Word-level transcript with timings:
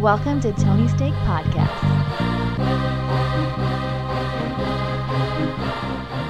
Welcome 0.00 0.40
to 0.42 0.52
Tony's 0.52 0.94
Take 0.94 1.14
Podcast. 1.24 1.68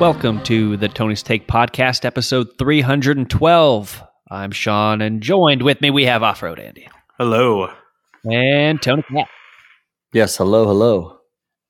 Welcome 0.00 0.42
to 0.44 0.76
the 0.78 0.88
Tony's 0.88 1.22
Take 1.22 1.46
Podcast, 1.46 2.04
episode 2.04 2.48
312. 2.58 4.02
I'm 4.30 4.52
Sean, 4.52 5.02
and 5.02 5.20
joined 5.22 5.62
with 5.62 5.80
me 5.82 5.90
we 5.90 6.04
have 6.06 6.22
Off 6.22 6.42
Road 6.42 6.58
Andy 6.58 6.88
Hello. 7.18 7.70
and 8.24 8.80
Tony 8.80 9.02
Cat. 9.02 9.28
Yes, 10.14 10.36
hello, 10.36 10.64
hello. 10.64 11.18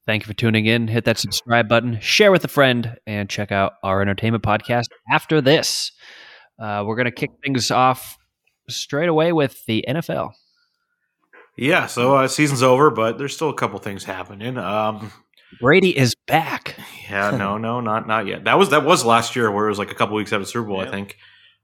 Thank 0.07 0.23
you 0.23 0.27
for 0.29 0.35
tuning 0.35 0.67
in. 0.67 0.87
Hit 0.87 1.05
that 1.07 1.19
subscribe 1.19 1.69
button, 1.69 1.99
share 2.01 2.31
with 2.31 2.45
a 2.45 2.49
friend, 2.49 2.97
and 3.07 3.29
check 3.29 3.51
out 3.51 3.73
our 3.83 4.03
entertainment 4.03 4.45
podcast 4.45 4.87
after 5.11 5.41
this. 5.41 5.91
Uh, 6.61 6.85
we're 6.87 6.97
going 6.97 7.07
to 7.07 7.11
kick 7.11 7.31
things 7.45 7.71
off 7.71 8.19
straight 8.69 9.09
away 9.09 9.33
with 9.33 9.65
the 9.67 9.85
NFL. 9.89 10.33
Yeah, 11.59 11.87
so 11.87 12.15
uh, 12.15 12.29
season's 12.29 12.63
over, 12.63 12.89
but 12.91 13.19
there's 13.19 13.35
still 13.35 13.51
a 13.51 13.55
couple 13.55 13.81
things 13.81 14.05
happening. 14.05 14.57
Um, 14.57 15.11
Brady 15.61 15.97
is 15.97 16.15
back. 16.27 16.79
yeah, 17.11 17.33
no, 17.33 17.59
no, 17.67 17.81
not 17.81 18.07
not 18.07 18.27
yet. 18.27 18.45
That 18.45 18.59
was 18.59 18.71
that 18.71 18.85
was 18.85 19.05
last 19.05 19.35
year, 19.35 19.51
where 19.51 19.67
it 19.67 19.71
was 19.71 19.79
like 19.79 19.91
a 19.91 19.95
couple 19.95 20.17
weeks 20.17 20.33
after 20.33 20.45
the 20.45 20.47
Super 20.47 20.69
Bowl, 20.69 20.81
I 20.81 20.89
think. 20.89 21.17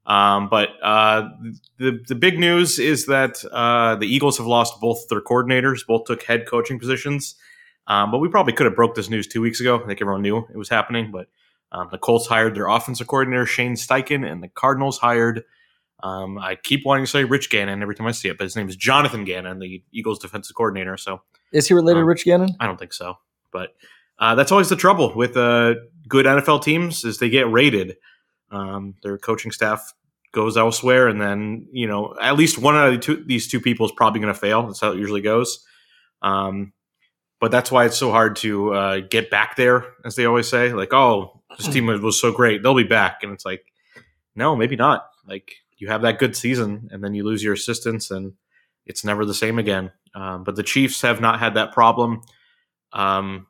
Um, 0.05 0.49
but 0.49 0.71
uh, 0.83 1.29
the 1.79 2.03
the 2.09 2.17
big 2.17 2.41
news 2.41 2.81
is 2.81 3.07
that 3.07 3.45
uh, 3.53 3.95
the 3.95 4.07
Eagles 4.07 4.39
have 4.39 4.49
lost 4.49 4.81
both 4.81 5.07
their 5.09 5.21
coordinators. 5.21 5.87
Both 5.87 6.07
took 6.07 6.25
head 6.25 6.47
coaching 6.47 6.81
positions. 6.81 7.37
Um, 7.87 8.11
but 8.11 8.19
we 8.19 8.29
probably 8.29 8.55
could 8.55 8.67
have 8.67 8.75
broke 8.75 8.95
this 8.95 9.11
news 9.11 9.29
two 9.29 9.43
weeks 9.43 9.61
ago. 9.61 9.81
I 9.81 9.87
think 9.87 10.01
everyone 10.01 10.23
knew 10.23 10.39
it 10.39 10.57
was 10.57 10.71
happening. 10.71 11.13
But 11.13 11.29
um, 11.71 11.89
the 11.93 11.99
Colts 11.99 12.27
hired 12.27 12.57
their 12.57 12.67
offensive 12.67 13.07
coordinator 13.07 13.47
Shane 13.47 13.75
Steichen, 13.75 14.29
and 14.29 14.43
the 14.43 14.49
Cardinals 14.49 14.99
hired. 14.99 15.45
Um, 16.03 16.39
I 16.39 16.57
keep 16.57 16.85
wanting 16.85 17.05
to 17.05 17.11
say 17.11 17.25
Rich 17.25 17.51
Gannon 17.51 17.81
every 17.83 17.95
time 17.95 18.07
I 18.07 18.13
see 18.13 18.29
it, 18.29 18.37
but 18.37 18.45
his 18.45 18.57
name 18.57 18.69
is 18.69 18.77
Jonathan 18.77 19.25
Gannon, 19.25 19.59
the 19.59 19.83
Eagles 19.93 20.19
defensive 20.19 20.55
coordinator. 20.55 20.97
So 20.97 21.23
Is 21.53 21.67
he 21.69 21.75
related 21.75 21.99
Um, 22.01 22.03
to 22.03 22.07
Rich 22.09 22.25
Gannon? 22.25 22.51
I 22.61 22.67
don't 22.67 22.79
think 22.79 22.93
so. 22.93 23.15
But 23.53 23.71
uh, 24.19 24.35
that's 24.35 24.53
always 24.53 24.69
the 24.69 24.77
trouble 24.77 25.15
with 25.15 25.37
uh, 25.37 25.75
good 26.09 26.27
NFL 26.27 26.63
teams 26.63 27.05
is 27.05 27.19
they 27.19 27.31
get 27.31 27.51
raided. 27.51 27.97
Um, 28.51 28.95
their 29.03 29.17
coaching 29.19 29.51
staff 29.53 29.93
goes 30.33 30.57
elsewhere, 30.57 31.09
and 31.09 31.21
then 31.21 31.69
you 31.73 31.87
know 31.87 32.15
at 32.21 32.37
least 32.37 32.59
one 32.59 32.75
out 32.77 32.89
of 32.89 32.95
the 32.95 32.99
two, 33.01 33.25
these 33.25 33.49
two 33.49 33.61
people 33.61 33.87
is 33.87 33.93
probably 33.97 34.21
going 34.21 34.33
to 34.33 34.39
fail. 34.39 34.67
That's 34.67 34.81
how 34.81 34.93
it 34.93 34.99
usually 34.99 35.21
goes. 35.23 35.65
Um, 36.23 36.73
but 37.41 37.51
that's 37.51 37.71
why 37.71 37.85
it's 37.85 37.97
so 37.97 38.11
hard 38.11 38.37
to 38.37 38.73
uh, 38.75 39.01
get 39.11 39.31
back 39.31 39.57
there, 39.57 39.85
as 40.05 40.17
they 40.17 40.25
always 40.25 40.49
say. 40.49 40.73
Like, 40.73 40.93
oh, 40.93 41.43
this 41.59 41.69
team 41.69 41.87
was 41.87 42.21
so 42.21 42.33
great, 42.33 42.63
they'll 42.63 42.75
be 42.75 42.85
back, 42.85 43.19
and 43.23 43.33
it's 43.33 43.45
like, 43.45 43.65
no, 44.35 44.57
maybe 44.57 44.77
not. 44.77 45.07
Like 45.27 45.53
you 45.79 45.89
have 45.89 46.03
that 46.03 46.19
good 46.19 46.37
season, 46.37 46.89
and 46.91 47.03
then 47.03 47.15
you 47.15 47.25
lose 47.25 47.43
your 47.43 47.55
assistants, 47.55 48.11
and 48.11 48.35
it's 48.87 49.05
never 49.05 49.25
the 49.25 49.35
same 49.35 49.59
again. 49.59 49.91
Um, 50.15 50.45
but 50.45 50.57
the 50.57 50.63
Chiefs 50.63 51.03
have 51.03 51.21
not 51.21 51.41
had 51.41 51.55
that 51.55 51.73
problem 51.73 52.23
um, 52.93 53.47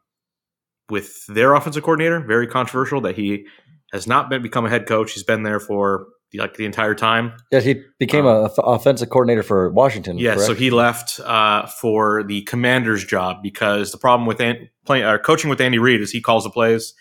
with 0.88 1.26
their 1.26 1.54
offensive 1.54 1.82
coordinator. 1.82 2.20
Very 2.20 2.46
controversial 2.46 3.00
that 3.02 3.16
he 3.16 3.46
has 3.92 4.06
not 4.06 4.30
been 4.30 4.42
become 4.42 4.64
a 4.64 4.70
head 4.70 4.86
coach. 4.86 5.12
He's 5.12 5.22
been 5.22 5.42
there 5.42 5.60
for 5.60 6.06
like 6.34 6.56
the 6.56 6.64
entire 6.64 6.94
time. 6.94 7.34
Yeah, 7.52 7.60
he 7.60 7.82
became 7.98 8.26
um, 8.26 8.42
a 8.42 8.44
f- 8.46 8.58
offensive 8.58 9.08
coordinator 9.08 9.42
for 9.42 9.70
Washington. 9.70 10.18
Yeah, 10.18 10.36
so 10.36 10.54
he 10.54 10.70
left 10.70 11.20
uh, 11.20 11.66
for 11.66 12.24
the 12.24 12.42
Commanders 12.42 13.04
job 13.04 13.42
because 13.42 13.92
the 13.92 13.98
problem 13.98 14.26
with 14.26 14.40
An- 14.40 14.68
playing 14.84 15.04
uh, 15.04 15.18
coaching 15.18 15.50
with 15.50 15.60
Andy 15.60 15.78
Reid 15.78 16.00
is 16.00 16.10
he 16.10 16.20
calls 16.20 16.44
the 16.44 16.50
plays. 16.50 16.94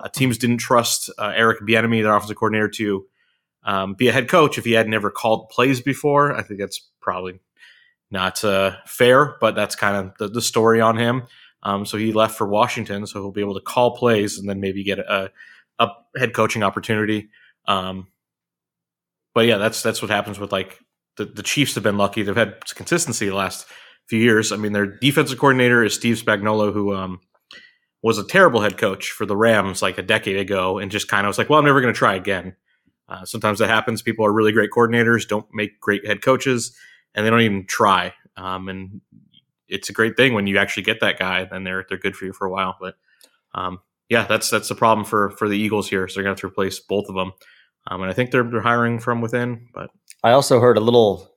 Uh, 0.00 0.08
teams 0.08 0.38
didn't 0.38 0.58
trust 0.58 1.10
uh, 1.18 1.32
Eric 1.34 1.60
Bieniemy, 1.60 2.02
their 2.02 2.14
offensive 2.14 2.36
coordinator, 2.36 2.68
to 2.68 3.04
um, 3.64 3.94
be 3.94 4.08
a 4.08 4.12
head 4.12 4.28
coach 4.28 4.58
if 4.58 4.64
he 4.64 4.72
had 4.72 4.88
never 4.88 5.10
called 5.10 5.48
plays 5.50 5.80
before. 5.80 6.34
I 6.34 6.42
think 6.42 6.60
that's 6.60 6.80
probably 7.00 7.40
not 8.10 8.42
uh, 8.44 8.76
fair, 8.86 9.36
but 9.40 9.54
that's 9.54 9.76
kind 9.76 9.96
of 9.96 10.12
the, 10.18 10.28
the 10.28 10.42
story 10.42 10.80
on 10.80 10.96
him. 10.96 11.24
Um, 11.62 11.84
so 11.84 11.96
he 11.96 12.12
left 12.12 12.38
for 12.38 12.46
Washington, 12.46 13.06
so 13.06 13.20
he'll 13.20 13.32
be 13.32 13.40
able 13.40 13.54
to 13.54 13.60
call 13.60 13.96
plays 13.96 14.38
and 14.38 14.48
then 14.48 14.60
maybe 14.60 14.84
get 14.84 14.98
a, 14.98 15.30
a 15.78 15.88
head 16.16 16.32
coaching 16.32 16.62
opportunity. 16.62 17.28
Um, 17.66 18.08
but 19.34 19.46
yeah, 19.46 19.58
that's 19.58 19.82
that's 19.82 20.00
what 20.00 20.10
happens 20.10 20.38
with 20.38 20.52
like 20.52 20.78
the, 21.16 21.24
the 21.24 21.42
Chiefs 21.42 21.74
have 21.74 21.84
been 21.84 21.98
lucky. 21.98 22.22
They've 22.22 22.34
had 22.34 22.64
consistency 22.74 23.28
the 23.28 23.34
last 23.34 23.66
few 24.06 24.18
years. 24.18 24.52
I 24.52 24.56
mean, 24.56 24.72
their 24.72 24.86
defensive 24.86 25.38
coordinator 25.38 25.84
is 25.84 25.94
Steve 25.94 26.16
Spagnuolo, 26.16 26.72
who 26.72 26.94
um, 26.94 27.20
was 28.02 28.18
a 28.18 28.26
terrible 28.26 28.60
head 28.60 28.78
coach 28.78 29.10
for 29.10 29.26
the 29.26 29.36
Rams 29.36 29.82
like 29.82 29.98
a 29.98 30.02
decade 30.02 30.38
ago, 30.38 30.78
and 30.78 30.90
just 30.90 31.08
kind 31.08 31.26
of 31.26 31.30
was 31.30 31.38
like, 31.38 31.50
"Well, 31.50 31.58
I'm 31.58 31.64
never 31.64 31.80
going 31.80 31.92
to 31.92 31.98
try 31.98 32.14
again." 32.14 32.56
Uh, 33.08 33.24
sometimes 33.24 33.58
that 33.58 33.68
happens. 33.68 34.02
People 34.02 34.26
are 34.26 34.32
really 34.32 34.52
great 34.52 34.70
coordinators, 34.70 35.26
don't 35.26 35.46
make 35.52 35.80
great 35.80 36.06
head 36.06 36.22
coaches, 36.22 36.76
and 37.14 37.24
they 37.24 37.30
don't 37.30 37.40
even 37.40 37.66
try. 37.66 38.12
Um, 38.36 38.68
and 38.68 39.00
it's 39.68 39.88
a 39.88 39.92
great 39.92 40.16
thing 40.16 40.34
when 40.34 40.46
you 40.46 40.58
actually 40.58 40.82
get 40.82 41.00
that 41.00 41.18
guy, 41.18 41.44
then 41.44 41.64
they're 41.64 41.84
they're 41.88 41.98
good 41.98 42.16
for 42.16 42.24
you 42.24 42.32
for 42.32 42.46
a 42.46 42.50
while. 42.50 42.76
But 42.80 42.96
um, 43.54 43.80
yeah, 44.08 44.26
that's 44.26 44.50
that's 44.50 44.68
the 44.68 44.74
problem 44.74 45.04
for 45.04 45.30
for 45.30 45.48
the 45.48 45.58
Eagles 45.58 45.88
here. 45.88 46.08
So 46.08 46.14
they're 46.14 46.24
going 46.24 46.36
to 46.36 46.40
have 46.40 46.50
to 46.50 46.52
replace 46.52 46.80
both 46.80 47.08
of 47.08 47.14
them. 47.14 47.32
Um, 47.86 48.02
and 48.02 48.10
I 48.10 48.14
think 48.14 48.30
they're 48.30 48.44
they're 48.44 48.60
hiring 48.60 48.98
from 48.98 49.20
within, 49.20 49.68
but 49.72 49.90
I 50.22 50.32
also 50.32 50.60
heard 50.60 50.76
a 50.76 50.80
little, 50.80 51.30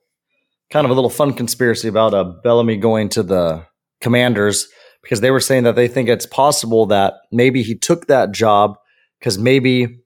kind 0.70 0.84
of 0.84 0.90
a 0.90 0.94
little 0.94 1.10
fun 1.10 1.32
conspiracy 1.34 1.88
about 1.88 2.14
uh, 2.14 2.32
Bieniemy 2.44 2.80
going 2.80 3.08
to 3.10 3.22
the 3.22 3.66
Commanders 4.00 4.68
because 5.02 5.20
they 5.20 5.30
were 5.30 5.40
saying 5.40 5.64
that 5.64 5.76
they 5.76 5.88
think 5.88 6.08
it's 6.08 6.26
possible 6.26 6.86
that 6.86 7.14
maybe 7.30 7.62
he 7.62 7.76
took 7.76 8.06
that 8.06 8.32
job 8.32 8.76
because 9.18 9.38
maybe 9.38 10.01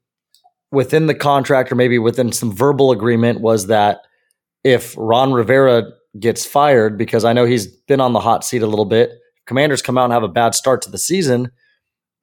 within 0.73 1.07
the 1.07 1.15
contract 1.15 1.71
or 1.71 1.75
maybe 1.75 1.99
within 1.99 2.33
some 2.33 2.53
verbal 2.53 2.91
agreement 2.91 3.41
was 3.41 3.67
that 3.69 4.01
if 4.65 4.95
Ron 4.99 5.33
Rivera 5.33 5.93
gets 6.19 6.45
fired, 6.45 6.99
because 6.99 7.25
I 7.25 7.33
know 7.33 7.45
he's 7.45 7.67
been 7.67 8.01
on 8.01 8.13
the 8.13 8.21
hot 8.21 8.45
seat 8.45 8.63
a 8.63 8.67
little 8.67 8.85
bit, 8.85 9.13
Commanders 9.47 9.83
come 9.83 9.97
out 9.97 10.05
and 10.05 10.13
have 10.13 10.25
a 10.25 10.29
bad 10.29 10.55
start 10.55 10.83
to 10.83 10.91
the 10.91 10.99
season. 10.99 11.51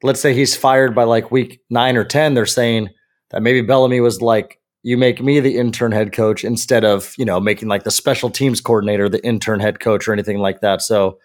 Let's 0.02 0.20
say 0.20 0.34
he's 0.34 0.56
fired 0.56 0.94
by 0.94 1.04
like 1.04 1.32
week 1.32 1.62
nine 1.70 1.96
or 1.96 2.04
10. 2.04 2.34
They're 2.34 2.46
saying 2.46 2.90
that 3.32 3.42
maybe 3.42 3.66
Bieniemy 3.66 4.04
was 4.04 4.22
like, 4.22 4.60
you 4.84 4.98
make 4.98 5.22
me 5.22 5.40
the 5.40 5.58
intern 5.58 5.94
head 5.94 6.12
coach 6.12 6.44
instead 6.44 6.84
of, 6.84 7.16
you 7.18 7.24
know, 7.24 7.40
making 7.40 7.70
like 7.70 7.86
the 7.86 7.92
special 7.92 8.30
teams 8.30 8.60
coordinator 8.60 9.08
the 9.08 9.26
intern 9.26 9.62
head 9.62 9.80
coach 9.80 10.08
or 10.08 10.14
anything 10.14 10.40
like 10.40 10.60
that. 10.60 10.82
So 10.82 11.20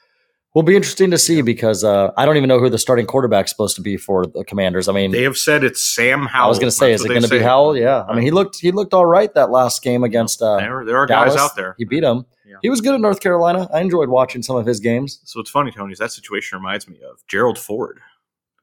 will 0.55 0.63
be 0.63 0.77
interesting 0.77 1.11
to 1.11 1.19
see 1.19 1.43
because 1.43 1.85
uh, 1.85 2.11
I 2.17 2.25
don't 2.27 2.37
even 2.37 2.49
know 2.49 2.59
who 2.59 2.69
the 2.69 2.79
starting 2.79 3.07
quarterback's 3.07 3.51
supposed 3.51 3.77
to 3.77 3.83
be 3.83 3.97
for 3.97 4.27
the 4.27 4.45
Commanders. 4.45 4.89
I 4.89 4.93
mean, 4.93 5.11
they 5.11 5.23
have 5.23 5.39
said 5.39 5.65
it's 5.65 5.83
Sam 5.83 6.27
Howell. 6.27 6.47
I 6.47 6.49
was 6.49 6.59
going 6.59 6.71
to 6.71 6.77
say, 6.77 6.91
That's 6.91 7.03
is 7.03 7.07
it 7.07 7.09
going 7.09 7.23
to 7.23 7.29
be. 7.29 7.39
Howell? 7.39 7.77
Yeah. 7.77 8.05
I 8.09 8.15
mean, 8.15 8.25
he 8.25 8.31
looked 8.31 8.59
he 8.61 8.73
looked 8.73 8.95
all 8.95 9.07
right 9.07 9.33
that 9.35 9.51
last 9.51 9.83
game 9.83 10.05
against 10.05 10.43
uh, 10.43 10.57
there, 10.57 10.85
there 10.85 10.97
are 10.97 11.07
Dallas. 11.07 11.35
guys 11.35 11.43
out 11.43 11.57
there. 11.57 11.75
He 11.79 11.85
beat 11.85 12.03
him. 12.03 12.25
Yeah. 12.47 12.57
He 12.63 12.71
was 12.71 12.81
good 12.81 12.95
at 12.95 13.01
North 13.01 13.21
Carolina. 13.21 13.69
I 13.73 13.81
enjoyed 13.81 14.09
watching 14.09 14.43
some 14.43 14.57
of 14.57 14.65
his 14.65 14.81
games. 14.81 15.21
So 15.25 15.39
it's 15.41 15.51
funny, 15.51 15.71
Tony, 15.71 15.93
is 15.93 15.99
that 15.99 16.13
situation 16.13 16.57
reminds 16.57 16.89
me 16.89 16.99
of 17.09 17.27
Gerald 17.29 17.59
Ford. 17.59 18.01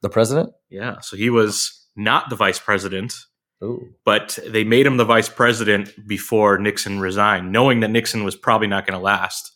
The 0.02 0.10
president. 0.10 0.52
Yeah, 0.68 1.00
so 1.00 1.16
he 1.16 1.30
was 1.30 1.86
not 1.96 2.28
the 2.28 2.36
vice 2.36 2.58
president, 2.58 3.14
Ooh. 3.62 3.94
but 4.04 4.38
they 4.46 4.64
made 4.64 4.86
him 4.86 4.98
the 4.98 5.04
vice 5.04 5.28
president 5.28 5.94
before 6.06 6.58
Nixon 6.58 7.00
resigned, 7.00 7.50
knowing 7.52 7.80
that 7.80 7.90
Nixon 7.90 8.24
was 8.24 8.36
probably 8.36 8.66
not 8.66 8.86
going 8.86 8.98
to 8.98 9.02
last, 9.02 9.55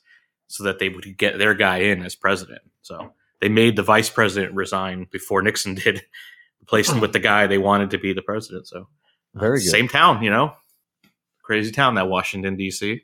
so 0.50 0.64
that 0.64 0.80
they 0.80 0.88
would 0.88 1.16
get 1.16 1.38
their 1.38 1.54
guy 1.54 1.78
in 1.78 2.02
as 2.02 2.16
president. 2.16 2.60
So 2.82 3.12
they 3.40 3.48
made 3.48 3.76
the 3.76 3.84
vice 3.84 4.10
president 4.10 4.52
resign 4.54 5.06
before 5.10 5.42
Nixon 5.42 5.76
did, 5.76 6.02
replaced 6.60 6.90
him 6.90 7.00
with 7.00 7.12
the 7.12 7.20
guy 7.20 7.46
they 7.46 7.56
wanted 7.56 7.90
to 7.90 7.98
be 7.98 8.12
the 8.12 8.20
president. 8.20 8.66
So 8.66 8.88
uh, 9.36 9.38
Very 9.38 9.60
good. 9.60 9.70
Same 9.70 9.86
town, 9.86 10.24
you 10.24 10.30
know, 10.30 10.52
crazy 11.42 11.70
town 11.70 11.94
that 11.94 12.08
Washington 12.08 12.56
D.C. 12.56 13.00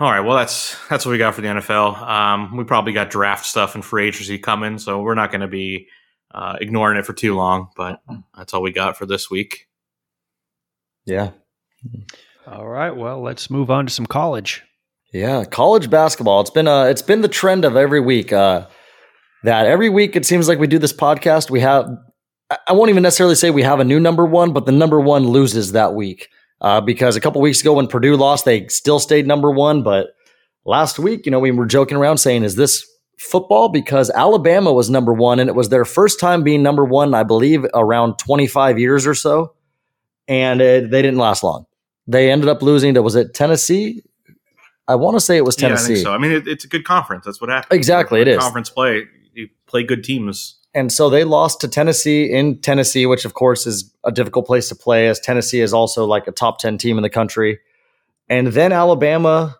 All 0.00 0.10
right, 0.10 0.20
well 0.20 0.36
that's 0.36 0.76
that's 0.88 1.04
what 1.04 1.12
we 1.12 1.18
got 1.18 1.34
for 1.34 1.42
the 1.42 1.48
NFL. 1.48 2.00
Um, 2.00 2.56
we 2.56 2.64
probably 2.64 2.94
got 2.94 3.10
draft 3.10 3.44
stuff 3.44 3.74
and 3.74 3.84
free 3.84 4.08
agency 4.08 4.38
coming, 4.38 4.78
so 4.78 5.02
we're 5.02 5.14
not 5.14 5.30
going 5.30 5.42
to 5.42 5.48
be 5.48 5.88
uh, 6.32 6.56
ignoring 6.58 6.98
it 6.98 7.04
for 7.04 7.12
too 7.12 7.34
long. 7.34 7.68
But 7.76 8.00
that's 8.34 8.54
all 8.54 8.62
we 8.62 8.72
got 8.72 8.96
for 8.96 9.04
this 9.04 9.30
week. 9.30 9.68
Yeah. 11.04 11.32
All 12.46 12.66
right, 12.66 12.92
well, 12.92 13.20
let's 13.20 13.50
move 13.50 13.70
on 13.70 13.86
to 13.86 13.92
some 13.92 14.06
college. 14.06 14.64
Yeah, 15.12 15.44
college 15.44 15.88
basketball. 15.90 16.40
It's 16.40 16.50
been 16.50 16.68
uh 16.68 16.84
it's 16.84 17.02
been 17.02 17.22
the 17.22 17.28
trend 17.28 17.64
of 17.64 17.76
every 17.76 18.00
week. 18.00 18.32
Uh 18.32 18.66
that 19.44 19.66
every 19.66 19.88
week 19.88 20.16
it 20.16 20.26
seems 20.26 20.48
like 20.48 20.58
we 20.58 20.66
do 20.66 20.78
this 20.78 20.92
podcast. 20.92 21.50
We 21.50 21.60
have 21.60 21.88
I- 22.50 22.58
I 22.68 22.72
won't 22.72 22.90
even 22.90 23.02
necessarily 23.02 23.34
say 23.34 23.50
we 23.50 23.62
have 23.62 23.80
a 23.80 23.84
new 23.84 24.00
number 24.00 24.24
one, 24.26 24.52
but 24.52 24.66
the 24.66 24.72
number 24.72 25.00
one 25.00 25.28
loses 25.28 25.72
that 25.72 25.94
week. 25.94 26.28
Uh, 26.60 26.80
because 26.80 27.14
a 27.14 27.20
couple 27.20 27.40
weeks 27.40 27.60
ago 27.60 27.74
when 27.74 27.86
Purdue 27.86 28.16
lost, 28.16 28.44
they 28.44 28.66
still 28.66 28.98
stayed 28.98 29.26
number 29.28 29.50
one. 29.50 29.82
But 29.82 30.08
last 30.64 30.98
week, 30.98 31.24
you 31.24 31.30
know, 31.30 31.38
we 31.38 31.52
were 31.52 31.66
joking 31.66 31.96
around 31.96 32.18
saying, 32.18 32.42
is 32.42 32.56
this 32.56 32.84
football? 33.18 33.68
Because 33.68 34.10
Alabama 34.10 34.72
was 34.72 34.90
number 34.90 35.12
one, 35.12 35.38
and 35.38 35.48
it 35.48 35.54
was 35.54 35.68
their 35.68 35.84
first 35.84 36.18
time 36.18 36.42
being 36.42 36.62
number 36.62 36.84
one, 36.84 37.14
I 37.14 37.22
believe, 37.22 37.64
around 37.74 38.18
25 38.18 38.76
years 38.76 39.06
or 39.06 39.14
so. 39.14 39.54
And 40.26 40.60
it, 40.60 40.90
they 40.90 41.00
didn't 41.00 41.20
last 41.20 41.44
long. 41.44 41.64
They 42.08 42.28
ended 42.30 42.48
up 42.48 42.60
losing 42.60 42.94
to, 42.94 43.02
was 43.02 43.14
it 43.14 43.34
Tennessee? 43.34 44.02
I 44.88 44.94
want 44.94 45.16
to 45.16 45.20
say 45.20 45.36
it 45.36 45.44
was 45.44 45.54
Tennessee. 45.54 45.94
Yeah, 45.94 46.00
I 46.00 46.02
so. 46.02 46.12
I 46.14 46.18
mean, 46.18 46.32
it, 46.32 46.48
it's 46.48 46.64
a 46.64 46.68
good 46.68 46.84
conference. 46.84 47.26
That's 47.26 47.40
what 47.40 47.50
happens. 47.50 47.76
Exactly, 47.76 48.20
it 48.20 48.28
is 48.28 48.38
Conference 48.38 48.70
play. 48.70 49.04
You 49.34 49.48
play 49.66 49.84
good 49.84 50.02
teams. 50.02 50.56
And 50.74 50.92
so 50.92 51.08
they 51.10 51.24
lost 51.24 51.60
to 51.62 51.68
Tennessee 51.68 52.30
in 52.30 52.60
Tennessee, 52.60 53.06
which 53.06 53.24
of 53.24 53.34
course 53.34 53.66
is 53.66 53.94
a 54.04 54.12
difficult 54.12 54.46
place 54.46 54.68
to 54.68 54.74
play, 54.74 55.08
as 55.08 55.20
Tennessee 55.20 55.60
is 55.60 55.72
also 55.72 56.04
like 56.04 56.26
a 56.26 56.32
top 56.32 56.58
10 56.58 56.78
team 56.78 56.98
in 56.98 57.02
the 57.02 57.10
country. 57.10 57.58
And 58.28 58.48
then 58.48 58.72
Alabama 58.72 59.56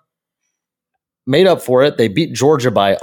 made 1.27 1.47
up 1.47 1.63
for 1.63 1.83
it. 1.83 1.97
They 1.97 2.09
beat 2.09 2.35
Georgia 2.35 2.71
by 2.71 2.99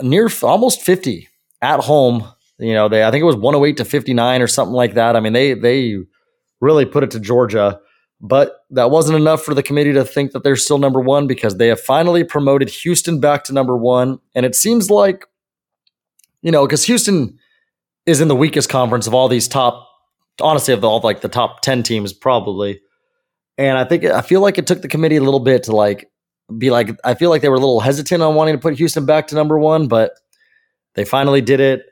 near 0.00 0.30
almost 0.42 0.82
50 0.82 1.28
at 1.62 1.80
home. 1.80 2.26
You 2.58 2.74
know, 2.74 2.88
they 2.88 3.04
I 3.04 3.10
think 3.10 3.22
it 3.22 3.26
was 3.26 3.36
108 3.36 3.76
to 3.78 3.84
59 3.84 4.42
or 4.42 4.46
something 4.46 4.74
like 4.74 4.94
that. 4.94 5.16
I 5.16 5.20
mean, 5.20 5.32
they 5.32 5.54
they 5.54 5.96
really 6.60 6.84
put 6.86 7.04
it 7.04 7.10
to 7.12 7.20
Georgia, 7.20 7.80
but 8.20 8.64
that 8.70 8.90
wasn't 8.90 9.16
enough 9.16 9.42
for 9.42 9.54
the 9.54 9.62
committee 9.62 9.92
to 9.92 10.04
think 10.04 10.32
that 10.32 10.42
they're 10.42 10.56
still 10.56 10.78
number 10.78 11.00
1 11.00 11.26
because 11.26 11.56
they 11.56 11.68
have 11.68 11.80
finally 11.80 12.24
promoted 12.24 12.70
Houston 12.70 13.20
back 13.20 13.44
to 13.44 13.52
number 13.52 13.76
1 13.76 14.18
and 14.34 14.46
it 14.46 14.54
seems 14.54 14.90
like 14.90 15.26
you 16.42 16.52
know, 16.52 16.66
cuz 16.66 16.84
Houston 16.84 17.38
is 18.04 18.20
in 18.20 18.28
the 18.28 18.36
weakest 18.36 18.68
conference 18.68 19.06
of 19.06 19.14
all 19.14 19.28
these 19.28 19.48
top 19.48 19.88
honestly 20.40 20.72
of 20.72 20.84
all 20.84 21.00
like 21.00 21.20
the 21.20 21.28
top 21.28 21.60
10 21.60 21.82
teams 21.82 22.12
probably. 22.12 22.80
And 23.58 23.78
I 23.78 23.84
think 23.84 24.04
I 24.04 24.20
feel 24.20 24.40
like 24.40 24.58
it 24.58 24.66
took 24.66 24.82
the 24.82 24.88
committee 24.88 25.16
a 25.16 25.22
little 25.22 25.40
bit 25.40 25.64
to 25.64 25.74
like 25.74 26.10
be 26.56 26.70
like 26.70 26.90
I 27.04 27.14
feel 27.14 27.30
like 27.30 27.42
they 27.42 27.48
were 27.48 27.56
a 27.56 27.60
little 27.60 27.80
hesitant 27.80 28.22
on 28.22 28.34
wanting 28.34 28.54
to 28.54 28.60
put 28.60 28.76
Houston 28.76 29.06
back 29.06 29.26
to 29.28 29.34
number 29.34 29.58
1, 29.58 29.88
but 29.88 30.12
they 30.94 31.04
finally 31.04 31.40
did 31.40 31.60
it 31.60 31.84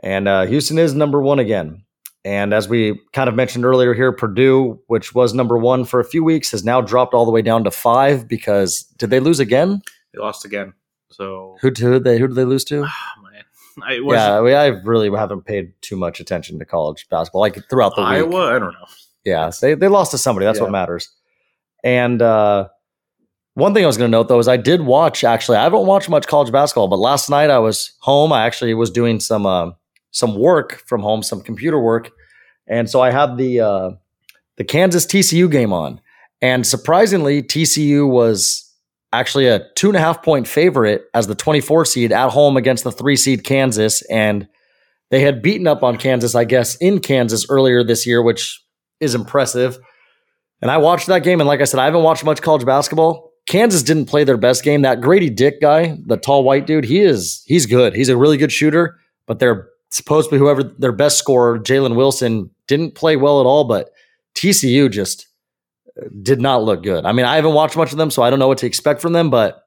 and 0.00 0.28
uh, 0.28 0.46
Houston 0.46 0.78
is 0.78 0.94
number 0.94 1.20
1 1.20 1.38
again. 1.38 1.84
And 2.28 2.52
as 2.52 2.68
we 2.68 3.00
kind 3.14 3.26
of 3.26 3.34
mentioned 3.34 3.64
earlier 3.64 3.94
here, 3.94 4.12
Purdue, 4.12 4.78
which 4.88 5.14
was 5.14 5.32
number 5.32 5.56
one 5.56 5.86
for 5.86 5.98
a 5.98 6.04
few 6.04 6.22
weeks, 6.22 6.50
has 6.50 6.62
now 6.62 6.82
dropped 6.82 7.14
all 7.14 7.24
the 7.24 7.30
way 7.30 7.40
down 7.40 7.64
to 7.64 7.70
five 7.70 8.28
because 8.28 8.82
did 8.98 9.08
they 9.08 9.18
lose 9.18 9.40
again? 9.40 9.80
They 10.12 10.20
lost 10.20 10.44
again. 10.44 10.74
So 11.10 11.56
Who, 11.62 11.70
did 11.70 12.04
they 12.04 12.18
who 12.18 12.26
did 12.28 12.36
they 12.36 12.44
lose 12.44 12.64
to? 12.64 12.84
oh, 12.84 13.22
man. 13.22 13.44
I 13.82 14.00
was 14.00 14.14
yeah, 14.14 14.38
I, 14.38 14.42
mean, 14.42 14.54
I 14.54 14.66
really 14.66 15.10
haven't 15.10 15.46
paid 15.46 15.72
too 15.80 15.96
much 15.96 16.20
attention 16.20 16.58
to 16.58 16.66
college 16.66 17.08
basketball, 17.08 17.40
like 17.40 17.66
throughout 17.70 17.96
the 17.96 18.02
week. 18.02 18.10
Iowa. 18.10 18.54
I 18.54 18.58
don't 18.58 18.74
know. 18.74 18.86
Yeah, 19.24 19.50
they 19.62 19.72
they 19.72 19.88
lost 19.88 20.10
to 20.10 20.18
somebody. 20.18 20.44
That's 20.44 20.58
Yeah. 20.58 20.64
what 20.64 20.72
matters. 20.72 21.08
And 21.82 22.20
uh, 22.20 22.68
one 23.54 23.72
thing 23.72 23.84
I 23.84 23.86
was 23.86 23.96
going 23.96 24.10
to 24.10 24.16
note 24.16 24.28
though 24.28 24.38
is 24.38 24.48
I 24.48 24.58
did 24.58 24.82
watch. 24.82 25.24
Actually, 25.24 25.56
I 25.56 25.62
haven't 25.62 25.86
watched 25.86 26.10
much 26.10 26.26
college 26.26 26.52
basketball, 26.52 26.88
but 26.88 26.98
last 26.98 27.30
night 27.30 27.48
I 27.48 27.58
was 27.58 27.92
home. 28.00 28.34
I 28.34 28.44
actually 28.44 28.74
was 28.74 28.90
doing 28.90 29.18
some 29.18 29.46
uh, 29.46 29.70
some 30.10 30.34
work 30.38 30.82
from 30.86 31.00
home, 31.00 31.22
some 31.22 31.40
computer 31.40 31.80
work, 31.80 32.10
and 32.68 32.88
so 32.88 33.00
I 33.00 33.10
had 33.10 33.36
the 33.36 33.60
uh, 33.60 33.90
the 34.56 34.64
Kansas 34.64 35.06
TCU 35.06 35.50
game 35.50 35.72
on. 35.72 36.00
And 36.40 36.66
surprisingly, 36.66 37.42
TCU 37.42 38.08
was 38.08 38.64
actually 39.12 39.46
a 39.46 39.66
two 39.74 39.88
and 39.88 39.96
a 39.96 40.00
half 40.00 40.22
point 40.22 40.46
favorite 40.46 41.04
as 41.14 41.26
the 41.26 41.34
24 41.34 41.84
seed 41.86 42.12
at 42.12 42.30
home 42.30 42.56
against 42.56 42.84
the 42.84 42.92
three 42.92 43.16
seed 43.16 43.44
Kansas. 43.44 44.02
And 44.02 44.46
they 45.10 45.20
had 45.20 45.42
beaten 45.42 45.66
up 45.66 45.82
on 45.82 45.96
Kansas, 45.96 46.34
I 46.34 46.44
guess, 46.44 46.76
in 46.76 47.00
Kansas 47.00 47.46
earlier 47.48 47.82
this 47.82 48.06
year, 48.06 48.22
which 48.22 48.62
is 49.00 49.14
impressive. 49.14 49.78
And 50.60 50.70
I 50.70 50.76
watched 50.76 51.06
that 51.06 51.22
game. 51.22 51.40
And 51.40 51.48
like 51.48 51.60
I 51.60 51.64
said, 51.64 51.80
I 51.80 51.86
haven't 51.86 52.02
watched 52.02 52.24
much 52.24 52.42
college 52.42 52.66
basketball. 52.66 53.32
Kansas 53.48 53.82
didn't 53.82 54.06
play 54.06 54.24
their 54.24 54.36
best 54.36 54.62
game. 54.62 54.82
That 54.82 55.00
Grady 55.00 55.30
Dick 55.30 55.60
guy, 55.60 55.96
the 56.04 56.18
tall 56.18 56.44
white 56.44 56.66
dude, 56.66 56.84
he 56.84 57.00
is 57.00 57.42
he's 57.46 57.64
good. 57.64 57.94
He's 57.94 58.10
a 58.10 58.16
really 58.16 58.36
good 58.36 58.52
shooter, 58.52 58.98
but 59.26 59.38
they're 59.38 59.68
supposed 59.90 60.28
to 60.30 60.36
be 60.36 60.38
whoever 60.38 60.62
their 60.62 60.92
best 60.92 61.18
scorer, 61.18 61.58
Jalen 61.58 61.96
Wilson, 61.96 62.50
didn't 62.66 62.94
play 62.94 63.16
well 63.16 63.40
at 63.40 63.46
all. 63.46 63.64
But 63.64 63.90
TCU 64.34 64.90
just 64.90 65.28
uh, 66.00 66.06
did 66.22 66.40
not 66.40 66.62
look 66.62 66.82
good. 66.82 67.04
I 67.04 67.12
mean, 67.12 67.26
I 67.26 67.36
haven't 67.36 67.54
watched 67.54 67.76
much 67.76 67.92
of 67.92 67.98
them, 67.98 68.10
so 68.10 68.22
I 68.22 68.30
don't 68.30 68.38
know 68.38 68.48
what 68.48 68.58
to 68.58 68.66
expect 68.66 69.00
from 69.00 69.12
them, 69.12 69.30
but 69.30 69.64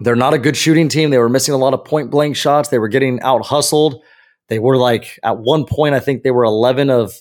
they're 0.00 0.16
not 0.16 0.34
a 0.34 0.38
good 0.38 0.56
shooting 0.56 0.88
team. 0.88 1.10
They 1.10 1.18
were 1.18 1.28
missing 1.28 1.54
a 1.54 1.58
lot 1.58 1.74
of 1.74 1.84
point 1.84 2.10
blank 2.10 2.36
shots. 2.36 2.68
They 2.68 2.78
were 2.78 2.88
getting 2.88 3.20
out 3.20 3.44
hustled. 3.44 4.02
They 4.48 4.58
were 4.58 4.76
like, 4.76 5.18
at 5.22 5.38
one 5.38 5.64
point, 5.64 5.94
I 5.94 6.00
think 6.00 6.22
they 6.22 6.30
were 6.30 6.44
11 6.44 6.90
of 6.90 7.14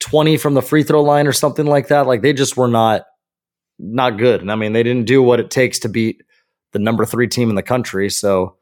20 0.00 0.36
from 0.36 0.54
the 0.54 0.62
free 0.62 0.82
throw 0.82 1.02
line 1.02 1.26
or 1.26 1.32
something 1.32 1.66
like 1.66 1.88
that. 1.88 2.06
Like 2.06 2.22
they 2.22 2.32
just 2.32 2.56
were 2.56 2.68
not, 2.68 3.02
not 3.78 4.18
good. 4.18 4.40
And 4.40 4.50
I 4.50 4.54
mean, 4.54 4.72
they 4.72 4.82
didn't 4.82 5.06
do 5.06 5.22
what 5.22 5.40
it 5.40 5.50
takes 5.50 5.78
to 5.80 5.88
beat 5.88 6.22
the 6.72 6.78
number 6.78 7.04
three 7.04 7.28
team 7.28 7.50
in 7.50 7.56
the 7.56 7.62
country. 7.62 8.08
So 8.10 8.56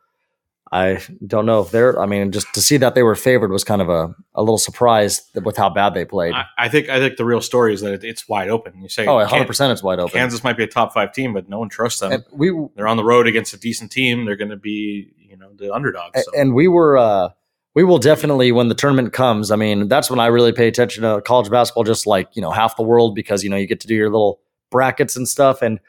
I 0.72 1.00
don't 1.26 1.44
know 1.44 1.60
if 1.60 1.70
they're, 1.70 2.00
I 2.00 2.06
mean, 2.06 2.32
just 2.32 2.46
to 2.54 2.62
see 2.62 2.78
that 2.78 2.94
they 2.94 3.02
were 3.02 3.14
favored 3.14 3.50
was 3.50 3.62
kind 3.62 3.82
of 3.82 3.90
a, 3.90 4.14
a 4.34 4.40
little 4.40 4.56
surprise 4.56 5.20
with 5.34 5.54
how 5.54 5.68
bad 5.68 5.92
they 5.92 6.06
played. 6.06 6.32
I, 6.32 6.46
I 6.56 6.68
think 6.70 6.88
I 6.88 6.98
think 6.98 7.18
the 7.18 7.26
real 7.26 7.42
story 7.42 7.74
is 7.74 7.82
that 7.82 7.92
it, 7.92 8.04
it's 8.04 8.26
wide 8.26 8.48
open. 8.48 8.80
You 8.80 8.88
say 8.88 9.06
oh, 9.06 9.16
100% 9.16 9.70
it's 9.70 9.82
wide 9.82 9.98
open. 9.98 10.12
Kansas 10.12 10.42
might 10.42 10.56
be 10.56 10.64
a 10.64 10.66
top 10.66 10.94
five 10.94 11.12
team, 11.12 11.34
but 11.34 11.46
no 11.46 11.58
one 11.58 11.68
trusts 11.68 12.00
them. 12.00 12.12
And 12.12 12.24
we, 12.32 12.50
They're 12.74 12.88
on 12.88 12.96
the 12.96 13.04
road 13.04 13.26
against 13.26 13.52
a 13.52 13.58
decent 13.58 13.92
team. 13.92 14.24
They're 14.24 14.34
going 14.36 14.50
to 14.50 14.56
be, 14.56 15.12
you 15.18 15.36
know, 15.36 15.52
the 15.54 15.74
underdogs. 15.74 16.24
So. 16.24 16.30
And 16.34 16.54
we 16.54 16.68
were 16.68 16.96
uh 16.96 17.28
we 17.74 17.84
will 17.84 17.98
definitely 17.98 18.50
when 18.50 18.68
the 18.68 18.74
tournament 18.74 19.14
comes 19.14 19.50
i 19.50 19.56
mean 19.56 19.88
that's 19.88 20.10
when 20.10 20.20
i 20.20 20.26
really 20.26 20.52
pay 20.52 20.68
attention 20.68 21.04
to 21.04 21.22
college 21.22 21.50
basketball 21.50 21.84
just 21.84 22.06
like 22.06 22.28
you 22.34 22.42
know 22.42 22.50
half 22.50 22.76
the 22.76 22.82
world 22.82 23.14
because 23.14 23.42
you 23.42 23.48
know 23.48 23.56
you 23.56 23.66
get 23.66 23.80
to 23.80 23.86
do 23.86 23.94
your 23.94 24.10
little 24.10 24.40
brackets 24.70 25.16
and 25.16 25.26
stuff 25.26 25.62
and 25.62 25.80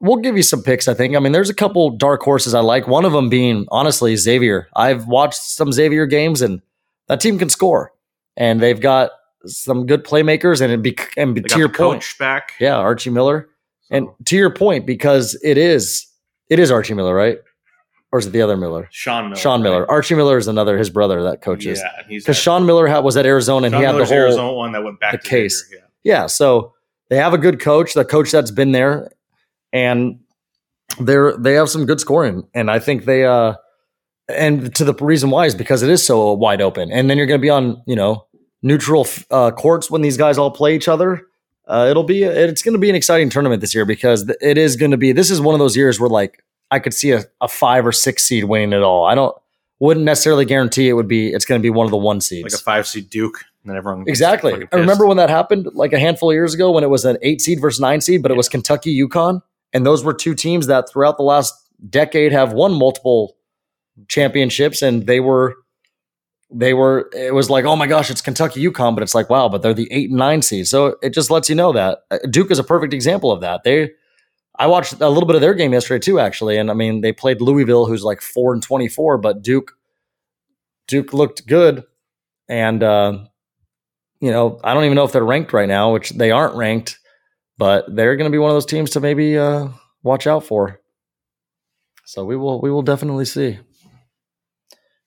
we'll 0.00 0.16
give 0.18 0.36
you 0.36 0.42
some 0.42 0.62
picks 0.62 0.86
i 0.88 0.94
think 0.94 1.16
i 1.16 1.18
mean 1.18 1.32
there's 1.32 1.50
a 1.50 1.54
couple 1.54 1.90
dark 1.90 2.22
horses 2.22 2.54
i 2.54 2.60
like 2.60 2.86
one 2.86 3.04
of 3.04 3.12
them 3.12 3.28
being 3.28 3.66
honestly 3.70 4.14
xavier 4.16 4.68
i've 4.76 5.06
watched 5.06 5.40
some 5.40 5.72
xavier 5.72 6.06
games 6.06 6.40
and 6.42 6.60
that 7.08 7.20
team 7.20 7.38
can 7.38 7.48
score 7.48 7.92
and 8.36 8.60
they've 8.60 8.80
got 8.80 9.10
some 9.46 9.86
good 9.86 10.04
playmakers 10.04 10.60
and 10.60 10.72
it 10.72 10.82
be 10.82 10.96
and 11.16 11.36
they 11.36 11.40
to 11.42 11.58
your 11.58 11.68
point 11.68 12.00
coach 12.02 12.18
back. 12.18 12.52
yeah 12.60 12.76
archie 12.76 13.10
miller 13.10 13.48
So, 13.90 13.96
and 13.96 14.08
to 14.26 14.36
your 14.36 14.50
point 14.50 14.86
because 14.86 15.38
it 15.42 15.58
is 15.58 16.06
it 16.48 16.58
is 16.58 16.70
archie 16.70 16.94
miller 16.94 17.14
right 17.14 17.38
or 18.12 18.18
is 18.18 18.26
it 18.26 18.30
the 18.30 18.40
other 18.42 18.56
miller 18.56 18.88
Sean 18.90 19.24
Miller. 19.30 19.36
Sean 19.36 19.62
Miller. 19.62 19.80
right? 19.80 19.90
Archie 19.90 20.14
Miller 20.14 20.38
is 20.38 20.48
another 20.48 20.78
his 20.78 20.88
brother 20.90 21.22
that 21.24 21.42
coaches. 21.42 21.78
Yeah, 21.78 22.02
Because 22.08 22.36
Sean 22.38 22.64
Miller 22.64 23.02
was 23.02 23.16
at 23.18 23.26
Arizona 23.26 23.66
and 23.66 23.72
Sean 23.74 23.80
he 23.82 23.86
had 23.86 23.92
Miller's 23.96 24.08
the 24.08 24.14
whole 24.14 24.22
Arizona 24.24 24.52
one 24.54 24.72
that 24.72 24.82
went 24.82 24.98
back 24.98 25.12
the 25.12 25.18
to 25.18 25.28
case. 25.28 25.62
Xavier, 25.68 25.84
yeah. 26.04 26.26
So 26.26 26.72
they 27.10 27.16
have 27.16 27.34
a 27.34 27.38
good 27.38 27.60
coach, 27.60 27.92
the 27.92 28.06
coach 28.06 28.30
that's 28.30 28.50
been 28.50 28.72
there, 28.72 29.10
and 29.72 30.20
they're 31.00 31.36
they 31.36 31.54
have 31.54 31.68
some 31.68 31.86
good 31.86 32.00
scoring, 32.00 32.46
and 32.54 32.70
I 32.70 32.78
think 32.78 33.04
they 33.04 33.24
uh 33.24 33.54
and 34.28 34.74
to 34.74 34.84
the 34.84 34.94
reason 34.94 35.30
why 35.30 35.46
is 35.46 35.54
because 35.54 35.82
it 35.82 35.90
is 35.90 36.04
so 36.04 36.32
wide 36.32 36.60
open, 36.60 36.90
and 36.92 37.08
then 37.08 37.16
you're 37.16 37.26
going 37.26 37.40
to 37.40 37.42
be 37.42 37.50
on 37.50 37.82
you 37.86 37.96
know 37.96 38.26
neutral 38.62 39.06
uh, 39.30 39.50
courts 39.50 39.90
when 39.90 40.02
these 40.02 40.16
guys 40.16 40.38
all 40.38 40.50
play 40.50 40.74
each 40.74 40.88
other. 40.88 41.22
Uh, 41.66 41.86
it'll 41.90 42.04
be 42.04 42.22
it's 42.22 42.62
going 42.62 42.72
to 42.72 42.78
be 42.78 42.88
an 42.88 42.96
exciting 42.96 43.28
tournament 43.28 43.60
this 43.60 43.74
year 43.74 43.84
because 43.84 44.30
it 44.40 44.56
is 44.56 44.76
going 44.76 44.90
to 44.90 44.96
be 44.96 45.12
this 45.12 45.30
is 45.30 45.40
one 45.40 45.54
of 45.54 45.58
those 45.58 45.76
years 45.76 46.00
where 46.00 46.08
like 46.08 46.42
I 46.70 46.78
could 46.78 46.94
see 46.94 47.12
a, 47.12 47.24
a 47.40 47.48
five 47.48 47.86
or 47.86 47.92
six 47.92 48.24
seed 48.24 48.44
winning 48.44 48.72
it 48.72 48.82
all. 48.82 49.04
I 49.04 49.14
don't 49.14 49.36
wouldn't 49.80 50.04
necessarily 50.04 50.44
guarantee 50.44 50.88
it 50.88 50.94
would 50.94 51.08
be 51.08 51.30
it's 51.30 51.44
going 51.44 51.60
to 51.60 51.62
be 51.62 51.70
one 51.70 51.84
of 51.84 51.90
the 51.90 51.98
one 51.98 52.20
seeds. 52.20 52.42
like 52.42 52.60
a 52.60 52.62
five 52.62 52.86
seed 52.86 53.10
Duke, 53.10 53.44
and 53.62 53.70
then 53.70 53.76
everyone 53.76 54.04
Exactly. 54.08 54.66
I 54.72 54.76
remember 54.76 55.06
when 55.06 55.18
that 55.18 55.30
happened 55.30 55.68
like 55.74 55.92
a 55.92 55.98
handful 55.98 56.30
of 56.30 56.34
years 56.34 56.54
ago 56.54 56.70
when 56.70 56.84
it 56.84 56.90
was 56.90 57.04
an 57.04 57.18
eight 57.22 57.40
seed 57.40 57.60
versus 57.60 57.80
nine 57.80 58.00
seed, 58.00 58.22
but 58.22 58.30
it 58.30 58.36
was 58.36 58.48
Kentucky, 58.48 58.98
UConn. 59.06 59.42
And 59.78 59.86
those 59.86 60.02
were 60.02 60.12
two 60.12 60.34
teams 60.34 60.66
that 60.66 60.90
throughout 60.90 61.18
the 61.18 61.22
last 61.22 61.54
decade 61.88 62.32
have 62.32 62.52
won 62.52 62.74
multiple 62.74 63.36
championships. 64.08 64.82
And 64.82 65.06
they 65.06 65.20
were, 65.20 65.54
they 66.50 66.74
were, 66.74 67.08
it 67.14 67.32
was 67.32 67.48
like, 67.48 67.64
oh 67.64 67.76
my 67.76 67.86
gosh, 67.86 68.10
it's 68.10 68.20
Kentucky, 68.20 68.60
UConn. 68.68 68.96
But 68.96 69.04
it's 69.04 69.14
like, 69.14 69.30
wow, 69.30 69.48
but 69.48 69.62
they're 69.62 69.72
the 69.72 69.86
eight 69.92 70.10
and 70.10 70.18
nine 70.18 70.42
seed. 70.42 70.66
So 70.66 70.96
it 71.00 71.14
just 71.14 71.30
lets 71.30 71.48
you 71.48 71.54
know 71.54 71.72
that 71.72 72.00
Uh, 72.10 72.18
Duke 72.28 72.50
is 72.50 72.58
a 72.58 72.64
perfect 72.64 72.92
example 72.92 73.30
of 73.30 73.40
that. 73.42 73.62
They, 73.62 73.92
I 74.58 74.66
watched 74.66 74.94
a 75.00 75.08
little 75.08 75.28
bit 75.28 75.36
of 75.36 75.42
their 75.42 75.54
game 75.54 75.72
yesterday 75.72 76.00
too, 76.00 76.18
actually. 76.18 76.56
And 76.56 76.72
I 76.72 76.74
mean, 76.74 77.00
they 77.00 77.12
played 77.12 77.40
Louisville, 77.40 77.86
who's 77.86 78.02
like 78.02 78.20
four 78.20 78.52
and 78.52 78.60
24, 78.60 79.18
but 79.18 79.42
Duke, 79.42 79.74
Duke 80.88 81.12
looked 81.12 81.46
good. 81.46 81.84
And, 82.48 82.82
uh, 82.82 83.18
you 84.20 84.32
know, 84.32 84.58
I 84.64 84.74
don't 84.74 84.82
even 84.84 84.96
know 84.96 85.04
if 85.04 85.12
they're 85.12 85.22
ranked 85.24 85.52
right 85.52 85.68
now, 85.68 85.92
which 85.92 86.10
they 86.10 86.32
aren't 86.32 86.56
ranked, 86.56 86.98
but 87.58 87.84
they're 87.94 88.16
going 88.16 88.30
to 88.30 88.34
be 88.34 88.38
one 88.38 88.50
of 88.50 88.54
those 88.54 88.66
teams 88.66 88.90
to 88.90 89.00
maybe 89.00 89.36
uh, 89.36 89.68
watch 90.02 90.26
out 90.26 90.44
for. 90.44 90.80
So 92.06 92.24
we 92.24 92.36
will 92.36 92.60
we 92.60 92.70
will 92.70 92.82
definitely 92.82 93.24
see. 93.26 93.58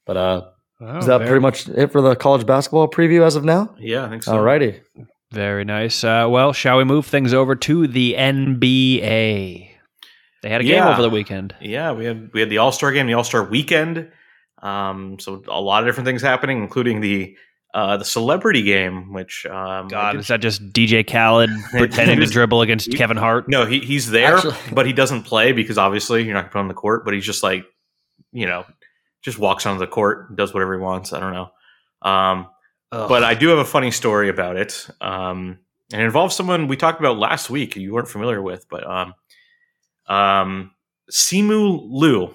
But 0.06 0.18
uh, 0.18 0.42
Oh, 0.84 0.98
is 0.98 1.06
that 1.06 1.20
very, 1.20 1.30
pretty 1.30 1.42
much 1.42 1.68
it 1.70 1.92
for 1.92 2.02
the 2.02 2.16
college 2.16 2.46
basketball 2.48 2.88
preview 2.90 3.22
as 3.24 3.36
of 3.36 3.44
now? 3.44 3.76
Yeah, 3.80 4.04
I 4.06 4.10
think 4.10 4.24
so. 4.24 4.32
All 4.34 4.42
righty. 4.42 4.82
very 5.32 5.64
nice. 5.64 6.04
Uh, 6.04 6.26
well, 6.28 6.54
shall 6.54 6.78
we 6.78 6.84
move 6.84 7.06
things 7.06 7.34
over 7.36 7.56
to 7.56 7.86
the 7.88 8.16
NBA? 8.18 9.70
They 10.42 10.50
had 10.50 10.62
a 10.62 10.64
game 10.64 10.74
Yeah. 10.78 10.92
over 10.92 11.04
the 11.04 11.10
weekend. 11.12 11.54
Yeah, 11.62 11.92
we 11.92 12.06
had 12.06 12.32
we 12.34 12.40
had 12.40 12.50
the 12.50 12.58
All 12.58 12.72
Star 12.72 12.92
game, 12.92 13.06
the 13.06 13.14
All 13.14 13.24
Star 13.24 13.44
weekend. 13.44 14.12
Um, 14.64 15.20
so 15.20 15.44
a 15.48 15.62
lot 15.62 15.84
of 15.84 15.88
different 15.88 16.06
things 16.08 16.22
happening, 16.24 16.58
including 16.64 17.00
the 17.02 17.36
uh, 17.74 17.98
the 17.98 18.06
celebrity 18.06 18.64
game, 18.64 19.14
which 19.14 19.46
um, 19.46 19.88
God, 19.88 20.18
is 20.18 20.28
that 20.28 20.42
just 20.42 20.62
DJ 20.74 21.06
Khaled 21.06 21.50
pretending 21.72 22.20
to 22.20 22.26
dribble 22.26 22.62
against 22.62 22.88
he- 22.88 22.94
Kevin 22.94 23.18
Hart? 23.18 23.48
no, 23.48 23.66
he 23.66 23.80
he's 23.80 24.10
there, 24.12 24.36
Actually- 24.38 24.56
but 24.74 24.86
he 24.86 24.94
doesn't 24.94 25.24
play 25.24 25.52
because 25.52 25.78
obviously 25.78 26.24
you're 26.24 26.34
not 26.34 26.42
going 26.42 26.50
to 26.50 26.54
put 26.54 26.60
him 26.60 26.64
on 26.64 26.68
the 26.68 26.74
court. 26.74 27.06
But 27.06 27.14
he's 27.14 27.26
just 27.26 27.44
like, 27.44 27.66
you 28.32 28.46
know, 28.46 28.66
just 29.22 29.40
walks 29.40 29.66
onto 29.66 29.80
the 29.80 29.88
court, 29.88 30.36
does 30.36 30.54
whatever 30.54 30.74
he 30.74 30.82
wants. 30.82 31.14
I 31.14 31.20
don't 31.20 31.34
know. 31.34 31.52
Um, 32.02 32.48
but 32.90 33.24
I 33.24 33.36
do 33.36 33.48
have 33.50 33.60
a 33.60 33.66
funny 33.66 33.92
story 33.92 34.28
about 34.28 34.58
it. 34.58 34.88
Um, 35.00 35.60
and 35.94 36.02
it 36.02 36.06
involves 36.06 36.36
someone 36.36 36.68
we 36.68 36.76
talked 36.78 37.00
about 37.00 37.18
last 37.18 37.50
week 37.50 37.76
you 37.76 37.94
weren't 37.94 38.08
familiar 38.10 38.42
with, 38.42 38.68
but 38.70 38.86
um, 38.86 39.14
um, 40.08 40.72
Simu 41.12 41.88
Liu, 41.90 42.34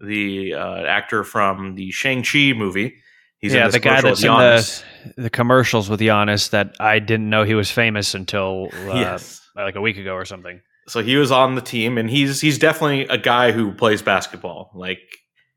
the 0.00 0.54
uh, 0.54 0.84
actor 0.84 1.24
from 1.24 1.74
the 1.74 1.90
Shang-Chi 1.90 2.52
movie. 2.52 2.96
He's 3.40 3.54
yeah, 3.54 3.68
the 3.68 3.78
guy 3.78 4.00
that's 4.00 4.22
in 4.22 4.32
the, 4.32 4.82
the 5.16 5.30
commercials 5.30 5.88
with 5.88 6.00
Giannis 6.00 6.50
that 6.50 6.74
I 6.80 6.98
didn't 6.98 7.30
know 7.30 7.44
he 7.44 7.54
was 7.54 7.70
famous 7.70 8.14
until 8.14 8.68
uh, 8.72 8.94
yes. 8.94 9.40
like 9.54 9.76
a 9.76 9.80
week 9.80 9.96
ago 9.96 10.14
or 10.14 10.24
something. 10.24 10.60
so 10.88 11.02
he 11.02 11.16
was 11.16 11.30
on 11.30 11.54
the 11.54 11.60
team, 11.60 11.98
and 11.98 12.10
he's 12.10 12.40
he's 12.40 12.58
definitely 12.58 13.02
a 13.06 13.16
guy 13.18 13.52
who 13.52 13.72
plays 13.72 14.02
basketball. 14.02 14.70
Like 14.74 14.98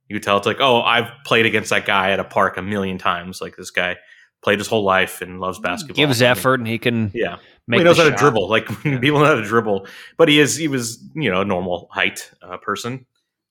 you 0.10 0.20
tell, 0.20 0.38
it's 0.38 0.46
like, 0.46 0.58
oh, 0.60 0.82
I've 0.82 1.10
played 1.26 1.46
against 1.48 1.72
that 1.72 1.86
guy 1.86 2.12
at 2.12 2.20
a 2.20 2.24
park 2.24 2.58
a 2.58 2.62
million 2.62 2.98
times. 3.00 3.42
Like 3.42 3.56
this 3.56 3.72
guy 3.72 3.98
played 4.44 4.60
his 4.60 4.68
whole 4.68 4.84
life 4.84 5.22
and 5.22 5.40
loves 5.40 5.58
basketball. 5.60 5.96
He 5.96 6.06
Gives 6.06 6.22
I 6.22 6.26
mean, 6.26 6.32
effort, 6.32 6.60
and 6.60 6.68
he 6.68 6.78
can 6.78 7.10
Yeah, 7.16 7.38
make. 7.68 7.80
he 7.80 7.84
knows 7.84 7.98
how 7.98 8.04
to 8.10 8.16
dribble. 8.16 8.48
Like 8.48 8.68
people 8.84 9.20
know 9.20 9.26
how 9.26 9.36
to 9.36 9.44
dribble, 9.44 9.88
but 10.18 10.30
he 10.30 10.40
is 10.40 10.56
he 10.56 10.68
was 10.68 11.04
you 11.16 11.32
know 11.32 11.42
a 11.42 11.46
normal 11.46 11.88
height 11.92 12.30
uh, 12.44 12.58
person. 12.58 13.08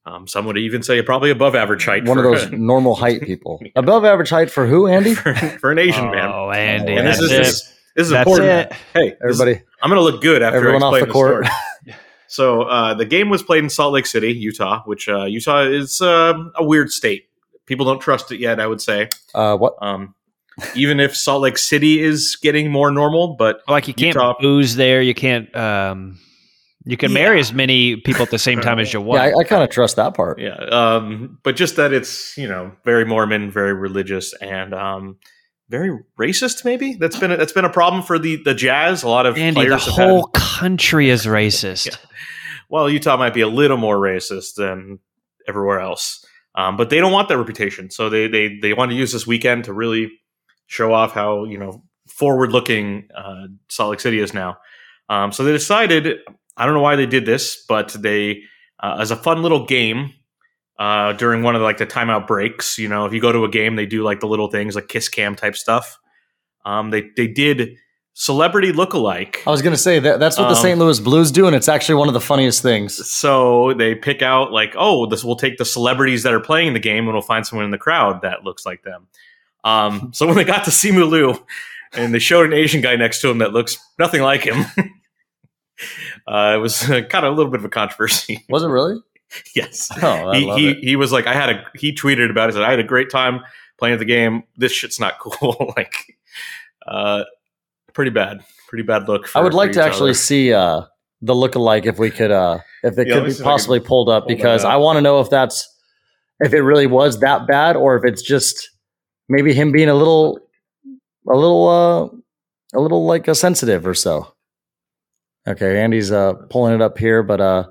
Um, 0.06 0.26
some 0.26 0.46
would 0.46 0.56
even 0.56 0.82
say 0.82 1.00
probably 1.02 1.30
above 1.30 1.54
average 1.54 1.84
height. 1.84 2.04
One 2.06 2.18
of 2.18 2.24
for, 2.24 2.30
those 2.38 2.50
normal 2.58 2.94
height 2.94 3.22
people. 3.26 3.60
Above 3.76 4.04
average 4.04 4.30
height 4.30 4.50
for 4.50 4.66
who, 4.66 4.86
Andy? 4.86 5.14
for, 5.14 5.34
for 5.34 5.70
an 5.70 5.78
Asian 5.78 6.10
man. 6.10 6.30
Oh, 6.32 6.50
Andy, 6.50 6.92
And 6.92 7.00
And 7.00 7.08
this 7.08 7.20
is 7.20 7.28
this, 7.30 7.62
this 7.96 8.04
is 8.06 8.10
That's 8.10 8.26
important. 8.28 8.48
it. 8.48 8.72
Hey, 8.94 9.10
this- 9.10 9.40
Everybody, 9.40 9.62
I'm 9.82 9.90
going 9.90 9.98
to 10.00 10.04
look 10.12 10.22
good 10.22 10.42
after 10.42 10.56
everyone 10.58 10.82
I 10.82 10.86
off 10.86 10.94
explain 10.94 11.08
the 11.08 11.12
court. 11.12 11.46
story. 11.46 11.96
So 12.32 12.62
uh, 12.62 12.94
the 12.94 13.04
game 13.04 13.28
was 13.28 13.42
played 13.42 13.64
in 13.64 13.68
Salt 13.68 13.92
Lake 13.92 14.06
City, 14.06 14.32
Utah, 14.32 14.82
which 14.84 15.08
uh, 15.08 15.24
Utah 15.24 15.62
is 15.64 16.00
um 16.00 16.52
a 16.54 16.62
weird 16.64 16.92
state. 16.92 17.24
People 17.66 17.84
don't 17.86 17.98
trust 17.98 18.30
it 18.30 18.38
yet. 18.38 18.60
I 18.60 18.68
would 18.68 18.80
say, 18.80 19.08
Uh, 19.34 19.56
what? 19.56 19.74
um, 19.82 20.14
even 20.76 21.00
if 21.00 21.16
Salt 21.16 21.42
Lake 21.42 21.58
City 21.58 22.00
is 22.00 22.36
getting 22.40 22.70
more 22.70 22.92
normal, 22.92 23.34
but 23.34 23.62
Like 23.66 23.88
you 23.88 23.94
can't 23.94 24.14
Utah- 24.14 24.36
booze 24.40 24.76
there. 24.76 25.02
You 25.02 25.12
can't. 25.12 25.52
You 26.84 26.96
can 26.96 27.12
marry 27.12 27.38
as 27.40 27.52
many 27.52 27.96
people 27.96 28.22
at 28.22 28.30
the 28.30 28.38
same 28.38 28.60
time 28.60 28.78
as 28.78 28.92
you 28.92 29.02
want. 29.02 29.22
Yeah, 29.22 29.36
I, 29.36 29.40
I 29.40 29.44
kind 29.44 29.62
of 29.62 29.68
trust 29.68 29.96
that 29.96 30.14
part. 30.14 30.38
yeah, 30.38 30.54
um, 30.54 31.38
but 31.42 31.54
just 31.54 31.76
that 31.76 31.92
it's 31.92 32.36
you 32.38 32.48
know 32.48 32.72
very 32.84 33.04
Mormon, 33.04 33.50
very 33.50 33.74
religious, 33.74 34.32
and 34.40 34.72
um, 34.72 35.18
very 35.68 35.90
racist. 36.18 36.64
Maybe 36.64 36.94
that's 36.94 37.18
been 37.18 37.32
a, 37.32 37.36
that's 37.36 37.52
been 37.52 37.66
a 37.66 37.70
problem 37.70 38.02
for 38.02 38.18
the 38.18 38.36
the 38.44 38.54
Jazz. 38.54 39.02
A 39.02 39.08
lot 39.08 39.26
of 39.26 39.36
Andy, 39.36 39.60
the 39.60 39.66
players 39.66 39.84
have 39.84 39.94
had- 39.96 40.08
whole 40.08 40.26
country 40.28 41.10
is 41.10 41.26
racist. 41.26 41.86
Yeah. 41.86 41.96
well, 42.70 42.88
Utah 42.88 43.18
might 43.18 43.34
be 43.34 43.42
a 43.42 43.48
little 43.48 43.76
more 43.76 43.98
racist 43.98 44.54
than 44.54 45.00
everywhere 45.46 45.80
else, 45.80 46.24
um, 46.54 46.78
but 46.78 46.88
they 46.88 46.98
don't 46.98 47.12
want 47.12 47.28
that 47.28 47.36
reputation. 47.36 47.90
So 47.90 48.08
they 48.08 48.26
they 48.26 48.58
they 48.58 48.72
want 48.72 48.90
to 48.90 48.96
use 48.96 49.12
this 49.12 49.26
weekend 49.26 49.64
to 49.64 49.74
really 49.74 50.10
show 50.66 50.94
off 50.94 51.12
how 51.12 51.44
you 51.44 51.58
know 51.58 51.82
forward 52.08 52.52
looking 52.52 53.08
uh, 53.14 53.48
Salt 53.68 53.90
Lake 53.90 54.00
City 54.00 54.18
is 54.18 54.32
now. 54.32 54.56
Um, 55.10 55.30
so 55.30 55.44
they 55.44 55.52
decided. 55.52 56.20
I 56.60 56.64
don't 56.66 56.74
know 56.74 56.80
why 56.82 56.96
they 56.96 57.06
did 57.06 57.24
this, 57.26 57.64
but 57.68 57.88
they 57.98 58.42
uh, 58.78 58.98
as 59.00 59.10
a 59.10 59.16
fun 59.16 59.42
little 59.42 59.66
game. 59.66 60.12
Uh, 60.78 61.12
during 61.12 61.42
one 61.42 61.54
of 61.54 61.60
the, 61.60 61.64
like 61.64 61.76
the 61.76 61.86
timeout 61.86 62.26
breaks, 62.26 62.78
you 62.78 62.88
know, 62.88 63.04
if 63.04 63.12
you 63.12 63.20
go 63.20 63.30
to 63.30 63.44
a 63.44 63.50
game, 63.50 63.76
they 63.76 63.84
do 63.84 64.02
like 64.02 64.20
the 64.20 64.26
little 64.26 64.48
things 64.48 64.74
like 64.74 64.88
kiss 64.88 65.10
cam 65.10 65.36
type 65.36 65.54
stuff. 65.54 65.98
Um, 66.64 66.88
they 66.88 67.10
they 67.18 67.26
did 67.26 67.76
celebrity 68.14 68.72
lookalike. 68.72 69.36
I 69.46 69.50
was 69.50 69.60
going 69.62 69.74
to 69.74 69.78
say 69.78 69.98
that 69.98 70.20
that's 70.20 70.38
what 70.38 70.44
the 70.44 70.54
Um, 70.56 70.62
St. 70.62 70.78
Louis 70.78 70.98
Blues 71.00 71.30
do, 71.30 71.46
and 71.46 71.54
it's 71.54 71.68
actually 71.68 71.96
one 71.96 72.08
of 72.08 72.14
the 72.14 72.20
funniest 72.20 72.62
things. 72.62 73.10
So 73.10 73.74
they 73.74 73.94
pick 73.94 74.22
out 74.22 74.52
like, 74.52 74.74
oh, 74.76 75.06
this 75.06 75.22
we'll 75.24 75.36
take 75.36 75.58
the 75.58 75.64
celebrities 75.64 76.22
that 76.22 76.32
are 76.32 76.40
playing 76.40 76.68
in 76.68 76.72
the 76.72 76.80
game 76.80 77.04
and 77.04 77.12
we'll 77.12 77.22
find 77.22 77.46
someone 77.46 77.64
in 77.64 77.70
the 77.70 77.78
crowd 77.78 78.22
that 78.22 78.44
looks 78.44 78.64
like 78.64 78.82
them. 78.82 79.06
Um, 79.64 80.12
so 80.14 80.26
when 80.26 80.36
they 80.36 80.44
got 80.44 80.64
to 80.64 80.70
Simu 80.70 81.08
Liu 81.08 81.34
and 81.92 82.14
they 82.14 82.18
showed 82.18 82.46
an 82.46 82.52
Asian 82.54 82.80
guy 82.80 82.96
next 82.96 83.20
to 83.20 83.28
him 83.30 83.38
that 83.38 83.52
looks 83.52 83.76
nothing 83.98 84.22
like 84.22 84.44
him, 84.44 84.64
uh, 86.26 86.52
it 86.54 86.58
was 86.58 86.82
uh, 86.90 87.02
kind 87.02 87.24
of 87.26 87.32
a 87.32 87.36
little 87.36 87.50
bit 87.50 87.60
of 87.60 87.64
a 87.64 87.68
controversy. 87.70 88.44
Was 88.48 88.62
it 88.62 88.68
really? 88.68 89.00
yes. 89.54 89.88
Oh, 90.02 90.30
I 90.30 90.38
he 90.38 90.50
he, 90.54 90.70
it. 90.70 90.78
he 90.78 90.96
was 90.96 91.12
like, 91.12 91.26
I 91.26 91.34
had 91.34 91.50
a 91.50 91.64
he 91.76 91.94
tweeted 91.94 92.30
about 92.30 92.48
it. 92.50 92.54
Said 92.54 92.62
I 92.62 92.70
had 92.70 92.80
a 92.80 92.84
great 92.84 93.10
time 93.10 93.40
playing 93.78 93.98
the 93.98 94.04
game. 94.04 94.42
This 94.56 94.72
shit's 94.72 94.98
not 94.98 95.18
cool. 95.20 95.72
like, 95.76 96.18
uh, 96.86 97.22
pretty 97.92 98.10
bad, 98.10 98.40
pretty 98.68 98.82
bad 98.82 99.06
look. 99.08 99.26
For, 99.28 99.38
I 99.38 99.42
would 99.42 99.54
like 99.54 99.72
to 99.72 99.82
actually 99.84 100.10
other. 100.10 100.14
see 100.18 100.52
uh, 100.52 100.82
the 101.22 101.34
lookalike 101.34 101.86
if 101.86 101.98
we 101.98 102.10
could, 102.10 102.30
uh, 102.32 102.58
if 102.82 102.98
it 102.98 103.06
Yeah, 103.06 103.20
could 103.20 103.26
be 103.26 103.42
possibly 103.42 103.78
pulled 103.78 104.08
up, 104.08 104.26
because 104.26 104.64
up. 104.64 104.72
I 104.72 104.76
want 104.78 104.96
to 104.96 105.00
know 105.00 105.20
if 105.20 105.30
that's 105.30 105.68
if 106.40 106.52
it 106.52 106.62
really 106.62 106.86
was 106.88 107.20
that 107.20 107.46
bad, 107.46 107.76
or 107.76 107.96
if 107.96 108.04
it's 108.04 108.22
just 108.22 108.68
maybe 109.28 109.52
him 109.54 109.70
being 109.70 109.88
a 109.88 109.94
little, 109.94 110.40
a 111.30 111.36
little, 111.36 111.68
uh, 111.68 112.76
a 112.76 112.80
little 112.80 113.04
like 113.06 113.28
a 113.28 113.34
sensitive 113.36 113.86
or 113.86 113.94
so. 113.94 114.34
Okay, 115.48 115.80
Andy's 115.80 116.12
uh 116.12 116.34
pulling 116.50 116.74
it 116.74 116.82
up 116.82 116.98
here, 116.98 117.22
but 117.22 117.40
uh, 117.40 117.64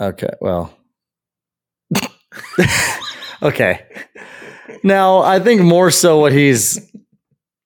okay, 0.00 0.30
well, 0.40 0.74
okay. 3.42 3.84
Now 4.82 5.18
I 5.20 5.38
think 5.40 5.62
more 5.62 5.90
so 5.90 6.18
what 6.18 6.32
he's 6.32 6.80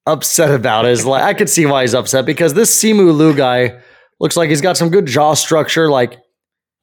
upset 0.06 0.50
about 0.54 0.84
is 0.86 1.06
like 1.06 1.22
I 1.22 1.34
could 1.34 1.48
see 1.48 1.66
why 1.66 1.82
he's 1.82 1.94
upset 1.94 2.26
because 2.26 2.54
this 2.54 2.74
Simu 2.82 3.14
Lu 3.14 3.34
guy 3.34 3.78
looks 4.20 4.36
like 4.36 4.48
he's 4.50 4.60
got 4.60 4.76
some 4.76 4.90
good 4.90 5.06
jaw 5.06 5.34
structure, 5.34 5.88
like 5.90 6.18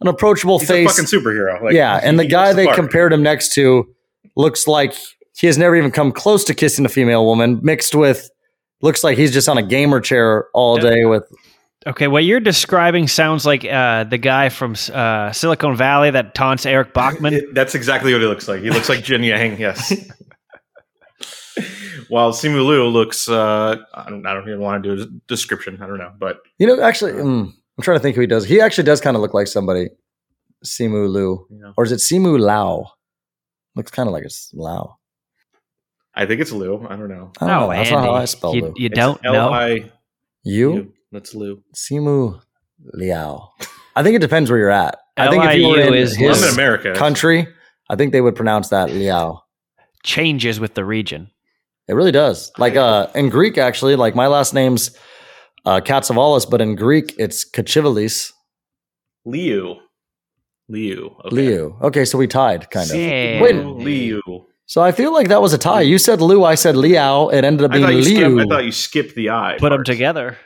an 0.01 0.07
approachable 0.07 0.59
He's 0.59 0.67
face. 0.67 0.99
a 0.99 1.03
fucking 1.03 1.19
superhero. 1.19 1.61
Like, 1.61 1.73
yeah, 1.73 1.99
and 2.01 2.17
the 2.19 2.25
guy 2.25 2.53
they 2.53 2.65
part. 2.65 2.75
compared 2.75 3.13
him 3.13 3.21
next 3.23 3.53
to 3.53 3.85
looks 4.35 4.67
like 4.67 4.95
he 5.37 5.47
has 5.47 5.57
never 5.57 5.75
even 5.75 5.91
come 5.91 6.11
close 6.11 6.43
to 6.45 6.53
kissing 6.55 6.85
a 6.85 6.89
female 6.89 7.25
woman. 7.25 7.59
Mixed 7.61 7.93
with 7.95 8.29
looks 8.81 9.03
like 9.03 9.17
he's 9.17 9.31
just 9.33 9.47
on 9.47 9.57
a 9.57 9.63
gamer 9.63 9.99
chair 9.99 10.47
all 10.53 10.77
Yeah. 10.77 10.89
day 10.91 11.05
with. 11.05 11.23
Okay, 11.87 12.07
what 12.07 12.23
you're 12.23 12.39
describing 12.39 13.07
sounds 13.07 13.43
like 13.45 13.65
uh, 13.65 14.03
the 14.03 14.19
guy 14.19 14.49
from 14.49 14.75
uh, 14.93 15.31
Silicon 15.31 15.75
Valley 15.75 16.11
that 16.11 16.35
taunts 16.35 16.65
Erlich 16.65 16.93
Bachman. 16.93 17.33
It- 17.33 17.53
that's 17.55 17.73
exactly 17.73 18.13
what 18.13 18.21
he 18.21 18.27
looks 18.27 18.47
like. 18.47 18.61
He 18.61 18.69
looks 18.69 18.87
like 18.87 19.03
Jin 19.03 19.23
Yang. 19.23 19.59
Yes. 19.59 19.91
While 22.09 22.33
Simu 22.33 22.65
Liu 22.65 22.85
looks, 22.87 23.29
uh, 23.29 23.77
I, 23.93 24.09
don't, 24.09 24.25
I 24.27 24.33
don't 24.33 24.47
even 24.47 24.59
want 24.59 24.83
to 24.83 24.95
do 24.95 25.01
a 25.03 25.05
description. 25.27 25.81
I 25.81 25.87
don't 25.87 25.97
know, 25.97 26.11
but 26.19 26.39
You 26.59 26.67
know, 26.67 26.81
actually, 26.81 27.13
mm, 27.13 27.47
I'm 27.47 27.83
trying 27.83 27.97
to 27.97 28.01
think 28.01 28.15
who 28.15 28.21
he 28.21 28.27
does. 28.27 28.43
He 28.45 28.59
actually 28.59 28.83
does 28.83 28.99
kind 29.01 29.15
of 29.15 29.21
look 29.21 29.33
like 29.33 29.47
somebody. 29.47 29.89
Simu 30.65 31.09
Lu, 31.09 31.47
you 31.49 31.57
know, 31.59 31.73
or 31.77 31.85
is 31.85 31.91
it 31.91 31.97
Simu 31.99 32.37
Lao? 32.39 32.91
Looks 33.75 33.89
kind 33.91 34.07
of 34.07 34.13
like 34.13 34.23
it's 34.25 34.51
Lao. 34.53 34.97
I 36.13 36.25
think 36.27 36.41
it's 36.41 36.51
Liu. 36.51 36.85
I 36.87 36.95
don't 36.97 37.07
know. 37.09 37.31
I 37.39 37.47
don't 37.47 37.49
no, 37.49 37.59
know. 37.61 37.69
That's 37.73 37.89
not 37.91 38.03
how 38.03 38.11
I 38.11 38.15
Andy, 38.19 38.27
spell 38.27 38.55
you, 38.55 38.61
Lu. 38.65 38.73
you 38.75 38.85
It's 38.87 38.95
don't 38.95 39.23
know. 39.23 39.33
L-I- 39.33 39.91
You 40.43 40.93
That's 41.11 41.33
Liu. 41.35 41.63
Simu 41.75 42.41
Liao. 42.93 43.49
I 43.95 44.03
think 44.03 44.15
it 44.15 44.19
depends 44.19 44.49
where 44.49 44.59
you're 44.59 44.69
at. 44.69 44.97
I 45.17 45.29
think 45.29 45.43
if 45.43 45.55
you 45.57 45.67
were 45.67 45.79
in 45.79 45.93
is 45.93 46.17
Well, 46.17 46.29
I'm 46.29 46.37
in 46.37 46.43
his 46.43 46.53
America. 46.53 46.93
country, 46.95 47.47
I 47.89 47.95
think 47.95 48.13
they 48.13 48.21
would 48.21 48.35
pronounce 48.35 48.69
that 48.69 48.89
Liao. 48.91 49.41
Changes 50.03 50.59
with 50.59 50.73
the 50.73 50.85
region. 50.85 51.29
It 51.87 51.93
really 51.93 52.11
does. 52.13 52.51
Like 52.57 52.75
uh, 52.75 53.07
in 53.13 53.29
Greek, 53.29 53.57
actually, 53.57 53.95
like 53.97 54.15
my 54.15 54.27
last 54.27 54.53
name's 54.53 54.97
uh, 55.65 55.81
Katsavalis, 55.81 56.49
but 56.49 56.61
in 56.61 56.75
Greek 56.75 57.13
it's 57.19 57.49
Kachivalis 57.49 58.31
Liu. 59.25 59.75
Liu. 60.69 61.15
Okay. 61.25 61.35
Liu. 61.35 61.77
Okay, 61.81 62.05
so 62.05 62.17
we 62.17 62.27
tied, 62.27 62.69
kind 62.71 62.89
of. 62.89 62.95
Yeah. 62.95 63.41
Wait. 63.41 63.55
Liu. 63.55 64.21
So 64.65 64.81
I 64.81 64.93
feel 64.93 65.11
like 65.11 65.27
that 65.27 65.41
was 65.41 65.51
a 65.51 65.57
tie. 65.57 65.81
You 65.81 65.97
said 65.97 66.21
Liu, 66.21 66.45
I 66.45 66.55
said 66.55 66.77
Liao. 66.77 67.27
It 67.27 67.43
ended 67.43 67.65
up 67.65 67.71
being 67.71 67.83
thought, 67.83 67.93
you 67.93 68.03
skipped, 68.03 68.29
Liu. 68.29 68.39
I 68.39 68.45
thought 68.45 68.63
you 68.63 68.71
skipped 68.71 69.15
the 69.15 69.29
I. 69.31 69.57
Put 69.59 69.71
them 69.71 69.83
together. 69.83 70.37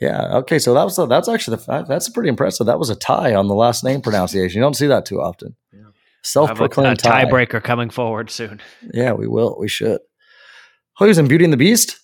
Yeah. 0.00 0.36
Okay. 0.38 0.58
So 0.58 0.74
that 0.74 0.84
was 0.84 0.96
that's 1.08 1.28
actually 1.28 1.56
the 1.58 1.84
that's 1.88 2.08
pretty 2.08 2.28
impressive. 2.28 2.66
That 2.66 2.78
was 2.78 2.90
a 2.90 2.96
tie 2.96 3.34
on 3.34 3.48
the 3.48 3.54
last 3.54 3.84
name 3.84 4.00
pronunciation. 4.00 4.58
You 4.58 4.62
don't 4.62 4.74
see 4.76 4.86
that 4.88 5.04
too 5.06 5.20
often. 5.20 5.56
Yeah. 5.72 5.78
Have 5.80 5.86
a, 5.86 5.90
a 5.90 5.94
Self-proclaimed 6.22 6.98
tie. 6.98 7.24
tiebreaker 7.24 7.62
coming 7.62 7.90
forward 7.90 8.30
soon. 8.30 8.60
Yeah, 8.92 9.12
we 9.12 9.26
will. 9.26 9.56
We 9.58 9.68
should. 9.68 10.00
Oh, 11.00 11.04
he 11.04 11.08
was 11.08 11.18
in 11.18 11.28
Beauty 11.28 11.44
and 11.44 11.52
the 11.52 11.56
Beast. 11.58 11.96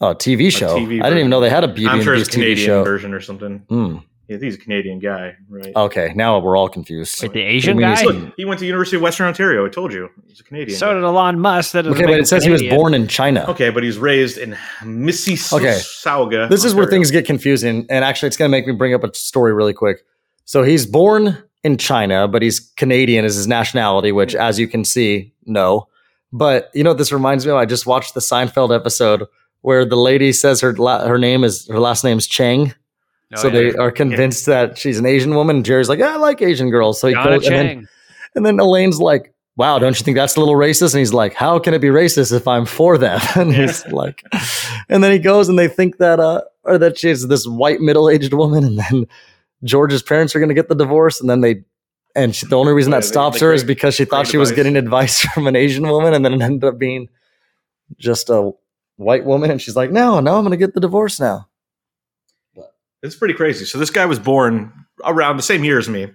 Oh, 0.00 0.10
a 0.10 0.14
TV 0.16 0.50
show. 0.50 0.76
TV 0.78 1.00
I 1.00 1.04
didn't 1.04 1.18
even 1.18 1.30
know 1.30 1.40
they 1.40 1.50
had 1.50 1.64
a 1.64 1.68
Beauty 1.68 1.88
I'm 1.88 1.96
and 1.96 2.04
sure 2.04 2.14
the 2.16 2.20
it's 2.22 2.28
Beast 2.28 2.38
TV 2.38 2.42
Canadian 2.42 2.66
show. 2.66 2.84
version 2.84 3.12
or 3.14 3.20
something. 3.20 3.58
Hmm. 3.68 3.96
Yeah, 4.28 4.38
he's 4.38 4.54
a 4.54 4.58
Canadian 4.58 5.00
guy, 5.00 5.36
right? 5.50 5.72
Okay, 5.76 6.12
now 6.16 6.38
we're 6.38 6.56
all 6.56 6.68
confused. 6.68 7.20
Wait, 7.22 7.34
the 7.34 7.42
Asian 7.42 7.78
guy? 7.78 8.02
Look, 8.04 8.32
he 8.36 8.46
went 8.46 8.58
to 8.60 8.66
University 8.66 8.96
of 8.96 9.02
Western 9.02 9.26
Ontario. 9.26 9.66
I 9.66 9.68
told 9.68 9.92
you, 9.92 10.08
he's 10.26 10.40
a 10.40 10.44
Canadian. 10.44 10.78
So 10.78 10.88
guy. 10.88 10.94
did 10.94 11.04
Elon 11.04 11.40
Musk. 11.40 11.72
That 11.72 11.86
Okay, 11.86 12.04
but 12.04 12.14
it 12.14 12.18
him 12.20 12.24
says 12.24 12.44
he 12.44 12.50
was 12.50 12.62
born 12.62 12.94
in 12.94 13.06
China. 13.06 13.44
Okay, 13.48 13.68
but 13.68 13.82
he's 13.82 13.98
raised 13.98 14.38
in 14.38 14.56
Mississauga. 14.80 16.26
Okay, 16.26 16.48
This 16.48 16.64
is 16.64 16.74
where 16.74 16.86
things 16.86 17.10
get 17.10 17.26
confusing. 17.26 17.86
And 17.90 18.04
actually, 18.04 18.28
it's 18.28 18.36
going 18.38 18.50
to 18.50 18.50
make 18.50 18.66
me 18.66 18.72
bring 18.72 18.94
up 18.94 19.04
a 19.04 19.12
story 19.14 19.52
really 19.52 19.74
quick. 19.74 20.04
So 20.46 20.62
he's 20.62 20.86
born 20.86 21.42
in 21.62 21.76
China, 21.76 22.26
but 22.26 22.40
he's 22.40 22.60
Canadian 22.60 23.24
as 23.24 23.34
his 23.34 23.46
nationality, 23.46 24.12
which, 24.12 24.34
as 24.34 24.58
you 24.58 24.68
can 24.68 24.84
see, 24.84 25.34
no. 25.44 25.88
But 26.32 26.70
you 26.74 26.82
know 26.82 26.94
this 26.94 27.12
reminds 27.12 27.44
me 27.44 27.52
of? 27.52 27.58
I 27.58 27.66
just 27.66 27.86
watched 27.86 28.14
the 28.14 28.20
Seinfeld 28.20 28.74
episode 28.74 29.24
where 29.60 29.84
the 29.84 29.96
lady 29.96 30.32
says 30.32 30.60
her 30.60 30.74
la- 30.74 31.06
her 31.06 31.18
name 31.18 31.44
is 31.44 31.66
her 31.68 31.78
last 31.78 32.04
name's 32.04 32.26
Chang. 32.26 32.74
Oh, 33.32 33.40
so 33.40 33.48
yeah. 33.48 33.52
they 33.52 33.72
are 33.76 33.90
convinced 33.90 34.46
that 34.46 34.78
she's 34.78 34.98
an 34.98 35.06
Asian 35.06 35.34
woman. 35.34 35.56
And 35.56 35.64
Jerry's 35.64 35.88
like, 35.88 36.00
I 36.00 36.16
like 36.16 36.42
Asian 36.42 36.70
girls. 36.70 37.00
So 37.00 37.08
he 37.08 37.14
Donna 37.14 37.38
goes, 37.38 37.46
and 37.46 37.54
then, 37.54 37.88
and 38.34 38.46
then 38.46 38.60
Elaine's 38.60 39.00
like, 39.00 39.34
wow, 39.56 39.78
don't 39.78 39.98
you 39.98 40.04
think 40.04 40.16
that's 40.16 40.36
a 40.36 40.40
little 40.40 40.54
racist? 40.54 40.94
And 40.94 40.98
he's 40.98 41.12
like, 41.12 41.34
how 41.34 41.58
can 41.58 41.74
it 41.74 41.80
be 41.80 41.88
racist 41.88 42.32
if 42.32 42.48
I'm 42.48 42.66
for 42.66 42.98
them? 42.98 43.20
And 43.36 43.54
he's 43.54 43.86
like, 43.86 44.24
and 44.88 45.02
then 45.02 45.12
he 45.12 45.18
goes 45.18 45.48
and 45.48 45.58
they 45.58 45.68
think 45.68 45.98
that, 45.98 46.20
uh, 46.20 46.42
or 46.64 46.78
that 46.78 46.98
she's 46.98 47.26
this 47.28 47.46
white 47.46 47.80
middle 47.80 48.10
aged 48.10 48.32
woman. 48.32 48.64
And 48.64 48.78
then 48.78 49.06
George's 49.62 50.02
parents 50.02 50.34
are 50.34 50.38
going 50.38 50.48
to 50.48 50.54
get 50.54 50.68
the 50.68 50.74
divorce. 50.74 51.20
And 51.20 51.30
then 51.30 51.40
they, 51.40 51.64
and 52.16 52.34
she, 52.34 52.46
the 52.46 52.56
only 52.56 52.72
reason 52.72 52.92
Yeah, 52.92 53.00
that 53.00 53.06
stops 53.06 53.40
her 53.40 53.52
is 53.52 53.64
because 53.64 53.94
she 53.94 54.04
thought 54.04 54.26
she 54.26 54.36
was 54.36 54.52
getting 54.52 54.76
advice 54.76 55.20
from 55.34 55.46
an 55.46 55.56
Asian 55.56 55.86
woman. 55.88 56.14
And 56.14 56.24
then 56.24 56.34
it 56.34 56.42
ended 56.42 56.64
up 56.64 56.78
being 56.78 57.08
just 57.98 58.30
a 58.30 58.52
white 58.96 59.24
woman. 59.24 59.50
And 59.50 59.60
she's 59.60 59.76
like, 59.76 59.90
no, 59.90 60.20
no, 60.20 60.36
I'm 60.36 60.44
going 60.44 60.52
to 60.52 60.56
get 60.56 60.74
the 60.74 60.80
divorce 60.80 61.18
now. 61.18 61.48
It's 63.04 63.14
pretty 63.16 63.34
crazy. 63.34 63.64
So 63.66 63.78
this 63.78 63.90
guy 63.90 64.06
was 64.06 64.18
born 64.18 64.72
around 65.04 65.36
the 65.36 65.42
same 65.42 65.62
year 65.62 65.78
as 65.78 65.88
me, 65.88 66.08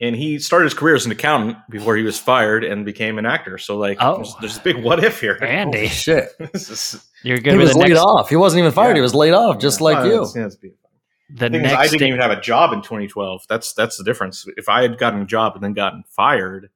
and 0.00 0.14
he 0.16 0.38
started 0.38 0.64
his 0.64 0.74
career 0.74 0.94
as 0.96 1.06
an 1.06 1.12
accountant 1.12 1.56
before 1.70 1.96
he 1.96 2.02
was 2.02 2.18
fired 2.18 2.64
and 2.64 2.84
became 2.84 3.18
an 3.18 3.24
actor. 3.26 3.56
So 3.58 3.78
like, 3.78 3.98
Oh. 4.00 4.16
there's, 4.16 4.34
there's 4.40 4.56
a 4.58 4.60
big 4.60 4.76
what 4.84 5.02
if 5.04 5.20
here. 5.20 5.38
Andy, 5.42 5.86
Shit. 5.88 6.28
Is- 6.54 7.04
you're 7.22 7.36
He 7.36 7.42
gonna 7.42 7.56
be 7.58 7.62
was 7.64 7.72
the 7.72 7.78
laid 7.78 7.88
next. 7.90 8.00
off. 8.00 8.28
He 8.28 8.36
wasn't 8.36 8.60
even 8.60 8.72
fired. 8.72 8.90
Yeah. 8.90 8.96
He 8.96 9.00
was 9.00 9.14
laid 9.14 9.32
off, 9.34 9.58
just 9.60 9.80
like 9.80 9.98
Oh, 9.98 10.04
you. 10.04 10.10
that's- 10.10 10.34
yeah, 10.36 10.42
that's 10.42 10.56
beautiful. 10.56 10.90
The 11.30 11.34
The 11.34 11.50
thing 11.50 11.64
is, 11.66 11.72
I 11.72 11.76
next. 11.80 11.90
didn't 11.92 12.08
even 12.08 12.20
have 12.20 12.30
a 12.30 12.40
job 12.40 12.72
in 12.72 12.80
2012. 12.82 13.42
That's 13.48 13.72
that's 13.74 13.96
the 13.98 14.04
difference. 14.04 14.46
If 14.56 14.68
I 14.68 14.82
had 14.82 14.98
gotten 14.98 15.20
a 15.22 15.26
job 15.26 15.54
and 15.54 15.62
then 15.62 15.72
gotten 15.74 16.02
fired, 16.08 16.70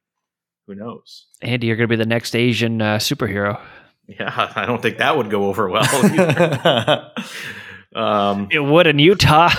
who 0.66 0.74
knows? 0.74 1.26
Andy, 1.40 1.66
you're 1.68 1.76
gonna 1.76 1.88
be 1.88 1.96
the 1.96 2.04
next 2.06 2.36
Asian 2.36 2.82
uh, 2.82 2.98
superhero. 2.98 3.58
Yeah, 4.06 4.50
I 4.56 4.66
don't 4.66 4.82
think 4.82 4.98
that 4.98 5.16
would 5.16 5.30
go 5.30 5.46
over 5.46 5.68
well. 5.70 5.84
either. 7.94 8.04
um, 8.04 8.48
It 8.50 8.60
would 8.60 8.86
in 8.86 8.98
Utah. 8.98 9.50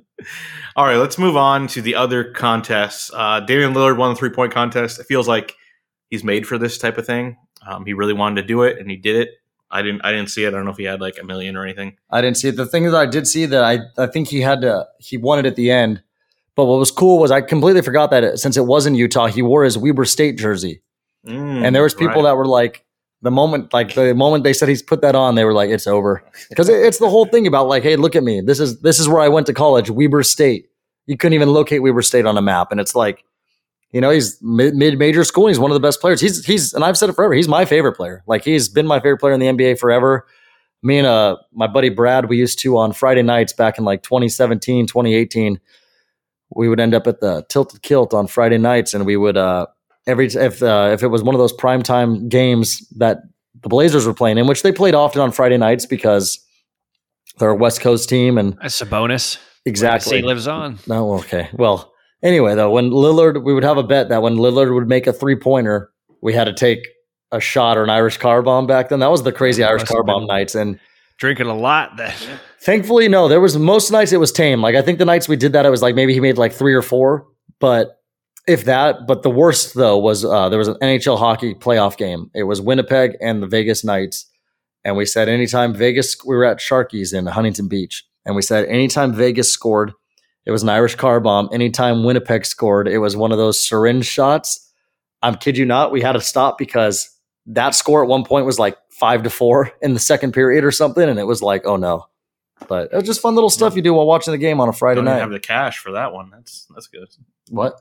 all 0.76 0.84
right, 0.84 0.96
let's 0.96 1.18
move 1.18 1.36
on 1.36 1.66
to 1.68 1.82
the 1.82 1.94
other 1.94 2.32
contests. 2.32 3.10
Uh, 3.14 3.40
Damian 3.40 3.74
Lillard 3.74 3.96
won 3.96 4.10
the 4.10 4.16
three 4.16 4.30
point 4.30 4.52
contest. 4.52 4.98
It 4.98 5.04
feels 5.04 5.28
like 5.28 5.54
he's 6.10 6.24
made 6.24 6.46
for 6.46 6.58
this 6.58 6.78
type 6.78 6.98
of 6.98 7.06
thing. 7.06 7.36
Um, 7.66 7.84
he 7.84 7.92
really 7.92 8.12
wanted 8.12 8.42
to 8.42 8.46
do 8.46 8.62
it, 8.62 8.78
and 8.78 8.90
he 8.90 8.96
did 8.96 9.16
it. 9.16 9.30
I 9.70 9.82
didn't. 9.82 10.02
I 10.02 10.12
didn't 10.12 10.30
see 10.30 10.44
it. 10.44 10.48
I 10.48 10.50
don't 10.52 10.64
know 10.64 10.70
if 10.70 10.78
he 10.78 10.84
had 10.84 11.00
like 11.00 11.18
a 11.20 11.24
million 11.24 11.56
or 11.56 11.64
anything. 11.64 11.96
I 12.10 12.20
didn't 12.20 12.38
see 12.38 12.48
it. 12.48 12.56
The 12.56 12.66
thing 12.66 12.84
that 12.84 12.94
I 12.94 13.06
did 13.06 13.26
see 13.26 13.44
that 13.46 13.62
I, 13.62 13.80
I 14.02 14.06
think 14.06 14.28
he 14.28 14.40
had 14.40 14.62
to, 14.62 14.86
he 14.98 15.18
won 15.18 15.38
it 15.38 15.46
at 15.46 15.56
the 15.56 15.70
end. 15.70 16.02
But 16.54 16.64
what 16.64 16.78
was 16.78 16.90
cool 16.90 17.20
was 17.20 17.30
I 17.30 17.40
completely 17.40 17.82
forgot 17.82 18.10
that 18.10 18.24
it, 18.24 18.38
since 18.38 18.56
it 18.56 18.64
was 18.64 18.86
in 18.86 18.94
Utah, 18.94 19.26
he 19.26 19.42
wore 19.42 19.64
his 19.64 19.76
Weber 19.78 20.04
State 20.04 20.38
jersey. 20.38 20.82
Mm, 21.26 21.64
and 21.64 21.76
there 21.76 21.82
was 21.82 21.94
people 21.94 22.16
right. 22.16 22.22
that 22.22 22.36
were 22.36 22.46
like, 22.46 22.84
the 23.22 23.30
moment, 23.30 23.72
like 23.72 23.94
the 23.94 24.14
moment 24.14 24.44
they 24.44 24.52
said 24.52 24.68
he's 24.68 24.82
put 24.82 25.00
that 25.00 25.14
on, 25.14 25.34
they 25.34 25.44
were 25.44 25.52
like, 25.52 25.70
it's 25.70 25.86
over. 25.86 26.22
Because 26.48 26.68
it, 26.68 26.84
it's 26.84 26.98
the 26.98 27.10
whole 27.10 27.26
thing 27.26 27.46
about 27.46 27.66
like, 27.66 27.82
hey, 27.82 27.96
look 27.96 28.14
at 28.14 28.22
me. 28.22 28.40
This 28.40 28.60
is 28.60 28.80
this 28.80 28.98
is 28.98 29.08
where 29.08 29.20
I 29.20 29.28
went 29.28 29.46
to 29.48 29.54
college, 29.54 29.90
Weber 29.90 30.22
State. 30.22 30.68
You 31.06 31.16
couldn't 31.16 31.34
even 31.34 31.48
locate 31.48 31.82
Weber 31.82 32.02
State 32.02 32.26
on 32.26 32.38
a 32.38 32.42
map, 32.42 32.70
and 32.70 32.80
it's 32.80 32.94
like, 32.94 33.24
you 33.90 34.00
know, 34.00 34.10
he's 34.10 34.38
mid 34.42 34.98
major 34.98 35.24
school. 35.24 35.48
He's 35.48 35.58
one 35.58 35.70
of 35.70 35.74
the 35.74 35.80
best 35.80 36.00
players. 36.00 36.20
He's 36.20 36.44
he's 36.44 36.72
and 36.74 36.84
I've 36.84 36.96
said 36.96 37.08
it 37.08 37.14
forever. 37.14 37.34
He's 37.34 37.48
my 37.48 37.64
favorite 37.64 37.94
player. 37.94 38.22
Like 38.26 38.44
he's 38.44 38.68
been 38.68 38.86
my 38.86 38.98
favorite 38.98 39.18
player 39.18 39.32
in 39.32 39.40
the 39.40 39.46
NBA 39.46 39.78
forever. 39.78 40.26
Me 40.82 40.98
and 40.98 41.06
uh 41.06 41.38
my 41.52 41.66
buddy 41.66 41.88
Brad, 41.88 42.28
we 42.28 42.36
used 42.36 42.60
to 42.60 42.78
on 42.78 42.92
Friday 42.92 43.22
nights 43.22 43.52
back 43.52 43.78
in 43.78 43.84
like 43.84 44.02
2017, 44.04 44.86
2018. 44.86 45.58
We 46.54 46.68
would 46.68 46.78
end 46.78 46.94
up 46.94 47.06
at 47.06 47.20
the 47.20 47.44
Tilted 47.48 47.82
Kilt 47.82 48.14
on 48.14 48.26
Friday 48.26 48.58
nights, 48.58 48.94
and 48.94 49.04
we 49.04 49.16
would 49.16 49.36
uh 49.36 49.66
every 50.08 50.26
if 50.26 50.62
uh, 50.62 50.90
if 50.92 51.02
it 51.04 51.08
was 51.08 51.22
one 51.22 51.34
of 51.34 51.38
those 51.38 51.52
primetime 51.52 52.28
games 52.28 52.80
that 52.96 53.18
the 53.62 53.68
Blazers 53.68 54.06
were 54.06 54.14
playing 54.14 54.38
in, 54.38 54.46
which 54.46 54.62
they 54.62 54.72
played 54.72 54.94
often 54.94 55.20
on 55.20 55.30
Friday 55.30 55.56
nights 55.58 55.86
because 55.86 56.44
they're 57.38 57.50
a 57.50 57.54
West 57.56 57.80
Coast 57.80 58.08
team, 58.08 58.38
and 58.38 58.56
That's 58.60 58.80
a 58.80 58.86
bonus. 58.86 59.38
exactly. 59.64 60.22
Lives 60.22 60.48
on. 60.48 60.78
No, 60.86 61.14
okay. 61.14 61.48
Well, 61.52 61.92
anyway, 62.22 62.54
though, 62.54 62.70
when 62.70 62.90
Lillard, 62.90 63.44
we 63.44 63.54
would 63.54 63.64
have 63.64 63.76
a 63.78 63.82
bet 63.82 64.08
that 64.08 64.22
when 64.22 64.36
Lillard 64.36 64.74
would 64.74 64.88
make 64.88 65.06
a 65.06 65.12
three 65.12 65.36
pointer, 65.36 65.90
we 66.22 66.32
had 66.32 66.44
to 66.44 66.52
take 66.52 66.80
a 67.30 67.40
shot 67.40 67.76
or 67.76 67.84
an 67.84 67.90
Irish 67.90 68.16
car 68.16 68.42
bomb 68.42 68.66
back 68.66 68.88
then. 68.88 69.00
That 69.00 69.10
was 69.10 69.22
the 69.22 69.32
crazy 69.32 69.62
Irish 69.62 69.84
car 69.84 70.02
bomb 70.02 70.26
nights, 70.26 70.54
and 70.54 70.80
Drinking 71.18 71.48
a 71.48 71.54
lot 71.54 71.96
then. 71.96 72.14
Thankfully, 72.60 73.08
no. 73.08 73.26
There 73.26 73.40
was 73.40 73.58
most 73.58 73.90
nights 73.90 74.12
it 74.12 74.18
was 74.18 74.30
tame. 74.30 74.60
Like 74.62 74.76
I 74.76 74.82
think 74.82 75.00
the 75.00 75.04
nights 75.04 75.28
we 75.28 75.34
did 75.34 75.52
that, 75.52 75.66
it 75.66 75.70
was 75.70 75.82
like 75.82 75.96
maybe 75.96 76.14
he 76.14 76.20
made 76.20 76.38
like 76.38 76.52
three 76.52 76.74
or 76.74 76.82
four, 76.82 77.26
but 77.58 77.97
if 78.48 78.64
that. 78.64 79.06
But 79.06 79.22
the 79.22 79.30
worst 79.30 79.74
though 79.74 79.98
was 79.98 80.24
uh, 80.24 80.48
there 80.48 80.58
was 80.58 80.68
an 80.68 80.76
NHL 80.82 81.18
hockey 81.18 81.54
playoff 81.54 81.96
game. 81.96 82.30
It 82.34 82.44
was 82.44 82.60
Winnipeg 82.60 83.16
and 83.20 83.42
the 83.42 83.46
Vegas 83.46 83.84
Knights, 83.84 84.26
and 84.84 84.96
we 84.96 85.04
said 85.04 85.28
anytime 85.28 85.74
Vegas, 85.74 86.16
we 86.24 86.34
were 86.34 86.44
at 86.44 86.58
Sharkies 86.58 87.14
in 87.14 87.26
Huntington 87.26 87.68
Beach, 87.68 88.04
and 88.24 88.34
we 88.34 88.42
said 88.42 88.64
anytime 88.66 89.12
Vegas 89.12 89.52
scored, 89.52 89.92
it 90.44 90.50
was 90.50 90.62
an 90.62 90.68
Irish 90.70 90.94
car 90.96 91.20
bomb. 91.20 91.48
Anytime 91.52 92.04
Winnipeg 92.04 92.46
scored, 92.46 92.88
it 92.88 92.98
was 92.98 93.16
one 93.16 93.32
of 93.32 93.38
those 93.38 93.60
syringe 93.60 94.06
shots. 94.06 94.72
I'm 95.22 95.34
kid 95.34 95.56
you 95.56 95.64
not. 95.64 95.92
We 95.92 96.00
had 96.00 96.12
to 96.12 96.20
stop 96.20 96.58
because 96.58 97.10
that 97.46 97.74
score 97.74 98.02
at 98.02 98.08
one 98.08 98.24
point 98.24 98.46
was 98.46 98.58
like 98.58 98.76
five 98.90 99.22
to 99.24 99.30
four 99.30 99.72
in 99.82 99.94
the 99.94 100.00
second 100.00 100.32
period 100.32 100.64
or 100.64 100.70
something, 100.70 101.08
and 101.08 101.18
it 101.18 101.24
was 101.24 101.42
like, 101.42 101.66
oh 101.66 101.76
no. 101.76 102.06
But 102.66 102.90
it 102.92 102.96
was 102.96 103.04
just 103.04 103.20
fun 103.20 103.34
little 103.34 103.50
stuff 103.50 103.76
you 103.76 103.82
do 103.82 103.94
while 103.94 104.06
watching 104.06 104.32
the 104.32 104.38
game 104.38 104.60
on 104.60 104.68
a 104.68 104.72
Friday 104.72 104.96
Don't 104.96 105.04
night. 105.04 105.20
have 105.20 105.30
the 105.30 105.38
cash 105.38 105.78
for 105.78 105.92
that 105.92 106.12
one. 106.12 106.30
That's 106.30 106.66
that's 106.74 106.88
good. 106.88 107.06
what? 107.50 107.80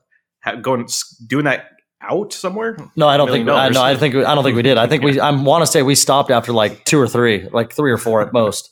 Going 0.62 0.88
doing 1.26 1.46
that 1.46 1.72
out 2.02 2.32
somewhere. 2.32 2.78
No, 2.96 3.08
I 3.08 3.18
don't 3.18 3.30
think. 3.30 3.50
I, 3.50 3.70
no, 3.70 3.82
I 3.82 3.96
think. 3.96 4.16
I 4.16 4.34
don't 4.34 4.44
think 4.44 4.56
we 4.56 4.62
did. 4.62 4.78
I 4.78 4.88
think 4.88 5.04
we. 5.04 5.20
I 5.20 5.32
want 5.32 5.64
to 5.64 5.68
say 5.68 5.82
we 5.82 5.96
stopped 5.96 6.32
after 6.32 6.54
like 6.54 6.86
two 6.86 7.00
or 7.00 7.08
three, 7.08 7.50
like 7.50 7.74
three 7.74 7.92
or 7.92 7.98
four 7.98 8.22
at 8.22 8.32
most, 8.32 8.72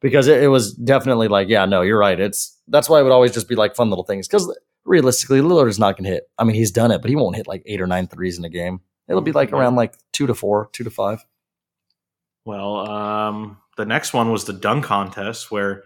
because 0.00 0.26
it, 0.28 0.42
it 0.42 0.48
was 0.48 0.74
definitely 0.74 1.28
like, 1.28 1.48
yeah, 1.48 1.64
no, 1.64 1.82
you're 1.82 1.98
right. 1.98 2.18
It's 2.18 2.58
that's 2.68 2.88
why 2.88 3.00
it 3.00 3.04
would 3.04 3.12
always 3.12 3.32
just 3.32 3.48
be 3.48 3.54
like 3.54 3.74
fun 3.74 3.88
little 3.90 4.04
things. 4.04 4.28
Because 4.28 4.54
realistically, 4.84 5.40
Lillard 5.40 5.68
is 5.68 5.78
not 5.78 5.96
going 5.96 6.04
to 6.04 6.10
hit. 6.10 6.24
I 6.38 6.44
mean, 6.44 6.56
he's 6.56 6.72
done 6.72 6.90
it, 6.90 7.00
but 7.00 7.08
he 7.08 7.16
won't 7.16 7.36
hit 7.36 7.46
like 7.46 7.62
eight 7.64 7.80
or 7.80 7.86
nine 7.86 8.06
threes 8.06 8.38
in 8.38 8.44
a 8.44 8.50
game. 8.50 8.80
It'll 9.08 9.22
be 9.22 9.32
like 9.32 9.52
around 9.52 9.76
like 9.76 9.94
two 10.12 10.26
to 10.26 10.34
four, 10.34 10.68
two 10.72 10.84
to 10.84 10.90
five. 10.90 11.24
Well, 12.44 12.90
um, 12.90 13.58
the 13.76 13.86
next 13.86 14.12
one 14.12 14.30
was 14.30 14.44
the 14.44 14.52
dunk 14.52 14.84
contest, 14.84 15.50
where 15.50 15.84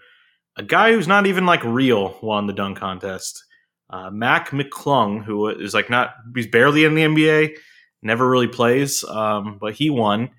a 0.56 0.62
guy 0.62 0.92
who's 0.92 1.06
not 1.06 1.26
even 1.26 1.46
like 1.46 1.62
real 1.62 2.18
won 2.22 2.46
the 2.46 2.52
dunk 2.52 2.78
contest. 2.78 3.44
Uh, 3.90 4.10
Mac 4.10 4.50
McClung, 4.50 5.24
who 5.24 5.48
is 5.48 5.72
like 5.74 5.88
not, 5.88 6.14
he's 6.34 6.46
barely 6.46 6.84
in 6.84 6.94
the 6.94 7.02
NBA, 7.02 7.56
never 8.02 8.28
really 8.28 8.48
plays, 8.48 9.02
um, 9.04 9.58
but 9.60 9.74
he 9.74 9.88
won. 9.90 10.30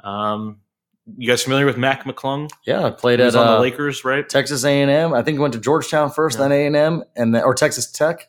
Um, 0.00 0.60
you 1.16 1.26
guys 1.26 1.42
familiar 1.42 1.64
with 1.64 1.78
Mac 1.78 2.04
McClung? 2.04 2.50
Yeah, 2.66 2.84
I 2.84 2.90
played 2.90 3.20
at 3.20 3.34
on 3.34 3.46
uh, 3.46 3.54
the 3.54 3.60
Lakers, 3.62 4.04
right? 4.04 4.28
Texas 4.28 4.62
A 4.64 4.82
and 4.82 4.90
M. 4.90 5.14
I 5.14 5.22
think 5.22 5.36
he 5.36 5.38
went 5.38 5.54
to 5.54 5.60
Georgetown 5.60 6.10
first, 6.10 6.36
Yeah. 6.36 6.48
then 6.48 6.52
A 6.52 6.66
and 6.66 6.76
M, 6.76 7.04
and 7.16 7.34
or 7.36 7.54
Texas 7.54 7.90
Tech, 7.90 8.28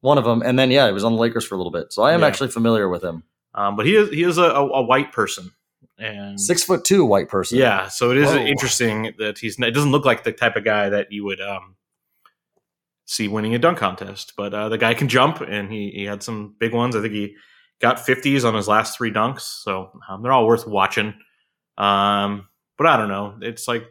one 0.00 0.16
of 0.16 0.24
them, 0.24 0.40
and 0.42 0.58
then 0.58 0.70
yeah, 0.70 0.86
he 0.86 0.92
was 0.94 1.04
on 1.04 1.12
the 1.12 1.18
Lakers 1.18 1.44
for 1.46 1.54
a 1.54 1.58
little 1.58 1.70
bit. 1.72 1.92
So 1.92 2.02
I 2.02 2.12
am 2.14 2.20
Yeah. 2.20 2.26
actually 2.28 2.48
familiar 2.48 2.88
with 2.88 3.04
him. 3.04 3.22
Um, 3.54 3.76
but 3.76 3.84
he 3.86 3.96
is 3.96 4.08
he 4.10 4.22
is 4.22 4.38
a, 4.38 4.44
a, 4.44 4.66
a 4.66 4.82
white 4.82 5.12
person, 5.12 5.50
and 5.98 6.40
Six 6.40 6.62
foot 6.62 6.84
two 6.84 7.04
white 7.04 7.28
person. 7.28 7.58
Yeah, 7.58 7.88
so 7.88 8.10
it 8.12 8.16
is 8.18 8.30
Whoa. 8.30 8.38
interesting 8.38 9.14
that 9.18 9.38
he's. 9.38 9.58
It 9.58 9.72
doesn't 9.72 9.92
look 9.92 10.04
like 10.06 10.24
the 10.24 10.32
type 10.32 10.56
of 10.56 10.64
guy 10.64 10.88
that 10.88 11.12
you 11.12 11.24
would 11.24 11.40
um, 11.40 11.75
see 13.06 13.28
winning 13.28 13.54
a 13.54 13.58
dunk 13.58 13.78
contest, 13.78 14.34
but 14.36 14.52
uh, 14.52 14.68
the 14.68 14.78
guy 14.78 14.92
can 14.92 15.08
jump, 15.08 15.40
and 15.40 15.70
he 15.72 15.90
he 15.94 16.04
had 16.04 16.22
some 16.22 16.54
big 16.58 16.74
ones. 16.74 16.94
I 16.94 17.00
think 17.00 17.14
he 17.14 17.36
got 17.80 18.04
fifties 18.04 18.44
on 18.44 18.54
his 18.54 18.68
last 18.68 18.96
three 18.96 19.12
dunks, 19.12 19.40
so 19.40 19.92
um, 20.08 20.22
they're 20.22 20.32
all 20.32 20.46
worth 20.46 20.66
watching. 20.66 21.14
Um, 21.78 22.48
but 22.76 22.86
I 22.88 22.96
don't 22.96 23.08
know. 23.08 23.38
It's 23.40 23.66
like 23.66 23.84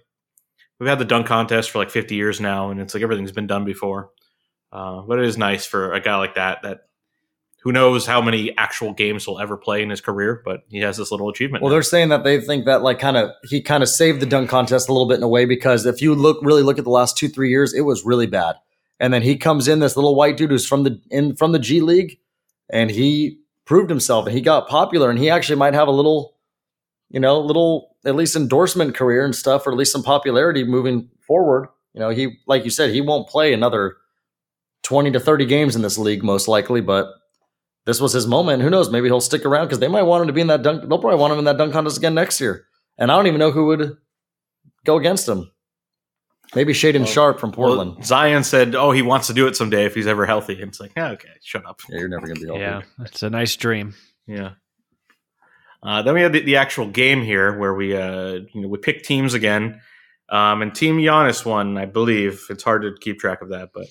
we've 0.79 0.89
had 0.89 0.99
the 0.99 1.05
dunk 1.05 1.27
contest 1.27 1.71
for 1.71 1.79
like 1.79 1.89
fifty 1.89 2.15
years 2.15 2.39
now, 2.39 2.69
and 2.69 2.79
it's 2.79 2.93
like 2.93 3.03
everything's 3.03 3.31
been 3.31 3.47
done 3.47 3.65
before. 3.65 4.11
Uh, 4.71 5.01
but 5.01 5.19
it 5.19 5.25
is 5.25 5.37
nice 5.37 5.65
for 5.65 5.93
a 5.93 5.99
guy 5.99 6.17
like 6.17 6.35
that 6.35 6.61
that. 6.61 6.81
Who 7.63 7.71
knows 7.71 8.05
how 8.05 8.21
many 8.21 8.55
actual 8.59 8.93
games 8.93 9.25
he'll 9.25 9.39
ever 9.39 9.57
play 9.57 9.81
in 9.81 9.89
his 9.89 9.99
career, 9.99 10.39
but 10.45 10.65
he 10.69 10.81
has 10.81 10.97
this 10.97 11.09
little 11.09 11.29
achievement. 11.29 11.63
Well, 11.63 11.71
now. 11.71 11.77
they're 11.77 11.81
saying 11.81 12.09
that 12.09 12.23
they 12.23 12.39
think 12.39 12.65
that 12.65 12.83
like 12.83 12.99
kind 12.99 13.17
of 13.17 13.31
he 13.49 13.59
kind 13.59 13.81
of 13.81 13.89
saved 13.89 14.19
the 14.19 14.27
dunk 14.27 14.51
contest 14.51 14.87
a 14.87 14.91
little 14.93 15.07
bit 15.07 15.17
in 15.17 15.23
a 15.23 15.27
way 15.27 15.45
because 15.45 15.87
if 15.87 15.99
you 15.99 16.13
look 16.13 16.37
really 16.43 16.61
look 16.61 16.77
at 16.77 16.83
the 16.83 16.91
last 16.91 17.17
two 17.17 17.27
three 17.27 17.49
years, 17.49 17.73
it 17.73 17.81
was 17.81 18.05
really 18.05 18.27
bad. 18.27 18.57
And 18.99 19.13
then 19.13 19.21
he 19.21 19.37
comes 19.37 19.67
in, 19.67 19.79
this 19.79 19.95
little 19.95 20.15
white 20.15 20.37
dude 20.37 20.51
who's 20.51 20.67
from 20.67 20.83
the 20.83 21.01
in 21.11 21.35
from 21.35 21.51
the 21.51 21.59
G 21.59 21.81
League, 21.81 22.19
and 22.69 22.89
he 22.89 23.39
proved 23.65 23.89
himself 23.89 24.25
and 24.25 24.35
he 24.35 24.41
got 24.41 24.67
popular 24.67 25.09
and 25.09 25.17
he 25.17 25.29
actually 25.29 25.55
might 25.55 25.73
have 25.73 25.87
a 25.87 25.91
little, 25.91 26.37
you 27.09 27.19
know, 27.19 27.39
little 27.39 27.95
at 28.05 28.15
least 28.15 28.35
endorsement 28.35 28.95
career 28.95 29.25
and 29.25 29.35
stuff, 29.35 29.65
or 29.65 29.71
at 29.71 29.77
least 29.77 29.91
some 29.91 30.03
popularity 30.03 30.63
moving 30.63 31.09
forward. 31.27 31.67
You 31.93 31.99
know, 31.99 32.09
he 32.09 32.37
like 32.47 32.63
you 32.63 32.69
said, 32.69 32.91
he 32.91 33.01
won't 33.01 33.27
play 33.27 33.53
another 33.53 33.97
twenty 34.83 35.11
to 35.11 35.19
thirty 35.19 35.45
games 35.45 35.75
in 35.75 35.81
this 35.81 35.97
league 35.97 36.23
most 36.23 36.47
likely, 36.47 36.81
but 36.81 37.07
this 37.85 38.01
was 38.01 38.13
his 38.13 38.27
moment. 38.27 38.63
Who 38.63 38.69
knows? 38.69 38.89
Maybe 38.89 39.07
he'll 39.07 39.21
stick 39.21 39.45
around 39.45 39.65
because 39.65 39.79
they 39.79 39.87
might 39.87 40.03
want 40.03 40.21
him 40.21 40.27
to 40.27 40.33
be 40.33 40.41
in 40.41 40.47
that 40.47 40.63
dunk. 40.63 40.87
They'll 40.87 40.99
probably 40.99 41.19
want 41.19 41.33
him 41.33 41.39
in 41.39 41.45
that 41.45 41.57
dunk 41.57 41.73
contest 41.73 41.97
again 41.97 42.15
next 42.15 42.41
year. 42.41 42.65
And 42.97 43.11
I 43.11 43.15
don't 43.15 43.27
even 43.27 43.39
know 43.39 43.51
who 43.51 43.67
would 43.67 43.97
go 44.85 44.97
against 44.97 45.27
him. 45.27 45.51
Maybe 46.55 46.73
Shaedon 46.73 46.99
Well- 46.99 47.05
Sharpe 47.07 47.39
from 47.39 47.51
Portland. 47.51 47.95
Well, 47.95 48.03
Zion 48.03 48.43
said, 48.43 48.75
"Oh, 48.75 48.91
he 48.91 49.01
wants 49.01 49.27
to 49.27 49.33
do 49.33 49.47
it 49.47 49.55
someday 49.55 49.85
if 49.85 49.93
he's 49.93 50.07
ever 50.07 50.25
healthy." 50.25 50.53
And 50.61 50.69
it's 50.69 50.79
like, 50.79 50.93
yeah, 50.95 51.09
okay, 51.11 51.29
shut 51.43 51.65
up. 51.65 51.81
yeah, 51.89 51.99
you're 51.99 52.07
never 52.07 52.27
gonna 52.27 52.39
be 52.39 52.45
healthy. 52.45 52.61
Yeah, 52.61 52.81
it's 52.99 53.23
a 53.23 53.29
nice 53.29 53.55
dream. 53.55 53.93
Yeah. 54.27 54.51
Uh, 55.83 56.01
then 56.01 56.15
we 56.15 56.21
had 56.21 56.33
the, 56.33 56.41
the 56.41 56.55
actual 56.55 56.87
game 56.87 57.21
here 57.21 57.57
where 57.59 57.73
we, 57.75 57.95
uh, 57.95 58.39
you 58.53 58.61
know, 58.61 58.67
we 58.67 58.77
picked 58.79 59.05
teams 59.05 59.33
again, 59.35 59.79
um, 60.29 60.61
and 60.63 60.73
Team 60.73 60.97
Giannis 60.97 61.45
won, 61.45 61.77
I 61.77 61.85
believe. 61.85 62.43
It's 62.49 62.63
hard 62.63 62.81
to 62.81 62.95
keep 62.99 63.19
track 63.19 63.41
of 63.43 63.49
that, 63.49 63.69
but 63.73 63.85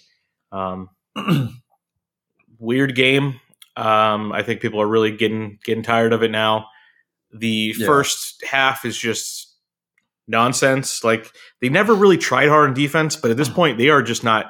um, 0.51 0.89
weird 2.59 2.95
game. 2.95 3.41
Um, 3.77 4.33
I 4.33 4.43
think 4.43 4.61
people 4.61 4.81
are 4.81 4.87
really 4.89 5.17
getting 5.17 5.59
getting 5.65 5.83
tired 5.83 6.13
of 6.13 6.23
it 6.23 6.31
now. 6.31 6.67
The 7.33 7.75
Yeah. 7.77 7.87
first 7.87 8.45
half 8.45 8.85
is 8.85 8.97
just 8.97 9.44
nonsense. 10.27 11.05
Like 11.05 11.31
they 11.61 11.69
never 11.69 11.95
really 11.95 12.19
tried 12.19 12.49
hard 12.49 12.71
on 12.71 12.75
defense, 12.75 13.17
but 13.17 13.31
at 13.31 13.37
this 13.37 13.49
point, 13.49 13.79
they 13.79 13.89
are 13.89 14.03
just 14.03 14.25
not 14.25 14.47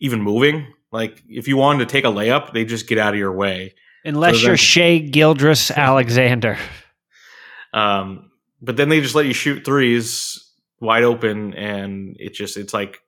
even 0.00 0.22
moving. 0.22 0.72
Like 0.92 1.22
if 1.28 1.48
you 1.48 1.56
wanted 1.56 1.80
to 1.80 1.92
take 1.92 2.04
a 2.04 2.08
layup, 2.08 2.52
they 2.52 2.64
just 2.64 2.88
get 2.88 2.98
out 2.98 3.14
of 3.14 3.18
your 3.18 3.32
way. 3.32 3.74
Unless 4.04 4.40
So 4.40 4.46
you're 4.46 4.56
Shai 4.56 4.98
Gilgeous-Alexander. 4.98 6.56
Um, 7.74 8.30
but 8.62 8.76
then 8.76 8.88
they 8.88 9.00
just 9.00 9.14
let 9.14 9.26
you 9.26 9.34
shoot 9.34 9.64
threes 9.64 10.52
wide 10.80 11.02
open, 11.02 11.54
and 11.54 12.16
it 12.18 12.34
just 12.34 12.56
it's 12.56 12.72
like 12.72 13.00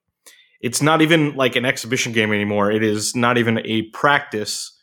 it's 0.60 0.82
not 0.82 1.00
even 1.00 1.34
like 1.36 1.56
an 1.56 1.64
exhibition 1.64 2.12
game 2.12 2.32
anymore. 2.32 2.70
It 2.70 2.82
is 2.82 3.16
not 3.16 3.38
even 3.38 3.58
a 3.64 3.82
practice. 3.90 4.76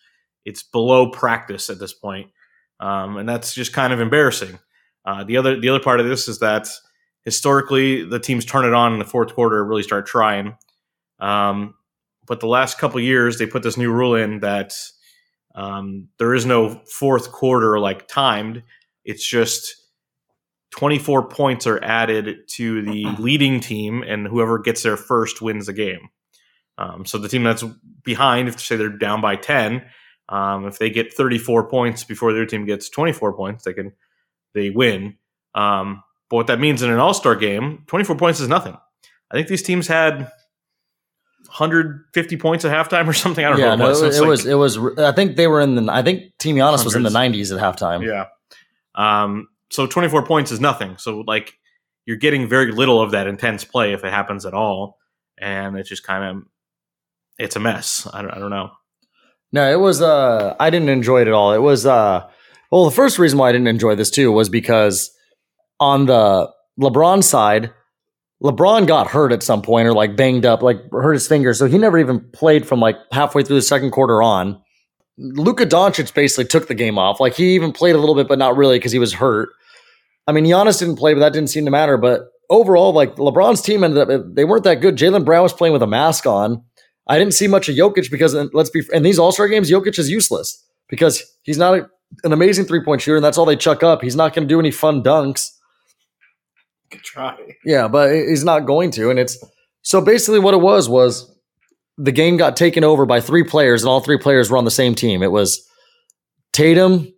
It's 0.46 0.64
below 0.64 1.12
practice 1.12 1.70
at 1.70 1.80
this 1.80 1.94
point, 1.94 2.32
um, 2.80 3.18
and 3.18 3.28
that's 3.30 3.54
just 3.54 3.74
kind 3.74 3.94
of 3.94 4.00
embarrassing. 4.00 4.60
Uh, 5.08 5.24
the 5.24 5.38
other 5.38 5.58
the 5.58 5.70
other 5.70 5.80
part 5.80 6.02
of 6.02 6.06
this 6.06 6.28
is 6.28 6.40
that 6.40 6.68
historically 7.24 8.04
the 8.04 8.20
teams 8.20 8.44
turn 8.44 8.66
it 8.66 8.74
on 8.74 8.92
in 8.92 9.00
the 9.00 9.06
fourth 9.06 9.34
quarter, 9.34 9.64
really 9.64 9.82
start 9.82 10.06
trying. 10.06 10.58
Um, 11.20 11.76
but 12.28 12.42
the 12.42 12.48
last 12.48 12.78
couple 12.78 13.00
years, 13.00 13.40
they 13.40 13.46
put 13.46 13.64
this 13.64 13.78
new 13.78 13.90
rule 13.90 14.16
in 14.16 14.42
that 14.42 14.74
um, 15.56 16.10
there 16.20 16.34
is 16.34 16.46
no 16.46 16.82
fourth 16.92 17.32
quarter 17.32 17.80
like 17.80 18.10
timed. 18.10 18.64
It's 19.06 19.26
just 19.26 19.78
24 20.72 21.30
points 21.30 21.66
are 21.66 21.82
added 21.82 22.40
to 22.56 22.82
the 22.82 23.06
leading 23.18 23.62
team, 23.62 24.04
and 24.04 24.28
whoever 24.28 24.60
gets 24.60 24.84
there 24.84 24.98
first 24.98 25.42
wins 25.42 25.68
the 25.68 25.74
game. 25.74 26.10
Um, 26.78 27.06
so 27.06 27.18
the 27.18 27.30
team 27.30 27.44
that's 27.44 27.64
behind, 28.04 28.50
if 28.50 28.60
say 28.60 28.76
they're 28.76 28.90
down 28.90 29.22
by 29.22 29.38
10, 29.38 29.86
um, 30.28 30.68
if 30.68 30.80
they 30.80 30.90
get 30.90 31.14
34 31.14 31.70
points 31.70 32.04
before 32.04 32.34
their 32.34 32.46
team 32.46 32.66
gets 32.66 32.90
24 32.90 33.34
points, 33.38 33.64
they 33.64 33.74
can 33.74 33.94
they 34.58 34.70
win. 34.70 35.18
Um, 35.56 36.04
but 36.30 36.38
what 36.38 36.48
that 36.48 36.60
means 36.60 36.82
in 36.82 36.90
an 36.90 37.00
All 37.00 37.14
Star 37.14 37.36
game, 37.36 37.84
24 37.88 38.18
points 38.18 38.40
is 38.40 38.48
nothing. 38.48 38.78
I 39.32 39.36
think 39.36 39.48
these 39.48 39.64
teams 39.64 39.88
had 39.88 40.32
150 41.46 42.38
points 42.38 42.66
at 42.66 42.72
halftime 42.72 43.08
or 43.08 43.14
something. 43.14 43.46
I 43.46 43.50
don't 43.50 43.60
yeah, 43.60 43.76
know. 43.76 43.76
no, 43.76 43.86
it 43.86 43.90
was. 43.90 44.02
it, 44.02 44.08
it's 44.08 44.22
was, 44.22 44.46
it 44.46 44.56
was. 44.56 44.78
I 44.98 45.12
think 45.12 45.36
they 45.36 45.48
were 45.48 45.62
in 45.62 45.76
the. 45.76 45.92
I 45.92 46.02
think 46.02 46.38
Team 46.38 46.56
Giannis 46.58 46.84
was 46.84 46.96
in 46.96 47.04
the 47.04 47.10
90s 47.10 47.56
at 47.56 47.62
halftime. 47.62 48.06
Yeah. 48.06 48.26
Um, 48.96 49.48
so 49.70 49.86
24 49.86 50.26
points 50.26 50.52
is 50.52 50.60
nothing. 50.60 50.98
So 50.98 51.24
like 51.28 51.54
you're 52.06 52.18
getting 52.18 52.48
very 52.48 52.72
little 52.72 53.02
of 53.02 53.12
that 53.12 53.28
intense 53.28 53.64
play 53.64 53.94
if 53.94 54.04
it 54.04 54.12
happens 54.12 54.46
at 54.46 54.54
all, 54.54 54.98
and 55.38 55.78
it's 55.78 55.90
just 55.90 56.04
kind 56.04 56.24
of 56.24 56.44
it's 57.38 57.56
a 57.56 57.60
mess. 57.60 58.08
I 58.12 58.22
don't, 58.22 58.32
I 58.32 58.40
don't 58.40 58.50
know. 58.50 58.72
No, 59.52 59.70
it 59.72 59.80
was. 59.80 60.02
Uh, 60.02 60.56
I 60.60 60.70
didn't 60.70 60.90
enjoy 60.90 61.22
it 61.22 61.28
at 61.28 61.34
all. 61.34 61.54
It 61.54 61.62
was. 61.62 61.86
Uh, 61.86 62.30
well, 62.72 62.86
the 62.86 62.92
first 62.92 63.20
reason 63.20 63.38
why 63.38 63.50
I 63.50 63.52
didn't 63.52 63.68
enjoy 63.68 63.96
this 63.96 64.10
too 64.10 64.32
was 64.32 64.50
because 64.50 65.12
on 65.80 66.06
the 66.06 66.52
LeBron 66.80 67.24
side, 67.24 67.72
LeBron 68.44 68.88
got 68.88 69.08
hurt 69.08 69.32
at 69.32 69.42
some 69.42 69.62
point 69.62 69.88
or 69.88 69.94
like 69.94 70.16
banged 70.16 70.46
up, 70.46 70.62
like 70.62 70.78
hurt 70.92 71.14
his 71.14 71.28
finger, 71.28 71.54
so 71.54 71.66
he 71.66 71.78
never 71.78 71.98
even 71.98 72.20
played 72.32 72.68
from 72.68 72.80
like 72.80 72.98
halfway 73.12 73.44
through 73.44 73.56
the 73.56 73.62
second 73.62 73.92
quarter 73.92 74.22
on. 74.22 74.62
Luka 75.18 75.66
Doncic 75.66 76.14
basically 76.14 76.46
took 76.46 76.68
the 76.68 76.76
game 76.76 77.00
off. 77.00 77.20
Like 77.20 77.34
he 77.34 77.56
even 77.56 77.72
played 77.72 77.96
a 77.96 77.98
little 77.98 78.14
bit, 78.14 78.28
but 78.28 78.38
not 78.38 78.56
really 78.56 78.78
because 78.78 78.92
he 78.92 79.00
was 79.00 79.14
hurt. 79.14 79.50
I 80.28 80.32
mean, 80.32 80.46
Giannis 80.46 80.80
didn't 80.80 80.98
play, 80.98 81.14
but 81.14 81.22
that 81.22 81.34
didn't 81.34 81.50
seem 81.50 81.66
to 81.66 81.72
matter. 81.72 81.98
But 81.98 82.28
overall, 82.50 82.94
like 82.94 83.16
LeBron's 83.16 83.62
team 83.62 83.84
ended 83.84 84.10
up, 84.10 84.36
they 84.36 84.46
weren't 84.46 84.66
that 84.66 84.82
good. 84.82 84.96
Jaylen 84.96 85.26
Brown 85.26 85.44
was 85.44 85.54
playing 85.54 85.74
with 85.74 85.82
a 85.82 85.88
mask 85.88 86.28
on. 86.28 86.64
I 87.08 87.18
didn't 87.18 87.34
see 87.34 87.48
much 87.48 87.70
of 87.70 87.76
Jokic 87.76 88.12
because 88.12 88.36
let's 88.54 88.70
be 88.70 88.84
in 88.94 89.02
these 89.04 89.18
All 89.18 89.32
Star 89.32 89.48
games, 89.48 89.72
Jokic 89.72 89.98
is 89.98 90.10
useless 90.10 90.64
because 90.90 91.24
he's 91.44 91.58
not 91.58 91.78
a, 91.78 91.90
an 92.24 92.34
amazing 92.34 92.66
three 92.66 92.84
point 92.84 93.02
shooter, 93.02 93.18
and 93.18 93.26
that's 93.26 93.38
all 93.38 93.46
they 93.46 93.56
chuck 93.56 93.84
up. 93.84 94.02
He's 94.02 94.16
not 94.16 94.34
going 94.34 94.48
to 94.48 94.54
do 94.54 94.60
any 94.60 94.72
fun 94.72 95.04
dunks. 95.04 95.52
Good 96.90 97.04
try. 97.04 97.38
Yeah, 97.66 97.88
but 97.88 98.12
he's 98.14 98.44
not 98.44 98.62
going 98.62 98.92
to, 98.92 99.10
and 99.10 99.20
it's 99.20 99.44
so 99.82 100.02
basically 100.02 100.40
what 100.40 100.54
it 100.54 100.62
was 100.62 100.88
was 100.88 101.34
the 101.98 102.12
game 102.12 102.38
got 102.38 102.56
taken 102.56 102.84
over 102.84 103.06
by 103.06 103.20
three 103.20 103.44
players, 103.44 103.82
and 103.82 103.90
all 103.90 104.00
three 104.00 104.18
players 104.18 104.50
were 104.50 104.58
on 104.58 104.66
the 104.66 104.72
same 104.72 104.96
team. 104.96 105.24
It 105.24 105.32
was 105.32 105.68
Tatum, 106.54 107.14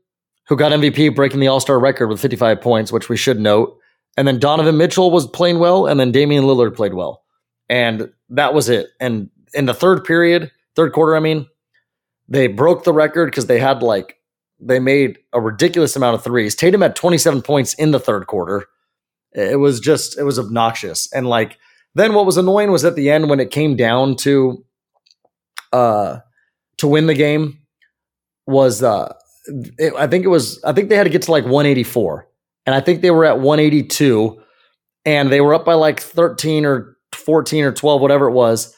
who 0.47 0.55
got 0.55 0.71
MVP, 0.71 1.15
breaking 1.15 1.39
the 1.39 1.47
All 1.47 1.59
Star 1.59 1.79
record 1.79 2.07
with 2.07 2.19
55 2.19 2.61
points, 2.61 2.91
which 2.91 3.09
we 3.09 3.17
should 3.17 3.39
note. 3.39 3.77
And 4.17 4.27
then 4.27 4.39
Donovan 4.39 4.77
Mitchell 4.77 5.11
was 5.11 5.27
playing 5.27 5.59
well, 5.59 5.85
and 5.85 5.99
then 5.99 6.11
Damian 6.11 6.43
Lillard 6.43 6.75
played 6.75 6.93
well. 6.93 7.23
And 7.69 8.11
that 8.29 8.53
was 8.53 8.67
it. 8.67 8.87
And 8.99 9.29
in 9.53 9.65
the 9.65 9.73
third 9.73 10.03
period, 10.03 10.51
third 10.75 10.91
quarter, 10.93 11.15
I 11.15 11.19
mean, 11.19 11.47
they 12.27 12.47
broke 12.47 12.83
the 12.83 12.93
record 12.93 13.27
because 13.27 13.45
they 13.45 13.59
had 13.59 13.83
like, 13.83 14.15
they 14.59 14.79
made 14.79 15.19
a 15.33 15.39
ridiculous 15.39 15.95
amount 15.95 16.15
of 16.15 16.23
threes. 16.23 16.55
Tatum 16.55 16.81
had 16.81 16.95
27 16.95 17.41
points 17.41 17.73
in 17.75 17.91
the 17.91 17.99
third 17.99 18.27
quarter. 18.27 18.65
It 19.31 19.59
was 19.59 19.79
just, 19.79 20.17
it 20.17 20.23
was 20.23 20.39
obnoxious. 20.39 21.11
And 21.13 21.27
like, 21.27 21.57
then 21.95 22.13
what 22.13 22.25
was 22.25 22.37
annoying 22.37 22.71
was 22.71 22.85
at 22.85 22.95
the 22.95 23.09
end 23.09 23.29
when 23.29 23.39
it 23.39 23.51
came 23.51 23.75
down 23.75 24.15
to, 24.17 24.65
uh, 25.71 26.19
to 26.77 26.87
win 26.87 27.07
the 27.07 27.13
game 27.13 27.59
was, 28.47 28.83
uh, 28.83 29.13
it, 29.77 29.93
I 29.95 30.07
think 30.07 30.25
it 30.25 30.29
was, 30.29 30.61
I 30.63 30.73
think 30.73 30.89
they 30.89 30.95
had 30.95 31.03
to 31.03 31.09
get 31.09 31.23
to 31.23 31.31
like 31.31 31.45
184. 31.45 32.27
And 32.65 32.75
I 32.75 32.81
think 32.81 33.01
they 33.01 33.11
were 33.11 33.25
at 33.25 33.39
182 33.39 34.41
and 35.05 35.31
they 35.31 35.41
were 35.41 35.53
up 35.53 35.65
by 35.65 35.73
like 35.73 35.99
13 35.99 36.65
or 36.65 36.97
14 37.13 37.63
or 37.65 37.71
12, 37.71 38.01
whatever 38.01 38.27
it 38.27 38.33
was. 38.33 38.75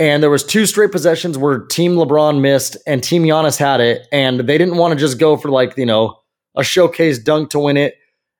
And 0.00 0.22
there 0.22 0.30
was 0.30 0.42
two 0.42 0.64
straight 0.64 0.92
possessions 0.92 1.36
where 1.36 1.58
Team 1.58 1.94
LeBron 1.94 2.40
missed 2.40 2.78
and 2.86 3.04
Team 3.04 3.22
Giannis 3.22 3.58
had 3.58 3.80
it. 3.80 4.08
And 4.10 4.40
they 4.40 4.56
didn't 4.56 4.78
want 4.78 4.92
to 4.92 4.98
just 4.98 5.18
go 5.18 5.36
for 5.36 5.50
like, 5.50 5.76
you 5.76 5.84
know, 5.84 6.18
a 6.56 6.64
showcase 6.64 7.18
dunk 7.18 7.50
to 7.50 7.58
win 7.58 7.76
it. 7.76 7.96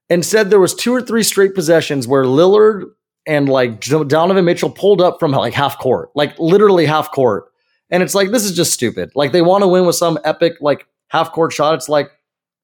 Instead, 0.09 0.49
there 0.49 0.59
was 0.59 0.75
two 0.75 0.93
or 0.93 1.03
three 1.03 1.23
straight 1.23 1.55
possessions 1.55 2.09
where 2.09 2.25
Lillard 2.25 2.87
and 3.27 3.47
like 3.47 3.83
Donovan 3.83 4.47
Mitchell 4.47 4.71
pulled 4.71 5.03
up 5.03 5.21
from 5.21 5.33
like 5.33 5.53
half 5.53 5.79
court, 5.79 6.09
like 6.15 6.37
literally 6.39 6.87
half 6.87 7.13
court. 7.13 7.45
And 7.91 8.03
it's 8.03 8.15
like, 8.15 8.31
this 8.31 8.45
is 8.45 8.57
just 8.57 8.73
stupid. 8.73 9.11
Like 9.15 9.33
they 9.33 9.43
want 9.43 9.63
to 9.63 9.69
win 9.69 9.85
with 9.85 9.97
some 9.97 10.19
epic, 10.25 10.55
like 10.63 10.87
half 11.09 11.31
court 11.31 11.53
shot. 11.53 11.75
It's 11.75 11.91
like, 11.91 12.11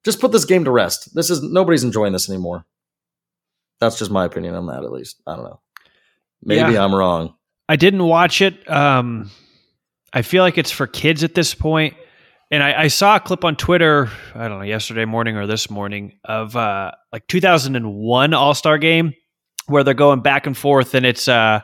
just 0.04 0.20
put 0.20 0.32
this 0.32 0.46
game 0.46 0.64
to 0.64 0.70
rest. 0.70 1.14
This 1.14 1.28
is 1.30 1.42
nobody's 1.42 1.84
enjoying 1.84 2.14
this 2.14 2.30
anymore. 2.30 2.64
That's 3.78 3.98
just 3.98 4.10
my 4.10 4.24
opinion 4.24 4.54
on 4.54 4.68
that, 4.68 4.84
at 4.84 4.92
least. 4.92 5.20
I 5.26 5.36
don't 5.36 5.44
know. 5.44 5.60
Maybe 6.42 6.72
Yeah. 6.72 6.82
I'm 6.82 6.94
wrong. 6.94 7.34
I 7.68 7.76
didn't 7.76 8.04
watch 8.04 8.40
it. 8.42 8.68
Um, 8.70 9.30
I 10.12 10.22
feel 10.22 10.42
like 10.42 10.56
it's 10.58 10.70
for 10.70 10.86
kids 10.86 11.24
at 11.24 11.34
this 11.34 11.54
point. 11.54 11.94
And 12.50 12.62
I, 12.62 12.82
I 12.82 12.86
saw 12.88 13.16
a 13.16 13.20
clip 13.20 13.44
on 13.44 13.56
Twitter, 13.56 14.08
I 14.34 14.46
don't 14.46 14.58
know, 14.60 14.64
yesterday 14.64 15.04
morning 15.04 15.36
or 15.36 15.48
this 15.48 15.68
morning 15.68 16.18
of 16.24 16.54
uh, 16.54 16.92
like 17.12 17.26
2001 17.26 18.34
All 18.34 18.54
Star 18.54 18.78
game 18.78 19.14
where 19.66 19.82
they're 19.82 19.94
going 19.94 20.20
back 20.20 20.46
and 20.46 20.56
forth, 20.56 20.94
and 20.94 21.04
it's 21.04 21.26
uh, 21.26 21.58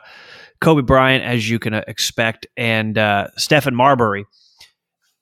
Kobe 0.59 0.81
Bryant, 0.81 1.23
as 1.23 1.49
you 1.49 1.57
can 1.57 1.73
uh, 1.73 1.83
expect, 1.87 2.47
and 2.57 2.97
uh, 2.97 3.27
Stephon 3.39 3.71
Marbury. 3.71 4.25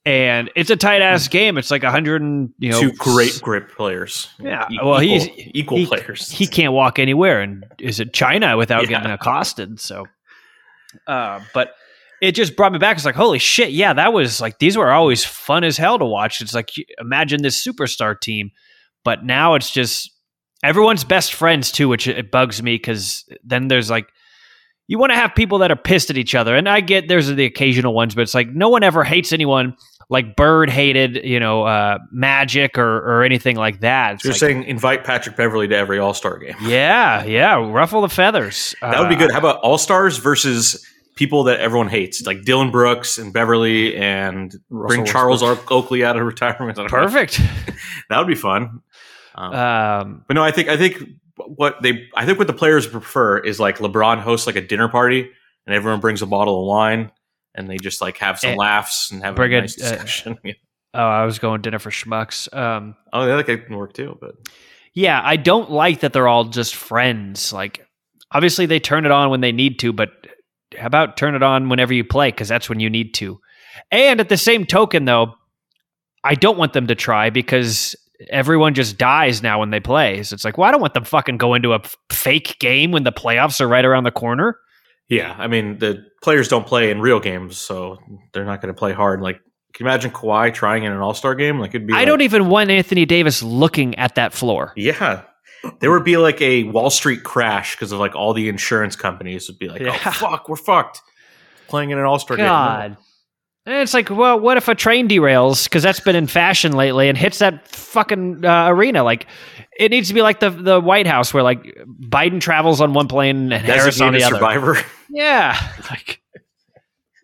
And 0.03 0.49
it's 0.55 0.71
a 0.71 0.75
tight 0.75 1.03
ass 1.03 1.27
game. 1.27 1.59
It's 1.59 1.69
like 1.69 1.83
100 1.83 2.23
and, 2.23 2.49
you 2.57 2.71
know, 2.71 2.79
Two 2.81 2.91
great 2.93 3.39
grip 3.43 3.69
players. 3.69 4.29
Yeah, 4.39 4.65
E- 4.71 4.79
well, 4.81 4.99
equal, 4.99 5.19
he's- 5.35 5.49
equal 5.53 5.77
he, 5.77 5.85
players. 5.85 6.31
He 6.31 6.47
can't 6.47 6.73
walk 6.73 6.97
anywhere, 6.97 7.39
and 7.39 7.63
is 7.79 7.99
it 7.99 8.13
China 8.13 8.57
without 8.57 8.81
Yeah. 8.89 8.97
getting 8.97 9.11
accosted? 9.11 9.79
So, 9.79 10.07
uh, 11.07 11.39
but 11.53 11.73
it 12.21 12.33
just 12.33 12.55
brought 12.55 12.71
me 12.71 12.77
back. 12.77 12.95
It's 12.95 13.05
like, 13.05 13.15
holy 13.15 13.39
shit, 13.39 13.71
yeah, 13.71 13.93
that 13.93 14.13
was 14.13 14.39
like 14.39 14.59
these 14.59 14.77
were 14.77 14.91
always 14.91 15.23
fun 15.25 15.63
as 15.63 15.77
hell 15.77 15.97
to 15.99 16.05
watch. 16.05 16.41
It's 16.41 16.53
like 16.53 16.69
imagine 16.99 17.41
this 17.41 17.65
superstar 17.65 18.19
team, 18.19 18.51
but 19.03 19.25
now 19.25 19.55
it's 19.55 19.71
just 19.71 20.11
everyone's 20.63 21.03
best 21.03 21.33
friends 21.33 21.71
too, 21.71 21.89
which 21.89 22.07
it 22.07 22.31
bugs 22.31 22.61
me 22.61 22.75
because 22.75 23.25
then 23.43 23.67
there's 23.67 23.89
like. 23.89 24.07
You 24.87 24.99
want 24.99 25.13
to 25.13 25.17
have 25.17 25.35
people 25.35 25.59
that 25.59 25.71
are 25.71 25.77
pissed 25.77 26.09
at 26.09 26.17
each 26.17 26.35
other, 26.35 26.53
and 26.53 26.67
I 26.67 26.81
get 26.81 27.07
there's 27.07 27.27
the 27.27 27.45
occasional 27.45 27.93
ones, 27.93 28.13
but 28.13 28.23
it's 28.23 28.35
like 28.35 28.49
no 28.49 28.67
one 28.67 28.83
ever 28.83 29.05
hates 29.05 29.31
anyone 29.31 29.77
like 30.11 30.35
Bird 30.35 30.69
hated, 30.69 31.23
you 31.23 31.39
know, 31.39 31.63
uh, 31.63 31.97
Magic 32.11 32.77
or 32.77 32.97
or 32.97 33.23
anything 33.23 33.55
like 33.55 33.79
that. 33.79 34.15
It's 34.15 34.23
So 34.23 34.27
you're 34.27 34.33
like- 34.33 34.39
saying 34.39 34.63
invite 34.65 35.03
Patrick 35.05 35.35
Beverley 35.37 35.67
to 35.69 35.75
every 35.75 35.97
All 35.99 36.13
Star 36.13 36.37
game. 36.37 36.53
yeah, 36.61 37.23
yeah. 37.23 37.55
Ruffle 37.55 38.01
the 38.01 38.09
feathers. 38.09 38.75
That 38.81 38.99
would 38.99 39.09
be 39.09 39.15
good. 39.15 39.31
How 39.31 39.39
about 39.39 39.61
All 39.61 39.77
Stars 39.77 40.17
versus 40.17 40.85
people 41.15 41.45
that 41.45 41.59
everyone 41.61 41.87
hates, 41.87 42.25
like 42.25 42.43
Dillon 42.43 42.71
Brooks 42.71 43.17
and 43.17 43.31
Beverley, 43.33 43.95
and 43.95 44.53
bring 44.69 45.05
Charles 45.05 45.41
Westbrook. 45.41 45.71
Oakley 45.71 46.03
out 46.03 46.17
of 46.17 46.25
retirement. 46.25 46.77
I 46.79 46.83
don't 46.87 46.91
know. 46.91 46.97
Perfect. 47.07 47.39
That 48.09 48.17
would 48.17 48.27
be 48.27 48.35
fun. 48.35 48.81
Um, 49.35 49.53
Um, 49.55 50.25
but 50.27 50.33
no, 50.33 50.43
I 50.43 50.51
think 50.51 50.67
I 50.67 50.75
think 50.75 51.01
what 51.37 51.81
they 51.81 52.09
I 52.15 52.25
think 52.25 52.37
what 52.37 52.47
the 52.47 52.53
players 52.53 52.85
prefer 52.85 53.37
is 53.37 53.59
like 53.61 53.77
LeBron 53.77 54.19
hosts 54.19 54.45
like 54.45 54.57
a 54.57 54.61
dinner 54.61 54.89
party 54.89 55.29
and 55.65 55.73
everyone 55.75 56.01
brings 56.01 56.21
a 56.21 56.25
bottle 56.25 56.59
of 56.59 56.67
wine 56.67 57.11
and 57.55 57.69
they 57.69 57.77
just 57.77 58.01
like 58.01 58.17
have 58.17 58.39
some 58.39 58.51
And 58.51 58.59
laughs 58.59 59.11
and 59.11 59.23
have 59.23 59.37
a 59.37 59.47
nice 59.47 59.81
uh, 59.81 59.91
discussion. 59.91 60.37
oh, 60.93 60.99
I 60.99 61.25
was 61.25 61.39
going 61.39 61.61
dinner 61.61 61.79
for 61.79 61.89
schmucks. 61.89 62.53
Um, 62.55 62.95
oh, 63.13 63.25
yeah, 63.25 63.35
that 63.37 63.45
can 63.45 63.75
work 63.75 63.93
too. 63.93 64.17
But 64.19 64.35
yeah, 64.93 65.21
I 65.23 65.35
don't 65.35 65.71
like 65.71 66.01
that 66.01 66.13
they're 66.13 66.27
all 66.27 66.45
just 66.45 66.75
friends. 66.75 67.53
Like, 67.53 67.85
obviously 68.31 68.65
they 68.65 68.79
turn 68.79 69.05
it 69.05 69.11
on 69.11 69.29
when 69.29 69.41
they 69.41 69.51
need 69.51 69.79
to, 69.79 69.93
but 69.93 70.09
how 70.77 70.87
about 70.87 71.17
turn 71.17 71.35
it 71.35 71.43
on 71.43 71.69
whenever 71.69 71.93
you 71.93 72.03
play? 72.03 72.29
Because 72.29 72.47
that's 72.47 72.69
when 72.69 72.79
you 72.79 72.89
need 72.89 73.13
to. 73.15 73.39
And 73.91 74.19
at 74.19 74.29
the 74.29 74.37
same 74.37 74.65
token, 74.65 75.05
though, 75.05 75.33
I 76.23 76.35
don't 76.35 76.57
want 76.57 76.73
them 76.73 76.87
to 76.87 76.95
try 76.95 77.29
because 77.29 77.95
everyone 78.29 78.73
just 78.73 78.97
dies 78.97 79.41
now 79.41 79.59
when 79.59 79.71
they 79.71 79.79
play. 79.79 80.21
So 80.23 80.33
it's 80.33 80.45
like, 80.45 80.57
well, 80.57 80.67
I 80.67 80.71
don't 80.71 80.81
want 80.81 80.93
them 80.93 81.03
fucking 81.03 81.37
go 81.37 81.53
into 81.53 81.73
a 81.73 81.79
f- 81.79 81.97
fake 82.11 82.57
game 82.59 82.91
when 82.91 83.03
the 83.03 83.11
playoffs 83.11 83.59
are 83.59 83.67
right 83.67 83.83
around 83.83 84.03
the 84.03 84.11
corner. 84.11 84.57
Yeah, 85.11 85.35
I 85.37 85.45
mean 85.47 85.77
the 85.77 86.03
players 86.23 86.47
don't 86.47 86.65
play 86.65 86.89
in 86.89 86.99
real 87.01 87.19
games, 87.19 87.57
so 87.57 87.99
they're 88.33 88.45
not 88.45 88.61
going 88.61 88.73
to 88.73 88.77
play 88.77 88.93
hard. 88.93 89.21
Like, 89.21 89.35
can 89.73 89.85
you 89.85 89.89
imagine 89.91 90.09
Kawhi 90.11 90.51
trying 90.53 90.83
in 90.85 90.91
an 90.91 90.97
All 90.99 91.13
Star 91.13 91.35
game? 91.35 91.59
Like, 91.59 91.75
it'd 91.75 91.85
be. 91.85 91.93
I 91.93 91.97
like- 91.97 92.07
don't 92.07 92.21
even 92.21 92.49
want 92.49 92.71
Anthony 92.71 93.05
Davis 93.05 93.43
looking 93.43 93.95
at 93.99 94.15
that 94.15 94.33
floor. 94.33 94.73
Yeah. 94.75 95.23
There 95.79 95.91
would 95.91 96.03
be 96.03 96.17
like 96.17 96.41
a 96.41 96.63
Wall 96.63 96.89
Street 96.89 97.23
crash 97.23 97.75
because 97.75 97.91
of 97.91 97.99
like 97.99 98.15
all 98.15 98.33
the 98.33 98.49
insurance 98.49 98.95
companies 98.95 99.47
would 99.47 99.59
be 99.59 99.67
like, 99.67 99.81
Yeah. 99.81 99.91
oh, 100.05 100.11
fuck, 100.11 100.49
we're 100.49 100.55
fucked. 100.55 101.01
playing 101.67 101.91
in 101.91 101.99
an 101.99 102.05
All 102.05 102.17
Star 102.17 102.35
game. 102.37 102.47
God. 102.47 102.97
And 103.67 103.75
it's 103.75 103.93
like, 103.93 104.09
well, 104.09 104.39
what 104.39 104.57
if 104.57 104.67
a 104.69 104.73
train 104.73 105.07
derails? 105.07 105.65
Because 105.65 105.83
that's 105.83 105.99
been 105.99 106.15
in 106.15 106.25
fashion 106.25 106.71
lately 106.71 107.09
and 107.09 107.15
hits 107.17 107.37
that 107.39 107.67
fucking 107.67 108.43
uh, 108.43 108.69
arena. 108.69 109.03
Like, 109.03 109.27
it 109.77 109.91
needs 109.91 110.07
to 110.07 110.15
be 110.15 110.23
like 110.23 110.39
the 110.39 110.49
the 110.49 110.79
White 110.81 111.05
House, 111.05 111.31
where 111.31 111.43
like 111.43 111.63
Biden 112.01 112.41
travels 112.41 112.81
on 112.81 112.93
one 112.93 113.07
plane 113.07 113.51
and 113.51 113.63
Harris 113.63 114.01
on 114.01 114.13
the 114.13 114.23
other. 114.23 114.35
survivor. 114.37 114.77
Yeah, 115.11 115.57
like 115.89 116.21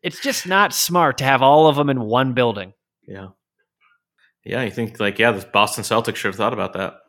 it's 0.04 0.19
just 0.19 0.47
not 0.47 0.73
smart 0.73 1.17
to 1.19 1.23
have 1.23 1.41
all 1.41 1.67
of 1.67 1.76
them 1.76 1.89
in 1.89 2.02
one 2.02 2.34
building. 2.34 2.73
yeah. 3.08 3.30
Yeah, 4.45 4.62
you 4.63 4.71
think 4.71 4.97
like 5.02 5.19
yeah, 5.19 5.32
the 5.32 5.45
Boston 5.45 5.84
Celtics 5.84 6.15
should 6.15 6.30
have 6.30 6.38
thought 6.38 6.54
about 6.54 6.71
that. 6.73 7.00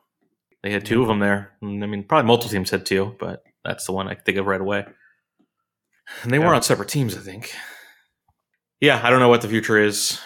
They 0.64 0.73
had 0.73 0.85
two 0.85 1.03
of 1.03 1.09
them 1.09 1.21
there. 1.21 1.53
I 1.62 1.67
mean, 1.67 2.03
probably 2.03 2.27
multiple 2.27 2.51
teams 2.51 2.71
had 2.71 2.85
two, 2.85 3.14
but 3.21 3.45
that's 3.64 3.87
the 3.87 3.93
one 3.93 4.09
I 4.09 4.17
think 4.17 4.38
of 4.38 4.47
right 4.47 4.61
away. 4.61 4.87
And 6.25 6.33
they 6.33 6.41
were 6.41 6.53
on 6.53 6.62
separate 6.62 6.88
teams, 6.88 7.17
I 7.17 7.21
think. 7.21 7.55
Yeah, 8.81 9.01
I 9.03 9.11
don't 9.11 9.21
know 9.21 9.29
what 9.29 9.43
the 9.43 9.49
future 9.49 9.79
is. 9.79 10.19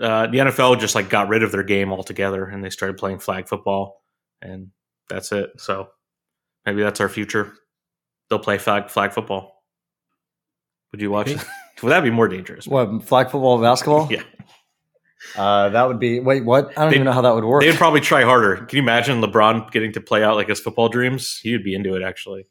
Uh, 0.00 0.26
the 0.26 0.38
NFL 0.38 0.78
just 0.78 0.94
like 0.94 1.08
got 1.08 1.28
rid 1.28 1.42
of 1.42 1.52
their 1.52 1.62
game 1.62 1.90
altogether, 1.90 2.44
and 2.44 2.62
they 2.62 2.70
started 2.70 2.98
playing 2.98 3.20
flag 3.20 3.48
football, 3.48 4.02
and 4.42 4.68
that's 5.08 5.32
it. 5.32 5.50
So 5.58 5.88
maybe 6.66 6.82
that's 6.82 7.00
our 7.00 7.08
future. 7.08 7.54
They'll 8.28 8.38
play 8.38 8.58
flag 8.58 8.90
flag 8.90 9.12
football. 9.12 9.57
Would 10.92 11.00
you 11.00 11.10
watch? 11.10 11.28
it? 11.30 11.44
Would 11.82 11.90
that 11.90 12.02
be 12.02 12.10
more 12.10 12.28
dangerous? 12.28 12.66
What 12.66 13.04
flag 13.04 13.30
football, 13.30 13.54
and 13.54 13.62
basketball? 13.62 14.08
Yeah. 14.12 14.22
Uh, 15.36 15.68
that 15.70 15.82
would 15.88 15.98
be. 15.98 16.20
Wait, 16.20 16.44
what? 16.44 16.70
I 16.78 16.82
don't 16.82 16.90
They- 16.90 16.96
even 16.96 17.04
know 17.06 17.12
how 17.12 17.22
that 17.22 17.34
would 17.34 17.44
work. 17.44 17.62
They'd 17.62 17.74
probably 17.74 18.00
try 18.00 18.22
harder. 18.22 18.56
Can 18.64 18.76
you 18.76 18.82
imagine 18.82 19.20
LeBron 19.20 19.70
getting 19.72 19.92
to 19.92 20.00
play 20.00 20.22
out 20.22 20.36
like 20.36 20.48
his 20.48 20.60
football 20.60 20.88
dreams? 20.88 21.38
He 21.42 21.52
would 21.52 21.64
be 21.64 21.74
into 21.74 21.94
it, 21.96 22.02
actually. 22.02 22.46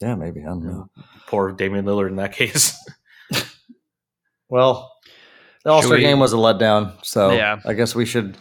yeah, 0.00 0.14
maybe. 0.14 0.40
I 0.42 0.46
don't 0.46 0.64
know. 0.64 0.88
Poor 1.26 1.50
Damian 1.52 1.84
Lillard 1.86 2.08
in 2.08 2.16
that 2.16 2.32
case. 2.32 2.76
Well, 4.48 4.92
the 5.64 5.70
All 5.70 5.82
Star 5.82 5.98
game 5.98 6.18
was 6.20 6.32
a 6.32 6.36
letdown, 6.36 6.92
so 7.04 7.32
Yeah. 7.32 7.60
I 7.64 7.72
guess 7.72 7.94
we 7.94 8.04
should 8.06 8.36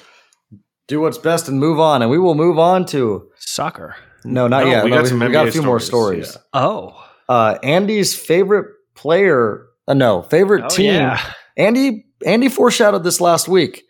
do 0.88 1.00
what's 1.02 1.18
best 1.18 1.48
and 1.48 1.60
move 1.60 1.80
on. 1.80 2.02
And 2.02 2.12
we 2.12 2.20
will 2.20 2.36
move 2.36 2.60
on 2.60 2.86
to 2.88 3.30
Soccer. 3.38 3.96
no, 4.24 4.48
not 4.48 4.66
No, 4.66 4.70
yet. 4.70 4.84
we 4.84 4.90
No, 4.92 4.98
got 4.98 5.04
we, 5.04 5.10
some 5.10 5.20
we 5.20 5.30
got 5.30 5.46
a 5.48 5.50
NBA 5.50 5.54
few 5.54 5.64
more 5.64 5.80
stories, 5.80 6.30
stories. 6.30 6.46
Oh, 6.54 7.04
Uh, 7.30 7.58
Andy's 7.64 8.16
favorite 8.16 8.68
player, 8.96 9.66
uh, 9.88 9.94
no, 9.94 10.24
favorite 10.24 10.66
oh 10.66 10.70
team. 10.70 10.94
yeah. 10.94 11.34
Andy 11.58 12.06
Andy 12.26 12.50
foreshadowed 12.50 13.04
this 13.04 13.22
last 13.22 13.48
week, 13.48 13.84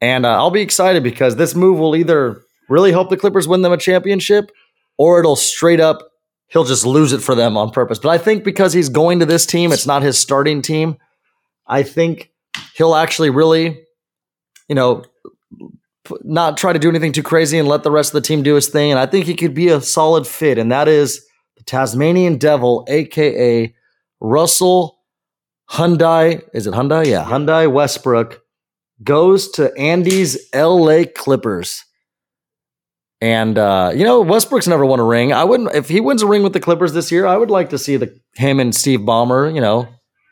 and 0.00 0.24
uh, 0.24 0.30
I'll 0.30 0.50
be 0.50 0.62
excited 0.62 1.02
because 1.02 1.36
this 1.36 1.54
move 1.54 1.78
will 1.78 1.96
either 1.96 2.42
really 2.68 2.92
help 2.92 3.10
the 3.10 3.16
Clippers 3.16 3.48
win 3.48 3.62
them 3.62 3.72
a 3.72 3.76
championship, 3.76 4.50
or 4.96 5.20
it'll 5.20 5.36
straight 5.36 5.80
up 5.80 6.10
he'll 6.50 6.64
just 6.64 6.84
lose 6.84 7.12
it 7.12 7.22
for 7.22 7.34
them 7.34 7.56
on 7.56 7.70
purpose. 7.70 7.98
But 7.98 8.10
I 8.10 8.18
think 8.18 8.44
because 8.44 8.72
he's 8.72 8.88
going 8.88 9.20
to 9.20 9.26
this 9.26 9.46
team, 9.46 9.72
it's 9.72 9.86
not 9.86 10.02
his 10.02 10.18
starting 10.18 10.62
team. 10.62 10.98
I 11.66 11.82
think 11.82 12.30
he'll 12.74 12.94
actually 12.94 13.30
really, 13.30 13.80
you 14.68 14.74
know, 14.74 15.04
not 16.22 16.56
try 16.56 16.72
to 16.72 16.78
do 16.78 16.88
anything 16.88 17.12
too 17.12 17.22
crazy 17.22 17.58
and 17.58 17.68
let 17.68 17.84
the 17.84 17.90
rest 17.90 18.10
of 18.10 18.14
the 18.14 18.26
team 18.26 18.42
do 18.42 18.56
his 18.56 18.68
thing. 18.68 18.90
And 18.90 18.98
I 18.98 19.06
think 19.06 19.26
he 19.26 19.34
could 19.34 19.54
be 19.54 19.68
a 19.68 19.80
solid 19.80 20.26
fit, 20.26 20.58
and 20.58 20.70
that 20.72 20.88
is 20.88 21.24
the 21.60 21.64
Tasmanian 21.64 22.38
Devil, 22.38 22.86
aka 22.88 23.74
Russell 24.20 24.98
Hyundai, 25.70 26.42
is 26.54 26.66
it 26.66 26.72
Hyundai? 26.74 27.06
Yeah, 27.06 27.22
Hyundai 27.24 27.70
Westbrook 27.70 28.42
goes 29.04 29.50
to 29.52 29.72
Andy's 29.78 30.38
LA 30.54 31.02
Clippers. 31.14 31.84
And 33.20 33.58
uh, 33.58 33.92
you 33.94 34.04
know, 34.04 34.22
Westbrook's 34.22 34.66
never 34.66 34.86
won 34.86 34.98
a 34.98 35.04
ring. 35.04 35.32
I 35.34 35.44
wouldn't 35.44 35.74
if 35.74 35.88
he 35.90 36.00
wins 36.00 36.22
a 36.22 36.26
ring 36.26 36.42
with 36.42 36.54
the 36.54 36.60
Clippers 36.60 36.94
this 36.94 37.12
year, 37.12 37.26
I 37.26 37.36
would 37.36 37.50
like 37.50 37.68
to 37.70 37.78
see 37.78 37.96
the 37.98 38.18
him 38.34 38.58
and 38.58 38.74
Steve 38.74 39.00
Ballmer, 39.00 39.54
you 39.54 39.60
know, 39.60 39.86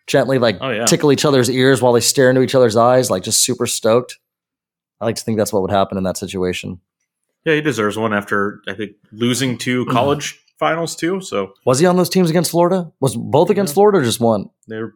gently 0.06 0.38
like 0.38 0.56
Oh, 0.62 0.70
yeah. 0.70 0.86
tickle 0.86 1.12
each 1.12 1.26
other's 1.26 1.50
ears 1.50 1.82
while 1.82 1.92
they 1.92 2.00
stare 2.00 2.30
into 2.30 2.40
each 2.40 2.54
other's 2.54 2.76
eyes, 2.76 3.10
like 3.10 3.22
just 3.22 3.42
super 3.44 3.66
stoked. 3.66 4.16
I 5.00 5.04
like 5.04 5.16
to 5.16 5.22
think 5.22 5.36
that's 5.36 5.52
what 5.52 5.60
would 5.60 5.70
happen 5.70 5.98
in 5.98 6.04
that 6.04 6.16
situation. 6.16 6.80
Yeah, 7.44 7.54
he 7.54 7.60
deserves 7.60 7.98
one 7.98 8.14
after 8.14 8.62
I 8.66 8.72
think 8.74 8.92
losing 9.12 9.58
two 9.58 9.84
college 9.86 10.40
finals 10.58 10.96
too. 10.96 11.20
So 11.20 11.52
Was 11.64 11.78
he 11.78 11.86
on 11.86 11.96
those 11.96 12.08
teams 12.08 12.30
against 12.30 12.50
Florida? 12.50 12.92
Was 13.00 13.16
both 13.16 13.50
against 13.50 13.72
Yeah. 13.72 13.74
Florida 13.74 13.98
or 13.98 14.04
just 14.04 14.20
one? 14.20 14.50
they're 14.66 14.94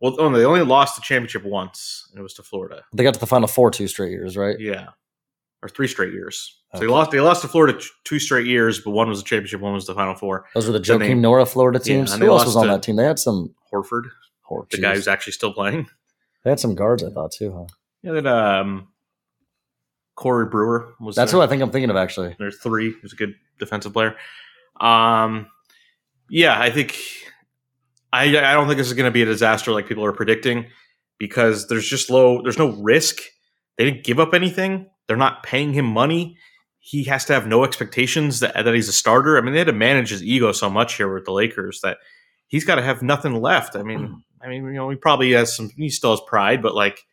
well. 0.00 0.16
Oh, 0.18 0.30
they 0.30 0.44
only 0.44 0.62
lost 0.62 0.96
the 0.96 1.02
championship 1.02 1.44
once, 1.44 2.08
and 2.10 2.18
it 2.18 2.22
was 2.22 2.34
to 2.34 2.42
Florida. 2.42 2.82
They 2.92 3.04
got 3.04 3.14
to 3.14 3.20
the 3.20 3.26
final 3.26 3.46
four 3.48 3.70
two 3.70 3.86
straight 3.88 4.10
years, 4.10 4.36
right? 4.36 4.58
Yeah, 4.58 4.88
or 5.62 5.68
three 5.68 5.86
straight 5.86 6.12
years. 6.12 6.58
So 6.74 6.80
they 6.80 6.86
lost. 6.86 7.10
They 7.12 7.20
lost 7.20 7.42
to 7.42 7.48
Florida 7.48 7.78
two 8.04 8.18
straight 8.18 8.46
years, 8.46 8.80
but 8.80 8.90
one 8.92 9.08
was 9.08 9.22
the 9.22 9.28
championship, 9.28 9.60
one 9.60 9.74
was 9.74 9.86
the 9.86 9.94
final 9.94 10.14
four. 10.14 10.46
Those 10.54 10.66
were 10.66 10.72
the 10.72 10.78
they- 10.80 10.84
Joakim 11.08 11.18
Noah 11.20 11.46
Florida 11.46 11.78
Yeah, 11.78 11.94
teams. 11.96 12.12
and 12.12 12.20
Who 12.22 12.26
they 12.28 12.32
else 12.32 12.44
was 12.46 12.56
on 12.56 12.66
that 12.68 12.82
team? 12.82 12.96
They 12.96 13.04
had 13.04 13.18
some 13.18 13.54
Horford, 13.72 14.04
oh, 14.50 14.66
the 14.70 14.78
guy 14.78 14.94
who's 14.94 15.06
actually 15.08 15.34
still 15.34 15.52
playing. 15.52 15.86
They 16.44 16.50
had 16.50 16.58
some 16.58 16.74
guards, 16.74 17.04
I 17.04 17.10
thought 17.10 17.30
too. 17.32 17.52
Huh? 17.56 17.66
Yeah, 18.02 18.12
that 18.20 18.26
um, 18.26 18.88
Corey 20.16 20.46
Brewer 20.46 20.94
was. 21.00 21.14
That's 21.14 21.30
there. 21.32 21.40
who 21.40 21.44
I 21.44 21.46
think 21.46 21.62
I'm 21.62 21.70
thinking 21.70 21.90
of 21.90 21.96
actually. 21.96 22.34
There's 22.38 22.58
three. 22.58 22.94
He's 23.02 23.12
a 23.12 23.16
good 23.16 23.34
defensive 23.58 23.92
player. 23.92 24.16
Um, 24.82 25.46
yeah, 26.28 26.60
I 26.60 26.70
think 26.70 26.98
I 28.12 28.24
I 28.24 28.52
don't 28.52 28.66
think 28.66 28.78
this 28.78 28.88
is 28.88 28.94
going 28.94 29.06
to 29.06 29.12
be 29.12 29.22
a 29.22 29.26
disaster 29.26 29.72
like 29.72 29.86
people 29.86 30.04
are 30.04 30.12
predicting 30.12 30.66
because 31.18 31.68
there's 31.68 31.88
just 31.88 32.10
low. 32.10 32.42
There's 32.42 32.58
no 32.58 32.70
risk. 32.70 33.20
They 33.78 33.84
didn't 33.84 34.04
give 34.04 34.18
up 34.18 34.34
anything. 34.34 34.90
They're 35.06 35.16
not 35.16 35.42
paying 35.42 35.72
him 35.72 35.86
money. 35.86 36.36
He 36.80 37.04
has 37.04 37.24
to 37.26 37.32
have 37.32 37.46
no 37.46 37.64
expectations 37.64 38.40
that 38.40 38.54
that 38.54 38.74
he's 38.74 38.88
a 38.88 38.92
starter. 38.92 39.38
I 39.38 39.40
mean, 39.40 39.52
they 39.52 39.58
had 39.58 39.68
to 39.68 39.72
manage 39.72 40.10
his 40.10 40.22
ego 40.22 40.52
so 40.52 40.68
much 40.68 40.96
here 40.96 41.12
with 41.12 41.24
the 41.24 41.32
Lakers 41.32 41.80
that 41.82 41.98
he's 42.48 42.64
got 42.64 42.74
to 42.74 42.82
have 42.82 43.02
nothing 43.02 43.40
left. 43.40 43.76
I 43.76 43.82
mean, 43.82 44.22
I 44.42 44.48
mean, 44.48 44.64
you 44.64 44.72
know, 44.72 44.90
he 44.90 44.96
probably 44.96 45.32
has 45.32 45.54
some. 45.54 45.70
He 45.76 45.88
still 45.90 46.10
has 46.10 46.20
pride, 46.26 46.60
but 46.60 46.74
like 46.74 47.04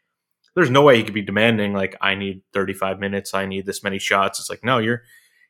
there's 0.56 0.72
no 0.72 0.82
way 0.82 0.98
he 0.98 1.04
could 1.04 1.14
be 1.14 1.22
demanding 1.22 1.74
like 1.74 1.96
I 2.02 2.16
need 2.16 2.42
35 2.54 3.00
minutes, 3.00 3.34
I 3.34 3.46
need 3.46 3.66
this 3.66 3.84
many 3.84 4.00
shots. 4.00 4.40
It's 4.40 4.50
like 4.50 4.64
no, 4.64 4.80
your 4.80 5.04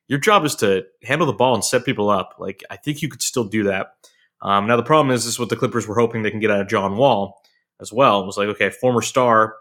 your 0.09 0.19
job 0.19 0.43
is 0.43 0.55
to 0.55 0.85
handle 1.03 1.25
the 1.27 1.33
ball 1.33 1.53
and 1.53 1.63
set 1.63 1.85
people 1.85 2.09
up. 2.09 2.35
Like 2.37 2.63
I 2.69 2.75
think 2.75 3.01
you 3.01 3.07
could 3.07 3.21
still 3.21 3.45
do 3.45 3.63
that. 3.63 3.93
Um, 4.41 4.67
now 4.67 4.75
the 4.75 4.83
problem 4.83 5.13
is 5.13 5.23
this 5.23 5.33
is 5.33 5.39
what 5.39 5.49
the 5.49 5.55
Clippers 5.55 5.87
were 5.87 5.95
hoping 5.95 6.21
they 6.21 6.31
can 6.31 6.41
get 6.41 6.51
out 6.51 6.61
of 6.61 6.67
John 6.67 6.97
Wall 6.97 7.41
as 7.79 7.93
well. 7.93 8.21
It 8.21 8.25
was 8.25 8.37
like 8.37 8.49
okay, 8.49 8.69
former 8.69 9.01
star, 9.01 9.55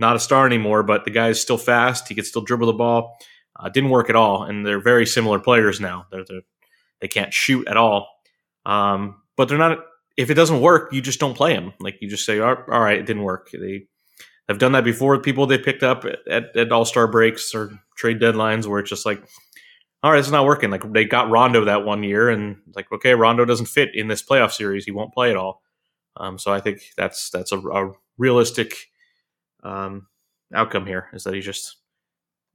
not 0.00 0.16
a 0.16 0.20
star 0.20 0.46
anymore, 0.46 0.82
but 0.82 1.04
the 1.04 1.10
guy 1.10 1.28
is 1.28 1.40
still 1.40 1.58
fast. 1.58 2.08
He 2.08 2.14
could 2.16 2.26
still 2.26 2.42
dribble 2.42 2.66
the 2.66 2.72
ball. 2.72 3.16
Uh, 3.54 3.68
didn't 3.68 3.90
work 3.90 4.08
at 4.08 4.16
all, 4.16 4.44
and 4.44 4.66
they're 4.66 4.80
very 4.80 5.06
similar 5.06 5.38
players 5.38 5.80
now. 5.80 6.06
They're, 6.10 6.24
they're 6.26 6.40
they 7.00 7.08
can't 7.08 7.32
shoot 7.32 7.66
at 7.68 7.76
all. 7.76 8.08
Um, 8.66 9.22
but 9.36 9.48
they're 9.48 9.58
not. 9.58 9.78
If 10.16 10.30
it 10.30 10.34
doesn't 10.34 10.60
work, 10.60 10.92
you 10.92 11.00
just 11.00 11.20
don't 11.20 11.36
play 11.36 11.54
them. 11.54 11.72
Like 11.80 11.96
you 12.00 12.08
just 12.08 12.26
say, 12.26 12.38
all 12.40 12.56
all 12.70 12.80
right, 12.80 12.98
it 12.98 13.06
didn't 13.06 13.22
work. 13.22 13.50
They 13.52 13.86
have 14.48 14.58
done 14.58 14.72
that 14.72 14.84
before 14.84 15.16
with 15.16 15.24
people 15.24 15.46
they 15.46 15.58
picked 15.58 15.82
up 15.82 16.04
at, 16.04 16.18
at, 16.28 16.56
at 16.56 16.72
All 16.72 16.84
Star 16.84 17.06
breaks 17.06 17.54
or 17.54 17.70
trade 17.96 18.20
deadlines, 18.20 18.66
where 18.66 18.80
it's 18.80 18.90
just 18.90 19.06
like, 19.06 19.22
all 20.02 20.10
right, 20.12 20.18
it's 20.18 20.30
not 20.30 20.46
working. 20.46 20.70
Like 20.70 20.90
they 20.92 21.04
got 21.04 21.30
Rondo 21.30 21.64
that 21.66 21.84
one 21.84 22.02
year, 22.02 22.28
and 22.30 22.56
like, 22.74 22.90
okay, 22.92 23.14
Rondo 23.14 23.44
doesn't 23.44 23.66
fit 23.66 23.94
in 23.94 24.08
this 24.08 24.22
playoff 24.22 24.52
series. 24.52 24.84
He 24.84 24.90
won't 24.90 25.12
play 25.14 25.30
at 25.30 25.36
all. 25.36 25.62
Um, 26.16 26.38
so 26.38 26.52
I 26.52 26.60
think 26.60 26.80
that's 26.96 27.30
that's 27.30 27.52
a, 27.52 27.58
a 27.58 27.92
realistic 28.18 28.74
um, 29.62 30.06
outcome 30.54 30.86
here 30.86 31.08
is 31.12 31.24
that 31.24 31.34
he 31.34 31.40
just 31.40 31.76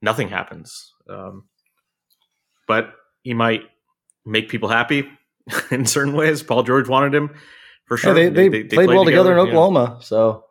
nothing 0.02 0.28
happens. 0.28 0.92
Um, 1.08 1.44
but 2.66 2.94
he 3.22 3.34
might 3.34 3.62
make 4.24 4.48
people 4.48 4.68
happy 4.68 5.08
in 5.70 5.86
certain 5.86 6.14
ways. 6.14 6.42
Paul 6.42 6.64
George 6.64 6.88
wanted 6.88 7.14
him 7.14 7.34
for 7.86 7.96
Yeah, 7.96 8.00
sure. 8.00 8.14
they, 8.14 8.28
they, 8.28 8.48
played, 8.50 8.70
played 8.70 8.88
well 8.88 9.04
together, 9.04 9.32
in 9.32 9.38
yeah. 9.38 9.44
Oklahoma. 9.44 9.98
So, 10.02 10.44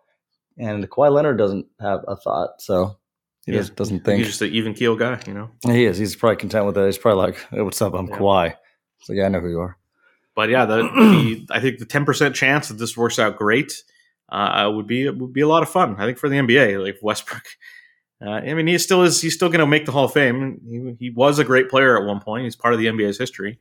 and 0.58 0.89
Kawhi 0.89 1.12
Leonard 1.12 1.38
doesn't 1.38 1.65
have 1.81 2.05
a 2.08 2.15
thought, 2.15 2.62
so 2.62 2.97
he 3.45 3.51
Yeah. 3.53 3.60
just 3.60 3.75
doesn't 3.75 4.03
think 4.03 4.19
He's 4.19 4.27
just 4.27 4.41
an 4.41 4.49
even 4.51 4.73
keel 4.73 4.95
guy, 4.95 5.19
you 5.27 5.34
know. 5.34 5.49
he 5.63 5.86
is. 5.86 5.97
He's 5.97 6.15
probably 6.15 6.38
content 6.38 6.65
with 6.65 6.75
that. 6.75 6.86
He's 6.86 6.97
probably 6.97 7.23
like, 7.27 7.38
hey, 7.51 7.62
"What's 7.62 7.81
up? 7.81 7.93
I'm 7.93 8.08
Yeah. 8.08 8.17
Kawhi." 8.17 8.55
So 9.03 9.13
yeah, 9.13 9.25
I 9.25 9.29
know 9.29 9.39
who 9.39 9.49
you 9.49 9.60
are. 9.60 9.77
But 10.36 10.49
yeah, 10.49 10.65
the, 10.65 10.77
the 11.47 11.47
I 11.51 11.60
think 11.60 11.79
the 11.79 11.86
ten 11.86 12.05
percent 12.05 12.36
chance 12.36 12.67
that 12.69 12.75
this 12.75 12.97
works 12.97 13.19
out 13.19 13.38
great 13.38 13.84
uh, 14.29 14.71
would 14.73 14.88
be 14.88 15.08
would 15.10 15.31
be 15.34 15.41
a 15.41 15.47
lot 15.47 15.63
of 15.63 15.69
fun. 15.69 15.95
I 15.99 16.05
think 16.05 16.17
for 16.17 16.27
the 16.29 16.38
NBA, 16.38 16.84
like 16.84 16.97
Westbrook. 17.01 17.43
Uh, 18.25 18.29
I 18.29 18.53
mean, 18.53 18.65
he 18.67 18.77
still 18.77 19.03
is. 19.03 19.21
He's 19.21 19.34
still 19.36 19.49
going 19.49 19.60
to 19.60 19.67
make 19.67 19.86
the 19.86 19.91
Hall 19.91 20.05
of 20.05 20.13
Fame. 20.13 20.62
He, 20.67 21.08
he 21.08 21.10
was 21.12 21.38
a 21.38 21.43
great 21.43 21.69
player 21.69 21.99
at 21.99 22.08
one 22.08 22.21
point. 22.21 22.45
He's 22.45 22.55
part 22.55 22.73
of 22.73 22.79
the 22.79 22.86
NBA's 22.88 23.17
history. 23.17 23.60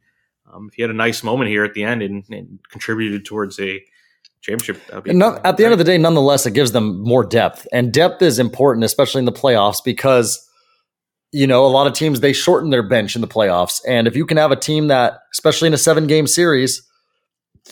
Um, 0.52 0.68
if 0.68 0.74
he 0.74 0.82
had 0.82 0.90
a 0.92 0.94
nice 0.94 1.24
moment 1.24 1.50
here 1.50 1.64
at 1.64 1.74
the 1.74 1.82
end 1.82 2.02
and, 2.02 2.24
and 2.30 2.60
contributed 2.70 3.24
towards 3.24 3.58
a 3.58 3.84
championship, 4.44 5.04
be 5.04 5.10
And 5.10 5.18
no, 5.18 5.40
at 5.44 5.56
the 5.56 5.64
end 5.64 5.72
of 5.72 5.78
the 5.78 5.84
day, 5.84 5.98
nonetheless, 5.98 6.46
it 6.46 6.52
gives 6.52 6.72
them 6.72 7.02
more 7.02 7.24
depth, 7.24 7.66
and 7.72 7.92
depth 7.92 8.22
is 8.22 8.38
important, 8.38 8.84
especially 8.84 9.20
in 9.20 9.24
the 9.24 9.32
playoffs, 9.32 9.82
because 9.84 10.46
you 11.32 11.46
know 11.46 11.66
a 11.66 11.68
lot 11.68 11.86
of 11.86 11.94
teams 11.94 12.20
they 12.20 12.32
shorten 12.32 12.70
their 12.70 12.82
bench 12.82 13.14
in 13.14 13.20
the 13.20 13.28
playoffs, 13.28 13.80
and 13.88 14.06
if 14.06 14.14
you 14.14 14.26
can 14.26 14.36
have 14.36 14.52
a 14.52 14.56
team 14.56 14.88
that, 14.88 15.20
especially 15.32 15.66
in 15.66 15.74
a 15.74 15.78
seven 15.78 16.06
game 16.06 16.26
series, 16.26 16.82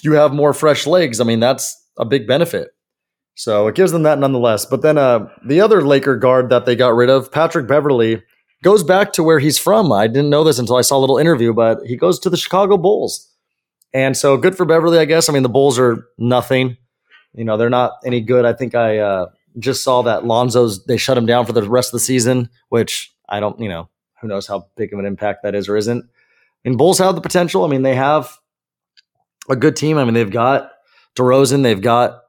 you 0.00 0.12
have 0.12 0.32
more 0.32 0.52
fresh 0.52 0.86
legs. 0.86 1.20
I 1.20 1.24
mean, 1.24 1.40
that's 1.40 1.76
a 1.98 2.04
big 2.04 2.26
benefit. 2.26 2.70
So 3.34 3.66
it 3.66 3.74
gives 3.74 3.92
them 3.92 4.02
that 4.02 4.18
nonetheless. 4.18 4.66
But 4.66 4.82
then 4.82 4.98
uh, 4.98 5.28
the 5.46 5.60
other 5.60 5.82
Laker 5.82 6.16
guard 6.16 6.50
that 6.50 6.66
they 6.66 6.76
got 6.76 6.94
rid 6.94 7.08
of, 7.08 7.32
Patrick 7.32 7.66
Beverley, 7.66 8.22
goes 8.62 8.84
back 8.84 9.12
to 9.14 9.22
where 9.22 9.38
he's 9.38 9.58
from. 9.58 9.90
I 9.90 10.06
didn't 10.06 10.30
know 10.30 10.44
this 10.44 10.58
until 10.58 10.76
I 10.76 10.82
saw 10.82 10.98
a 10.98 11.00
little 11.00 11.18
interview, 11.18 11.52
but 11.52 11.78
he 11.84 11.96
goes 11.96 12.18
to 12.20 12.30
the 12.30 12.36
Chicago 12.36 12.76
Bulls. 12.76 13.28
And 13.94 14.16
so 14.16 14.36
good 14.36 14.56
for 14.56 14.64
Beverley, 14.64 14.98
I 14.98 15.04
guess. 15.04 15.28
I 15.28 15.32
mean, 15.32 15.42
the 15.42 15.48
Bulls 15.48 15.78
are 15.78 16.06
nothing. 16.18 16.76
You 17.34 17.44
know, 17.44 17.56
they're 17.56 17.70
not 17.70 17.92
any 18.04 18.20
good. 18.20 18.44
I 18.44 18.52
think 18.52 18.74
I 18.74 18.98
uh, 18.98 19.26
just 19.58 19.82
saw 19.82 20.02
that 20.02 20.24
Lonzo's 20.24 20.84
they 20.84 20.96
shut 20.96 21.18
him 21.18 21.26
down 21.26 21.46
for 21.46 21.52
the 21.52 21.68
rest 21.68 21.88
of 21.88 21.92
the 21.92 22.04
season, 22.04 22.48
which 22.68 23.14
I 23.28 23.40
don't, 23.40 23.58
you 23.60 23.68
know, 23.68 23.88
who 24.20 24.28
knows 24.28 24.46
how 24.46 24.68
big 24.76 24.92
of 24.92 24.98
an 24.98 25.06
impact 25.06 25.42
that 25.42 25.54
is 25.54 25.68
or 25.68 25.76
isn't. 25.76 26.04
I 26.04 26.68
mean, 26.68 26.78
Bulls 26.78 26.98
have 26.98 27.14
the 27.14 27.20
potential. 27.20 27.64
I 27.64 27.68
mean, 27.68 27.82
they 27.82 27.94
have 27.94 28.38
a 29.48 29.56
good 29.56 29.76
team. 29.76 29.98
I 29.98 30.04
mean, 30.04 30.14
they've 30.14 30.30
got 30.30 30.70
DeRozan, 31.16 31.62
they've 31.62 31.80
got 31.80 32.22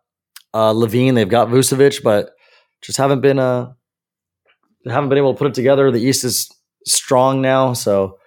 uh, 0.54 0.74
LaVine, 0.74 1.16
they've 1.16 1.30
got 1.30 1.50
Vucevic, 1.50 2.04
but 2.04 2.32
just 2.82 2.98
haven't 2.98 3.22
been 3.22 3.40
uh, 3.40 3.74
haven't 4.86 5.10
been 5.10 5.18
able 5.18 5.34
to 5.34 5.38
put 5.38 5.48
it 5.48 5.54
together. 5.54 5.92
The 5.92 6.02
East 6.02 6.24
is 6.24 6.52
strong 6.86 7.42
now, 7.42 7.74
so 7.74 8.18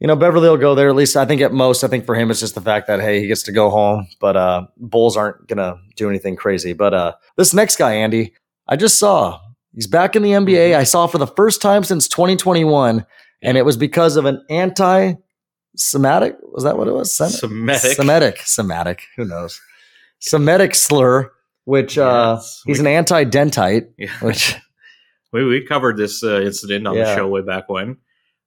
you 0.00 0.06
know 0.06 0.16
Beverley 0.16 0.48
will 0.48 0.56
go 0.56 0.74
there. 0.74 0.88
At 0.88 0.94
least 0.96 1.16
I 1.16 1.24
think 1.24 1.40
at 1.40 1.52
most, 1.52 1.82
I 1.84 1.88
think 1.88 2.04
for 2.06 2.14
him 2.14 2.30
it's 2.30 2.40
just 2.40 2.54
the 2.54 2.60
fact 2.60 2.86
that 2.88 3.00
hey, 3.00 3.20
he 3.20 3.26
gets 3.26 3.42
to 3.44 3.52
go 3.52 3.70
home. 3.70 4.06
But 4.20 4.36
uh, 4.36 4.66
Bulls 4.76 5.16
aren't 5.16 5.46
gonna 5.48 5.76
do 5.96 6.08
anything 6.08 6.36
crazy. 6.36 6.72
But 6.72 6.94
uh, 6.94 7.12
this 7.36 7.52
next 7.54 7.76
guy, 7.76 7.94
Andy, 7.94 8.34
I 8.68 8.76
just 8.76 8.98
saw 8.98 9.40
he's 9.74 9.86
back 9.86 10.16
in 10.16 10.22
the 10.22 10.30
NBA. 10.30 10.76
I 10.76 10.84
saw 10.84 11.06
for 11.06 11.18
the 11.18 11.26
first 11.26 11.60
time 11.62 11.84
since 11.84 12.08
2021, 12.08 13.04
and 13.42 13.56
it 13.58 13.64
was 13.64 13.76
because 13.76 14.16
of 14.16 14.24
an 14.24 14.44
anti. 14.50 15.14
Semitic 15.78 16.36
was 16.42 16.64
that 16.64 16.78
what 16.78 16.88
it 16.88 16.92
was? 16.94 17.14
Sem- 17.14 17.28
Semitic. 17.28 17.92
Semitic. 17.92 18.38
Semitic. 18.46 19.02
Who 19.16 19.26
knows? 19.26 19.60
Semitic 20.20 20.74
slur, 20.74 21.30
which 21.64 21.98
uh, 21.98 22.36
Yes. 22.38 22.62
he's 22.64 22.80
an 22.80 22.86
anti-dentite, 22.86 23.88
Yeah. 23.98 24.10
which 24.20 24.54
We, 25.34 25.44
we 25.44 25.66
covered 25.66 25.98
this 25.98 26.22
uh, 26.24 26.40
incident 26.40 26.86
on 26.86 26.94
the 26.96 27.14
show 27.14 27.28
way 27.28 27.42
back 27.42 27.68
when. 27.68 27.98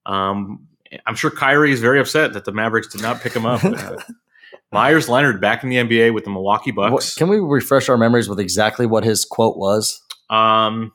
Um, 0.08 0.69
I'm 1.06 1.16
sure 1.16 1.30
Kyrie 1.32 1.72
is 1.72 1.80
very 1.80 2.00
upset 2.00 2.34
that 2.34 2.46
the 2.46 2.52
Mavericks 2.52 2.88
did 2.88 3.02
not 3.02 3.22
pick 3.22 3.34
him 3.34 3.46
up. 3.46 3.62
Meyers 4.72 5.10
Leonard 5.10 5.42
back 5.42 5.64
in 5.64 5.70
the 5.70 5.78
NBA 5.78 6.14
with 6.14 6.24
the 6.26 6.30
Milwaukee 6.30 6.72
Bucks. 6.72 7.16
can 7.16 7.28
we 7.28 7.40
refresh 7.40 7.90
our 7.90 7.98
memories 7.98 8.30
with 8.30 8.40
exactly 8.40 8.86
what 8.86 9.04
his 9.04 9.26
quote 9.26 9.58
was? 9.58 10.02
um, 10.30 10.92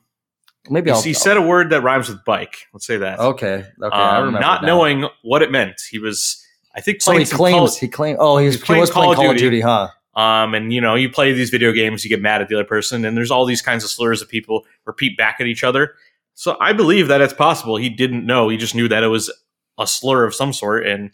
Maybe 0.67 0.89
he, 0.89 0.95
I'll. 0.95 1.01
he 1.03 1.13
said 1.13 1.37
a 1.37 1.41
word 1.43 1.69
that 1.69 1.81
rhymes 1.83 2.09
with 2.09 2.25
bike. 2.25 2.65
Let's 2.73 2.87
say 2.87 2.97
that. 2.97 3.19
Okay. 3.19 3.65
Okay. 3.81 3.95
I 3.95 4.17
Um, 4.17 4.25
remember 4.25 4.39
not 4.39 4.61
now. 4.63 4.67
knowing 4.67 5.07
what 5.21 5.43
it 5.43 5.51
meant. 5.51 5.79
He 5.91 5.99
was, 5.99 6.43
I 6.75 6.81
think, 6.81 7.03
So 7.03 7.11
he 7.11 7.23
some 7.23 7.37
claims 7.37 7.55
Call- 7.71 7.79
he 7.79 7.87
claimed. 7.87 8.17
Oh, 8.19 8.37
he 8.37 8.47
was, 8.47 8.55
he 8.55 8.61
playing 8.63 8.81
was 8.81 8.89
playing 8.89 9.05
Call 9.09 9.15
Call 9.15 9.25
of 9.25 9.31
of 9.31 9.37
Duty, 9.37 9.57
Duty. 9.57 9.61
huh? 9.61 9.89
Um, 10.15 10.55
and 10.55 10.73
you 10.73 10.81
know, 10.81 10.95
you 10.95 11.09
play 11.11 11.33
these 11.33 11.51
video 11.51 11.71
games, 11.71 12.03
you 12.03 12.09
get 12.09 12.19
mad 12.21 12.41
at 12.41 12.47
the 12.47 12.55
other 12.55 12.63
person, 12.63 13.05
and 13.05 13.15
there's 13.15 13.29
all 13.29 13.45
these 13.45 13.61
kinds 13.61 13.83
of 13.83 13.91
slurs 13.91 14.21
that 14.21 14.29
people 14.29 14.65
repeat 14.85 15.17
back 15.17 15.37
at 15.39 15.45
each 15.45 15.63
other. 15.63 15.93
So 16.33 16.57
I 16.59 16.73
believe 16.73 17.09
that 17.09 17.21
it's 17.21 17.33
possible 17.33 17.75
he 17.77 17.89
didn't 17.89 18.25
know; 18.25 18.49
he 18.49 18.57
just 18.57 18.73
knew 18.73 18.87
that 18.87 19.03
it 19.03 19.07
was 19.09 19.31
a 19.77 19.87
slur 19.87 20.25
of 20.25 20.33
some 20.33 20.53
sort, 20.53 20.85
and 20.85 21.11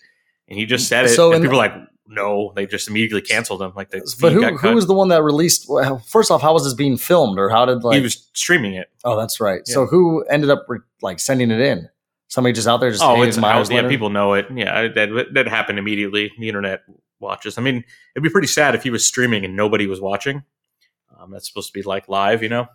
and 0.48 0.58
he 0.60 0.66
just 0.66 0.88
said 0.88 1.06
it. 1.06 1.10
So 1.10 1.32
and 1.32 1.42
people 1.42 1.58
were 1.58 1.64
like, 1.64 1.74
no, 2.08 2.52
they 2.56 2.66
just 2.66 2.88
immediately 2.88 3.22
canceled 3.22 3.62
him. 3.62 3.72
Like, 3.76 3.90
the 3.90 4.16
But 4.20 4.34
who 4.34 4.58
who 4.58 4.76
was 4.76 4.88
the 4.88 4.94
one 4.94 5.08
that 5.10 5.24
released? 5.24 5.66
well, 5.70 6.00
First 6.00 6.30
off, 6.30 6.42
how 6.42 6.54
was 6.54 6.64
this 6.64 6.74
being 6.74 6.98
filmed, 6.98 7.40
or 7.40 7.50
how 7.50 7.66
did 7.66 7.84
like? 7.84 7.96
he 7.96 8.02
was 8.02 8.30
streaming 8.34 8.74
it. 8.74 8.90
oh, 9.04 9.18
that's 9.18 9.40
right. 9.40 9.68
So 9.68 9.86
who 9.86 10.24
ended 10.26 10.50
up 10.50 10.66
re- 10.68 10.80
like 11.02 11.20
sending 11.20 11.52
it 11.52 11.60
in? 11.60 11.90
Somebody 12.28 12.54
just 12.54 12.68
out 12.68 12.80
there 12.80 12.92
just 12.92 13.04
oh, 13.04 13.22
it's 13.24 13.38
out, 13.38 13.70
yeah, 13.70 13.88
people 13.90 14.10
know 14.10 14.34
it. 14.34 14.48
Yeah, 14.54 14.88
that 14.88 15.34
that 15.34 15.48
happened 15.48 15.80
immediately. 15.80 16.32
The 16.40 16.48
internet 16.48 16.82
watches. 17.20 17.58
I 17.58 17.62
mean, 17.62 17.84
it'd 18.16 18.24
be 18.24 18.30
pretty 18.30 18.48
sad 18.48 18.76
if 18.76 18.84
he 18.84 18.90
was 18.90 19.06
streaming 19.06 19.46
and 19.46 19.56
nobody 19.56 19.88
was 19.88 20.00
watching. 20.00 20.44
Um, 21.20 21.32
that's 21.32 21.48
supposed 21.48 21.68
to 21.68 21.74
be 21.74 21.84
like 21.84 22.08
live, 22.08 22.42
you 22.42 22.50
know. 22.50 22.68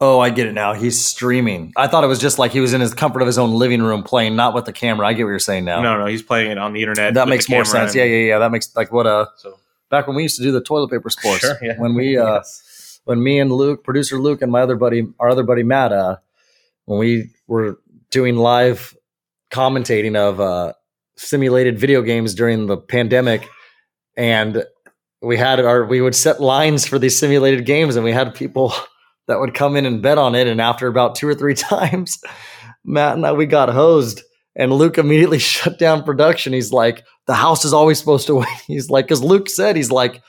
Oh, 0.00 0.20
I 0.20 0.30
get 0.30 0.46
it 0.46 0.52
now. 0.52 0.74
He's 0.74 1.04
streaming. 1.04 1.72
I 1.76 1.88
thought 1.88 2.04
it 2.04 2.06
was 2.06 2.20
just 2.20 2.38
like 2.38 2.52
he 2.52 2.60
was 2.60 2.72
in 2.72 2.80
his 2.80 2.94
comfort 2.94 3.20
of 3.20 3.26
his 3.26 3.36
own 3.38 3.50
living 3.52 3.82
room 3.82 4.04
playing, 4.04 4.36
not 4.36 4.54
with 4.54 4.64
the 4.64 4.72
camera. 4.72 5.06
I 5.06 5.12
get 5.12 5.24
what 5.24 5.30
you're 5.30 5.38
saying 5.40 5.64
now. 5.64 5.82
No, 5.82 5.98
no, 5.98 6.06
he's 6.06 6.22
playing 6.22 6.52
it 6.52 6.58
on 6.58 6.72
the 6.72 6.80
internet. 6.82 7.14
that 7.14 7.26
makes 7.28 7.48
more 7.48 7.64
sense. 7.64 7.94
Yeah, 7.96 8.02
and- 8.04 8.12
yeah, 8.12 8.18
yeah. 8.18 8.38
That 8.38 8.52
makes 8.52 8.74
like 8.76 8.92
what 8.92 9.06
uh 9.08 9.26
So 9.38 9.58
back 9.90 10.06
when 10.06 10.14
we 10.14 10.22
used 10.22 10.36
to 10.36 10.42
do 10.42 10.52
the 10.52 10.60
toilet 10.62 10.90
paper 10.90 11.10
sports. 11.10 11.40
Sure, 11.40 11.58
yeah. 11.62 11.78
When 11.78 11.94
we 11.94 12.16
uh 12.18 12.36
Yes. 12.36 13.00
when 13.06 13.20
me 13.22 13.40
and 13.40 13.50
Luke, 13.50 13.82
producer 13.82 14.20
Luke, 14.20 14.40
and 14.40 14.52
my 14.52 14.60
other 14.60 14.76
buddy, 14.76 15.02
our 15.18 15.30
other 15.30 15.42
buddy 15.42 15.64
Matt, 15.64 15.92
uh, 15.92 16.16
when 16.84 17.00
we 17.00 17.30
were 17.48 17.80
doing 18.10 18.36
live 18.36 18.96
commentating 19.50 20.14
of 20.16 20.40
uh, 20.40 20.74
simulated 21.16 21.76
video 21.78 22.02
games 22.02 22.34
during 22.34 22.66
the 22.66 22.76
pandemic, 22.76 23.48
and 24.16 24.64
we 25.22 25.36
had 25.36 25.58
our 25.58 25.84
we 25.84 26.00
would 26.00 26.14
set 26.14 26.40
lines 26.40 26.86
for 26.86 27.00
these 27.00 27.18
simulated 27.18 27.66
games, 27.66 27.96
and 27.96 28.04
we 28.04 28.12
had 28.12 28.32
people 28.34 28.72
that 29.28 29.40
would 29.40 29.54
come 29.54 29.76
in 29.76 29.86
and 29.86 30.02
bet 30.02 30.18
on 30.18 30.34
it, 30.34 30.46
and 30.46 30.60
after 30.60 30.88
about 30.88 31.14
two 31.14 31.28
or 31.28 31.34
three 31.34 31.54
times, 31.54 32.18
Matt 32.84 33.16
and 33.16 33.24
I 33.24 33.32
we 33.32 33.46
got 33.46 33.68
hosed. 33.68 34.22
And 34.56 34.72
Luke 34.72 34.98
immediately 34.98 35.38
shut 35.38 35.78
down 35.78 36.02
production. 36.02 36.52
He's 36.52 36.72
like, 36.72 37.04
"The 37.26 37.34
house 37.34 37.64
is 37.64 37.72
always 37.72 37.98
supposed 37.98 38.26
to 38.26 38.34
win." 38.40 38.48
He's 38.66 38.90
like, 38.90 39.04
because 39.04 39.22
Luke 39.22 39.48
said, 39.48 39.76
he's 39.76 39.92
like, 39.92 40.20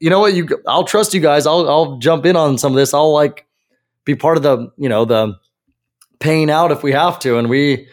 you 0.00 0.10
know 0.10 0.20
what 0.20 0.34
you 0.34 0.48
I'll 0.66 0.84
trust 0.84 1.14
you 1.14 1.20
guys. 1.20 1.46
I'll 1.46 1.68
I'll 1.68 1.98
jump 1.98 2.26
in 2.26 2.36
on 2.36 2.58
some 2.58 2.72
of 2.72 2.76
this. 2.76 2.94
I'll 2.94 3.12
like 3.12 3.46
be 4.04 4.14
part 4.14 4.36
of 4.36 4.42
the, 4.42 4.70
you 4.76 4.88
know, 4.88 5.04
the 5.04 5.34
paying 6.20 6.50
out 6.50 6.72
if 6.72 6.82
we 6.82 6.92
have 6.92 7.18
to. 7.20 7.38
And 7.38 7.48
we 7.48 7.88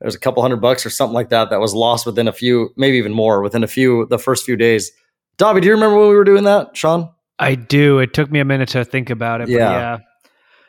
there's 0.00 0.14
a 0.14 0.20
couple 0.20 0.42
hundred 0.42 0.60
bucks 0.60 0.86
or 0.86 0.90
something 0.90 1.14
like 1.14 1.28
that 1.28 1.50
that 1.50 1.60
was 1.60 1.74
lost 1.74 2.06
within 2.06 2.28
a 2.28 2.32
few, 2.32 2.70
maybe 2.76 2.96
even 2.96 3.12
more 3.12 3.42
within 3.42 3.62
a 3.62 3.68
few 3.68 4.06
the 4.06 4.18
first 4.18 4.44
few 4.44 4.56
days. 4.56 4.90
Dobby, 5.36 5.60
do 5.60 5.68
you 5.68 5.74
remember 5.74 5.98
when 5.98 6.08
we 6.08 6.14
were 6.14 6.24
doing 6.24 6.44
that, 6.44 6.76
Sean? 6.76 7.10
I 7.40 7.54
do. 7.54 7.98
It 7.98 8.14
took 8.14 8.30
me 8.30 8.38
a 8.38 8.44
minute 8.44 8.68
to 8.70 8.84
think 8.84 9.10
about 9.10 9.40
it. 9.40 9.46
But 9.46 9.54
Yeah. 9.54 9.70
yeah. 9.70 9.98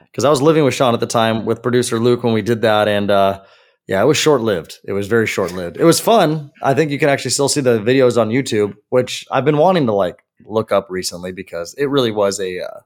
Because 0.05 0.25
I 0.25 0.29
was 0.29 0.41
living 0.41 0.63
with 0.63 0.73
Sean 0.73 0.93
at 0.93 0.99
the 0.99 1.07
time 1.07 1.45
with 1.45 1.61
producer 1.61 1.99
Luke 1.99 2.23
when 2.23 2.33
we 2.33 2.41
did 2.41 2.61
that, 2.63 2.87
and 2.87 3.09
uh, 3.09 3.41
yeah, 3.87 4.01
it 4.01 4.05
was 4.05 4.17
short 4.17 4.41
lived. 4.41 4.79
It 4.83 4.91
was 4.93 5.07
very 5.07 5.25
short 5.25 5.53
lived. 5.53 5.77
It 5.77 5.85
was 5.85 5.99
fun. 5.99 6.51
I 6.61 6.73
think 6.73 6.91
you 6.91 6.99
can 6.99 7.07
actually 7.07 7.31
still 7.31 7.47
see 7.47 7.61
the 7.61 7.79
videos 7.79 8.19
on 8.19 8.29
YouTube, 8.29 8.73
which 8.89 9.25
I've 9.31 9.45
been 9.45 9.57
wanting 9.57 9.85
to 9.85 9.93
like 9.93 10.23
look 10.45 10.71
up 10.71 10.87
recently 10.89 11.31
because 11.31 11.73
it 11.77 11.85
really 11.85 12.11
was 12.11 12.39
a 12.41 12.59
uh, 12.59 12.79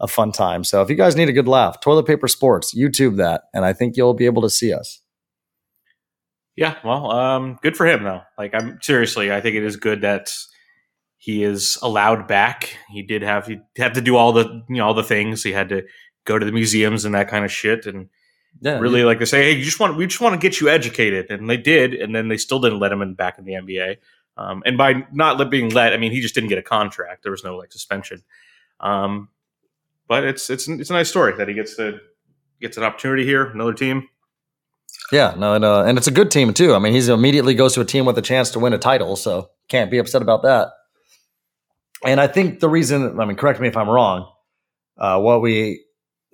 a 0.00 0.08
fun 0.08 0.32
time. 0.32 0.64
So 0.64 0.82
if 0.82 0.90
you 0.90 0.96
guys 0.96 1.16
need 1.16 1.30
a 1.30 1.32
good 1.32 1.48
laugh, 1.48 1.80
toilet 1.80 2.06
paper 2.06 2.28
sports, 2.28 2.74
YouTube 2.74 3.16
that, 3.16 3.44
and 3.54 3.64
I 3.64 3.72
think 3.72 3.96
you'll 3.96 4.14
be 4.14 4.26
able 4.26 4.42
to 4.42 4.50
see 4.50 4.72
us. 4.74 5.00
Yeah, 6.56 6.76
well, 6.84 7.10
um, 7.10 7.58
good 7.62 7.76
for 7.76 7.86
him 7.86 8.04
though. 8.04 8.22
Like, 8.38 8.54
I'm 8.54 8.78
seriously, 8.82 9.30
I 9.32 9.40
think 9.40 9.56
it 9.56 9.62
is 9.62 9.76
good 9.76 10.00
that 10.02 10.32
he 11.26 11.42
is 11.42 11.76
allowed 11.82 12.28
back. 12.28 12.78
He 12.88 13.02
did 13.02 13.22
have 13.22 13.48
he 13.48 13.58
had 13.76 13.94
to 13.94 14.00
do 14.00 14.14
all 14.14 14.32
the 14.32 14.62
you 14.68 14.76
know 14.76 14.86
all 14.86 14.94
the 14.94 15.02
things. 15.02 15.42
He 15.42 15.50
had 15.50 15.68
to 15.70 15.82
go 16.24 16.38
to 16.38 16.46
the 16.46 16.52
museums 16.52 17.04
and 17.04 17.16
that 17.16 17.26
kind 17.26 17.44
of 17.44 17.50
shit, 17.50 17.84
and 17.84 18.08
Yeah, 18.60 18.78
really 18.78 19.02
like 19.02 19.18
to 19.18 19.26
say, 19.26 19.42
hey, 19.42 19.58
you 19.58 19.64
just 19.64 19.80
want 19.80 19.96
we 19.96 20.06
just 20.06 20.20
want 20.20 20.40
to 20.40 20.48
get 20.48 20.60
you 20.60 20.68
educated, 20.68 21.32
and 21.32 21.50
they 21.50 21.56
did, 21.56 21.94
and 21.94 22.14
then 22.14 22.28
they 22.28 22.36
still 22.36 22.60
didn't 22.60 22.78
let 22.78 22.92
him 22.92 23.02
in 23.02 23.14
back 23.14 23.40
in 23.40 23.44
the 23.44 23.54
NBA. 23.54 23.96
Um, 24.36 24.62
and 24.64 24.78
by 24.78 25.04
not 25.12 25.50
being 25.50 25.70
let, 25.70 25.92
I 25.92 25.96
mean 25.96 26.12
he 26.12 26.20
just 26.20 26.36
didn't 26.36 26.48
get 26.48 26.58
a 26.58 26.62
contract. 26.62 27.24
There 27.24 27.32
was 27.32 27.42
no 27.42 27.56
like 27.56 27.72
suspension. 27.72 28.22
Um, 28.78 29.28
but 30.06 30.22
it's 30.22 30.48
it's 30.48 30.68
it's 30.68 30.90
a 30.90 30.92
nice 30.92 31.08
story 31.08 31.36
that 31.38 31.48
he 31.48 31.54
gets 31.54 31.74
to 31.74 31.98
gets 32.60 32.76
an 32.76 32.84
opportunity 32.84 33.24
here, 33.24 33.46
another 33.46 33.74
team. 33.74 34.08
Yeah, 35.10 35.34
no, 35.36 35.54
and, 35.54 35.64
uh, 35.64 35.82
and 35.82 35.98
it's 35.98 36.06
a 36.06 36.12
good 36.12 36.30
team 36.30 36.54
too. 36.54 36.72
I 36.72 36.78
mean, 36.78 36.92
he 36.92 37.10
immediately 37.10 37.54
goes 37.54 37.74
to 37.74 37.80
a 37.80 37.84
team 37.84 38.04
with 38.04 38.16
a 38.16 38.22
chance 38.22 38.50
to 38.50 38.60
win 38.60 38.72
a 38.72 38.78
title, 38.78 39.16
so 39.16 39.50
can't 39.68 39.90
be 39.90 39.98
upset 39.98 40.22
about 40.22 40.42
that. 40.42 40.68
And 42.04 42.20
I 42.20 42.26
think 42.26 42.60
the 42.60 42.68
reason, 42.68 43.18
I 43.18 43.24
mean, 43.24 43.36
correct 43.36 43.60
me 43.60 43.68
if 43.68 43.76
I'm 43.76 43.88
wrong. 43.88 44.30
Uh, 44.98 45.18
what 45.20 45.40
we, 45.40 45.82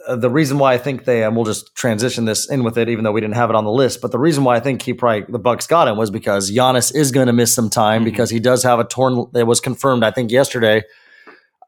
uh, 0.06 0.16
the 0.16 0.30
reason 0.30 0.58
why 0.58 0.74
I 0.74 0.78
think 0.78 1.04
they, 1.04 1.22
and 1.22 1.36
we'll 1.36 1.44
just 1.44 1.74
transition 1.76 2.24
this 2.24 2.50
in 2.50 2.64
with 2.64 2.76
it, 2.76 2.88
even 2.88 3.04
though 3.04 3.12
we 3.12 3.20
didn't 3.20 3.36
have 3.36 3.50
it 3.50 3.56
on 3.56 3.64
the 3.64 3.70
list. 3.70 4.00
But 4.00 4.10
the 4.10 4.18
reason 4.18 4.42
why 4.44 4.56
I 4.56 4.60
think 4.60 4.82
he 4.82 4.92
probably 4.92 5.24
the 5.28 5.38
Bucks 5.38 5.66
got 5.66 5.88
him 5.88 5.96
was 5.96 6.10
because 6.10 6.50
Giannis 6.50 6.94
is 6.94 7.12
going 7.12 7.28
to 7.28 7.32
miss 7.32 7.54
some 7.54 7.70
time 7.70 8.02
Mhm. 8.02 8.06
because 8.06 8.30
he 8.30 8.40
does 8.40 8.62
have 8.64 8.78
a 8.80 8.84
torn. 8.84 9.26
It 9.34 9.46
was 9.46 9.60
confirmed, 9.60 10.02
I 10.04 10.10
think, 10.10 10.30
yesterday 10.30 10.82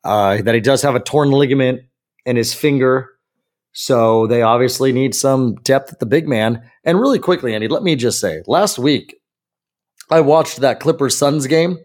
uh, 0.04 0.42
that 0.42 0.54
he 0.54 0.61
does 0.61 0.83
have 0.83 0.94
a 0.94 1.00
torn 1.00 1.30
ligament 1.30 1.80
in 2.26 2.37
his 2.37 2.52
finger. 2.52 3.11
So 3.72 4.26
they 4.26 4.42
obviously 4.42 4.92
need 4.92 5.14
some 5.14 5.57
depth 5.57 5.92
at 5.92 5.98
the 5.98 6.07
big 6.07 6.28
man. 6.28 6.62
And 6.85 7.00
really 7.00 7.19
quickly, 7.19 7.54
Andy, 7.54 7.69
let 7.69 7.83
me 7.83 7.96
just 7.96 8.21
say, 8.21 8.42
last 8.46 8.79
week 8.79 9.16
I 10.10 10.21
watched 10.21 10.58
that 10.60 10.81
Clippers 10.81 11.16
Suns 11.16 11.46
game. 11.46 11.79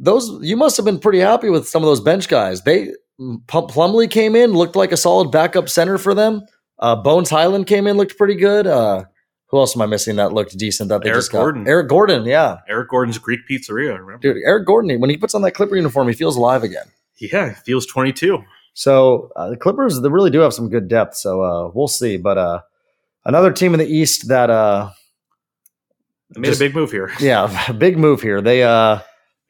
Those 0.00 0.38
you 0.42 0.56
must 0.56 0.76
have 0.76 0.86
been 0.86 0.98
pretty 1.00 1.18
happy 1.18 1.50
with 1.50 1.68
some 1.68 1.82
of 1.82 1.86
those 1.88 2.00
bench 2.00 2.28
guys. 2.28 2.62
They 2.62 2.92
Plum- 3.18 3.66
Plumlee 3.66 4.08
came 4.10 4.36
in, 4.36 4.52
looked 4.52 4.76
like 4.76 4.92
a 4.92 4.96
solid 4.96 5.32
backup 5.32 5.68
center 5.68 5.98
for 5.98 6.14
them. 6.14 6.42
Uh, 6.78 6.94
Bones 6.94 7.28
Hyland 7.30 7.66
came 7.66 7.86
in, 7.88 7.96
looked 7.96 8.16
pretty 8.16 8.36
good. 8.36 8.66
Uh, 8.68 9.04
who 9.46 9.58
else 9.58 9.74
am 9.74 9.82
I 9.82 9.86
missing 9.86 10.16
that 10.16 10.32
looked 10.32 10.56
decent? 10.56 10.88
That 10.90 11.02
they 11.02 11.08
Eric 11.08 11.18
just 11.18 11.32
got? 11.32 11.38
Gordon. 11.40 11.66
Eric 11.66 11.88
Gordon, 11.88 12.24
yeah, 12.26 12.58
Eric 12.68 12.90
Gordon's 12.90 13.18
Greek 13.18 13.40
Pizzeria, 13.50 13.98
remember? 13.98 14.18
dude. 14.18 14.36
Eric 14.44 14.66
Gordon, 14.66 15.00
when 15.00 15.10
he 15.10 15.16
puts 15.16 15.34
on 15.34 15.42
that 15.42 15.52
Clipper 15.52 15.74
uniform, 15.74 16.06
he 16.06 16.14
feels 16.14 16.36
alive 16.36 16.62
again. 16.62 16.86
Yeah, 17.20 17.48
he 17.48 17.54
feels 17.56 17.84
22. 17.86 18.38
So 18.74 19.32
uh, 19.34 19.50
the 19.50 19.56
Clippers, 19.56 20.00
they 20.00 20.08
really 20.08 20.30
do 20.30 20.38
have 20.40 20.52
some 20.54 20.68
good 20.68 20.86
depth. 20.86 21.16
So 21.16 21.42
uh, 21.42 21.70
we'll 21.74 21.88
see. 21.88 22.16
But 22.18 22.38
uh, 22.38 22.60
another 23.24 23.50
team 23.52 23.74
in 23.74 23.80
the 23.80 23.86
East 23.92 24.28
that, 24.28 24.50
uh, 24.50 24.90
made 26.36 26.44
Just- 26.50 26.60
a 26.60 26.64
big 26.66 26.74
move 26.76 26.92
here. 26.92 27.10
yeah, 27.18 27.72
big 27.78 27.98
move 27.98 28.22
here. 28.22 28.40
They 28.40 28.62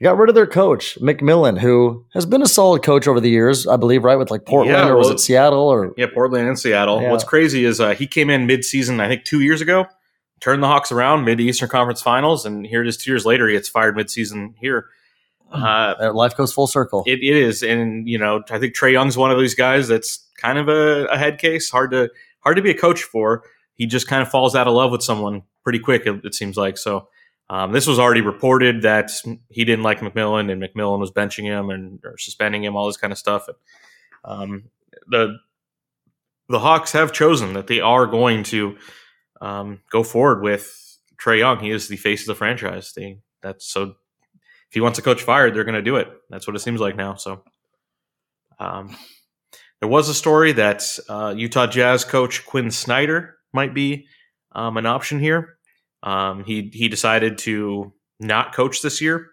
got 0.02 0.16
rid 0.18 0.28
of 0.28 0.34
their 0.34 0.46
coach 0.46 0.96
McMillan, 1.00 1.58
who 1.58 2.04
has 2.14 2.24
been 2.26 2.42
a 2.42 2.46
solid 2.46 2.82
coach 2.82 3.08
over 3.08 3.20
the 3.20 3.30
years, 3.30 3.66
I 3.66 3.76
believe, 3.76 4.04
right 4.04 4.16
with 4.16 4.30
like 4.30 4.44
Portland 4.46 4.76
Yeah, 4.78 4.88
or 4.88 4.96
was 4.96 5.10
it 5.10 5.20
Seattle 5.20 5.68
or 5.68 5.92
Yeah, 5.96 6.06
Portland 6.12 6.46
and 6.48 6.58
Seattle. 6.58 7.02
Yeah. 7.02 7.10
What's 7.10 7.24
crazy 7.24 7.64
is 7.64 7.80
uh, 7.80 7.94
he 7.94 8.06
came 8.06 8.30
in 8.30 8.46
mid-season, 8.46 9.00
I 9.00 9.08
think, 9.08 9.24
two 9.24 9.40
years 9.40 9.60
ago. 9.60 9.86
turned 10.40 10.62
the 10.62 10.66
Hawks 10.68 10.92
around 10.92 11.24
mid 11.24 11.40
Eastern 11.40 11.68
Conference 11.68 12.00
Finals, 12.02 12.46
and 12.46 12.66
here 12.66 12.82
it 12.82 12.88
is 12.88 12.96
two 12.96 13.10
years 13.10 13.26
later. 13.26 13.48
He 13.48 13.54
gets 13.54 13.68
fired 13.68 13.96
midseason 13.96 14.54
here. 14.60 14.86
Uh, 15.52 15.94
Uh, 16.00 16.12
Life 16.12 16.36
goes 16.36 16.52
full 16.52 16.66
circle. 16.66 17.02
it, 17.06 17.18
it 17.20 17.36
is, 17.36 17.62
and 17.62 18.06
you 18.08 18.18
know, 18.18 18.42
I 18.50 18.58
think 18.58 18.74
Trae 18.76 18.92
Young's 18.92 19.16
one 19.16 19.30
of 19.30 19.38
these 19.38 19.54
guys 19.54 19.88
that's 19.88 20.24
kind 20.36 20.58
of 20.58 20.68
a, 20.68 21.06
a 21.06 21.16
head 21.18 21.38
case. 21.38 21.70
Hard 21.70 21.90
to 21.92 22.10
hard 22.40 22.56
to 22.56 22.62
be 22.62 22.70
a 22.70 22.78
coach 22.78 23.02
for. 23.02 23.42
He 23.74 23.86
just 23.86 24.06
kind 24.08 24.22
of 24.22 24.28
falls 24.28 24.54
out 24.54 24.66
of 24.68 24.74
love 24.74 24.92
with 24.92 25.02
someone 25.02 25.42
pretty 25.64 25.78
quick. 25.78 26.06
It, 26.06 26.24
it 26.24 26.34
seems 26.34 26.56
like 26.56 26.76
so. 26.78 27.08
Um, 27.50 27.72
this 27.72 27.86
was 27.86 27.98
already 27.98 28.20
reported 28.20 28.82
that 28.82 29.10
he 29.48 29.64
didn't 29.64 29.82
like 29.82 30.00
McMillan, 30.00 30.52
and 30.52 30.62
McMillan 30.62 30.98
was 30.98 31.10
benching 31.10 31.44
him 31.44 31.70
and 31.70 32.00
or 32.04 32.18
suspending 32.18 32.62
him, 32.62 32.76
all 32.76 32.86
this 32.86 32.98
kind 32.98 33.12
of 33.12 33.18
stuff. 33.18 33.48
And, 33.48 33.56
um, 34.24 34.64
the 35.06 35.38
the 36.48 36.58
Hawks 36.58 36.92
have 36.92 37.12
chosen 37.12 37.54
that 37.54 37.66
they 37.66 37.80
are 37.80 38.06
going 38.06 38.42
to 38.44 38.76
um, 39.40 39.80
go 39.90 40.02
forward 40.02 40.42
with 40.42 40.98
Trae 41.22 41.38
Young. 41.38 41.60
He 41.60 41.70
is 41.70 41.88
the 41.88 41.96
face 41.96 42.22
of 42.22 42.26
the 42.26 42.34
franchise. 42.34 42.92
They 42.94 43.20
that's 43.42 43.66
so. 43.66 43.94
If 44.70 44.74
he 44.74 44.80
wants 44.82 44.98
a 44.98 45.02
coach 45.02 45.22
fired, 45.22 45.54
they're 45.54 45.64
going 45.64 45.74
to 45.74 45.82
do 45.82 45.96
it. 45.96 46.08
That's 46.28 46.46
what 46.46 46.54
it 46.54 46.58
seems 46.58 46.78
like 46.78 46.94
now. 46.94 47.14
So, 47.14 47.42
um, 48.58 48.94
there 49.80 49.88
was 49.88 50.10
a 50.10 50.14
story 50.14 50.52
that 50.52 50.98
uh, 51.08 51.32
Utah 51.36 51.66
Jazz 51.66 52.04
coach 52.04 52.44
Quin 52.44 52.70
Snyder 52.70 53.38
might 53.54 53.72
be 53.72 54.06
um, 54.52 54.76
an 54.76 54.84
option 54.84 55.20
here. 55.20 55.57
Um, 56.02 56.44
he 56.44 56.70
he 56.72 56.88
decided 56.88 57.38
to 57.38 57.92
not 58.20 58.54
coach 58.54 58.82
this 58.82 59.00
year 59.00 59.30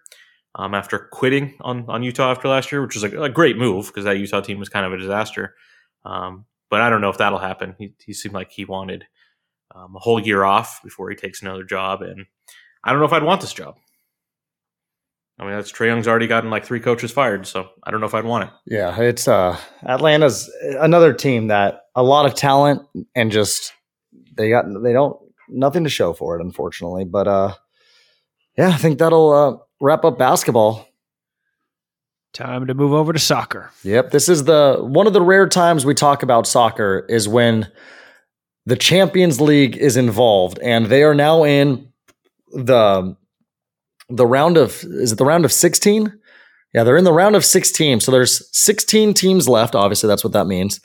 um, 0.56 0.74
after 0.74 1.10
quitting 1.12 1.56
on 1.62 1.86
on 1.88 2.04
Utah 2.04 2.32
after 2.32 2.48
last 2.48 2.72
year, 2.72 2.82
which 2.82 2.96
was 2.96 3.04
a, 3.04 3.24
a 3.24 3.30
great 3.30 3.58
move 3.58 3.88
because 3.88 4.06
that 4.06 4.18
Utah 4.18 4.42
team 4.42 4.60
was 4.60 4.70
kind 4.70 4.86
of 4.86 4.94
a 4.94 4.98
disaster. 4.98 5.56
Um, 6.04 6.46
but 6.70 6.82
I 6.82 6.90
don't 6.90 7.02
know 7.02 7.10
if 7.10 7.18
that'll 7.18 7.40
happen. 7.40 7.76
He, 7.78 7.94
he 8.04 8.14
seemed 8.14 8.34
like 8.34 8.52
he 8.52 8.66
wanted 8.66 9.06
um, 9.74 9.96
a 9.96 10.00
whole 10.00 10.20
year 10.20 10.44
off 10.44 10.82
before 10.84 11.10
he 11.10 11.16
takes 11.16 11.42
another 11.42 11.64
job, 11.64 12.02
and 12.02 12.26
I 12.84 12.92
don't 12.92 13.00
know 13.00 13.06
if 13.06 13.14
I'd 13.14 13.24
want 13.24 13.42
this 13.42 13.54
job. 13.54 13.76
I 15.38 15.44
mean, 15.44 15.54
that's 15.54 15.72
Trae 15.72 15.88
Young's 15.88 16.08
already 16.08 16.28
gotten 16.28 16.50
like 16.50 16.66
three 16.66 16.80
coaches 16.80 17.12
fired, 17.12 17.46
so 17.46 17.70
I 17.84 17.92
don't 17.92 18.00
know 18.00 18.08
if 18.08 18.14
I'd 18.14 18.24
want 18.24 18.46
it. 18.46 18.50
Yeah, 18.66 19.00
it's 19.02 19.28
uh 19.28 19.58
Atlanta's 19.84 20.50
another 20.80 21.14
team 21.14 21.48
that 21.48 21.82
a 21.94 22.04
lot 22.04 22.26
of 22.26 22.36
talent 22.36 22.84
and 23.16 23.32
just 23.32 23.74
they 24.38 24.50
got 24.50 24.66
they 24.82 24.94
don't 24.94 25.18
nothing 25.50 25.84
to 25.84 25.90
show 25.90 26.14
for 26.14 26.38
it 26.38 26.42
unfortunately, 26.44 27.06
but 27.06 27.28
uh 27.28 27.54
yeah, 28.58 28.70
I 28.70 28.78
think 28.78 29.00
that'll 29.00 29.32
uh 29.32 29.58
wrap 29.82 30.06
up 30.06 30.18
basketball. 30.18 30.88
Time 32.34 32.68
to 32.68 32.74
move 32.74 32.92
over 32.92 33.14
to 33.14 33.20
soccer. 33.20 33.72
Yep, 33.84 34.12
this 34.12 34.28
is 34.28 34.44
the 34.44 34.78
one 34.82 35.08
of 35.08 35.14
the 35.14 35.22
rare 35.22 35.48
times 35.48 35.86
we 35.86 35.94
talk 35.94 36.22
about 36.22 36.48
soccer 36.48 37.06
is 37.08 37.28
when 37.28 37.72
the 38.66 38.76
Champions 38.76 39.40
League 39.40 39.78
is 39.78 39.96
involved 39.96 40.60
and 40.60 40.88
they 40.88 41.04
are 41.04 41.16
now 41.16 41.44
in 41.44 41.88
the 42.52 43.16
the 44.10 44.26
round 44.26 44.58
of 44.58 44.84
is 44.84 45.12
it 45.12 45.18
the 45.18 45.26
round 45.26 45.46
of 45.46 45.52
16? 45.52 46.20
Yeah, 46.74 46.84
they're 46.84 46.98
in 46.98 47.06
the 47.06 47.14
round 47.14 47.36
of 47.36 47.46
16. 47.46 48.02
So 48.02 48.12
there's 48.12 48.50
16 48.58 49.14
teams 49.14 49.48
left, 49.48 49.76
obviously 49.76 50.08
that's 50.08 50.24
what 50.24 50.34
that 50.34 50.48
means. 50.48 50.80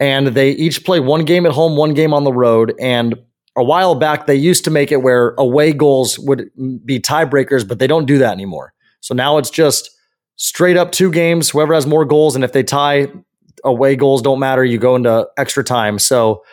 And 0.00 0.28
they 0.28 0.50
each 0.50 0.84
play 0.84 1.00
one 1.00 1.24
game 1.24 1.46
at 1.46 1.52
home, 1.52 1.76
one 1.76 1.94
game 1.94 2.12
on 2.12 2.24
the 2.24 2.32
road 2.32 2.74
and 2.80 3.16
a 3.56 3.64
while 3.64 3.94
back 3.94 4.26
they 4.26 4.34
used 4.34 4.64
to 4.64 4.70
make 4.70 4.92
it 4.92 4.98
where 5.02 5.34
away 5.38 5.72
goals 5.72 6.18
would 6.18 6.50
be 6.84 7.00
tiebreakers, 7.00 7.66
but 7.66 7.78
they 7.78 7.86
don't 7.86 8.06
do 8.06 8.18
that 8.18 8.32
anymore. 8.32 8.72
So 9.00 9.14
now 9.14 9.38
it's 9.38 9.50
just 9.50 9.90
straight 10.36 10.76
up 10.76 10.92
two 10.92 11.10
games, 11.10 11.50
whoever 11.50 11.72
has 11.74 11.86
more 11.86 12.04
goals, 12.04 12.34
and 12.34 12.44
if 12.44 12.52
they 12.52 12.62
tie, 12.62 13.08
away 13.64 13.96
goals 13.96 14.20
don't 14.22 14.38
matter. 14.38 14.64
You 14.64 14.78
go 14.78 14.94
into 14.96 15.26
extra 15.38 15.64
time. 15.64 15.98
So 15.98 16.44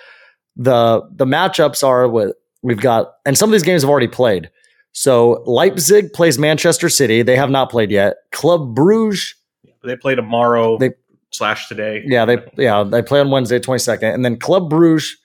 the 0.56 1.02
the 1.12 1.26
matchups 1.26 1.84
are 1.86 2.08
with 2.08 2.36
we've 2.62 2.80
got, 2.80 3.14
and 3.26 3.38
some 3.38 3.50
of 3.50 3.52
these 3.52 3.64
games 3.64 3.82
have 3.82 3.90
already 3.90 4.08
played. 4.08 4.50
So 4.94 5.44
Leipzig 5.46 6.14
plays 6.14 6.38
Manchester 6.38 6.88
City. 6.88 7.24
They 7.24 7.36
have 7.36 7.50
not 7.50 7.70
played 7.72 7.90
yet. 7.92 8.18
Club 8.32 8.76
Bruges, 8.76 9.36
They 9.84 9.96
play 9.98 10.14
tomorrow 10.16 10.78
They- 10.78 10.92
slash 11.32 11.68
today. 11.68 12.04
yeah, 12.06 12.26
they 12.26 12.38
yeah 12.58 12.84
they 12.84 13.02
play 13.02 13.20
on 13.20 13.32
Wednesday, 13.32 13.60
twenty 13.60 13.80
second, 13.80 14.10
and 14.14 14.24
then 14.24 14.38
Club 14.38 14.70
Bruges. 14.70 15.18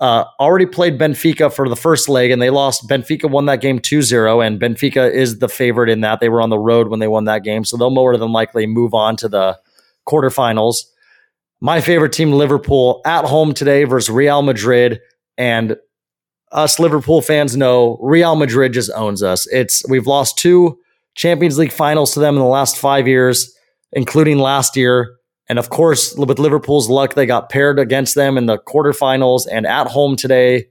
Uh, 0.00 0.24
already 0.40 0.66
played 0.66 0.98
Benfica 0.98 1.52
for 1.52 1.68
the 1.68 1.76
first 1.76 2.08
leg 2.08 2.30
and 2.30 2.40
they 2.40 2.50
lost. 2.50 2.88
Benfica 2.88 3.30
won 3.30 3.46
that 3.46 3.60
game 3.60 3.78
2 3.78 4.02
0, 4.02 4.40
and 4.40 4.60
Benfica 4.60 5.12
is 5.12 5.38
the 5.38 5.48
favorite 5.48 5.88
in 5.88 6.00
that. 6.00 6.20
They 6.20 6.28
were 6.28 6.40
on 6.40 6.50
the 6.50 6.58
road 6.58 6.88
when 6.88 7.00
they 7.00 7.08
won 7.08 7.24
that 7.24 7.44
game, 7.44 7.64
so 7.64 7.76
they'll 7.76 7.90
more 7.90 8.16
than 8.16 8.32
likely 8.32 8.66
move 8.66 8.94
on 8.94 9.16
to 9.16 9.28
the 9.28 9.58
quarterfinals. 10.06 10.84
My 11.60 11.80
favorite 11.80 12.12
team, 12.12 12.32
Liverpool, 12.32 13.00
at 13.04 13.24
home 13.24 13.54
today 13.54 13.84
versus 13.84 14.10
Real 14.10 14.42
Madrid. 14.42 15.00
And 15.38 15.76
us 16.50 16.78
Liverpool 16.78 17.22
fans 17.22 17.56
know 17.56 17.98
Real 18.02 18.36
Madrid 18.36 18.72
just 18.72 18.90
owns 18.94 19.22
us. 19.22 19.46
It's 19.52 19.86
we've 19.88 20.06
lost 20.06 20.38
two 20.38 20.78
Champions 21.14 21.58
League 21.58 21.72
finals 21.72 22.14
to 22.14 22.20
them 22.20 22.34
in 22.34 22.40
the 22.40 22.46
last 22.46 22.76
five 22.76 23.06
years, 23.06 23.54
including 23.92 24.38
last 24.38 24.76
year. 24.76 25.16
And 25.48 25.58
of 25.58 25.70
course, 25.70 26.14
with 26.14 26.38
Liverpool's 26.38 26.88
luck, 26.88 27.14
they 27.14 27.26
got 27.26 27.50
paired 27.50 27.78
against 27.78 28.14
them 28.14 28.38
in 28.38 28.46
the 28.46 28.58
quarterfinals 28.58 29.46
and 29.50 29.66
at 29.66 29.88
home 29.88 30.16
today. 30.16 30.66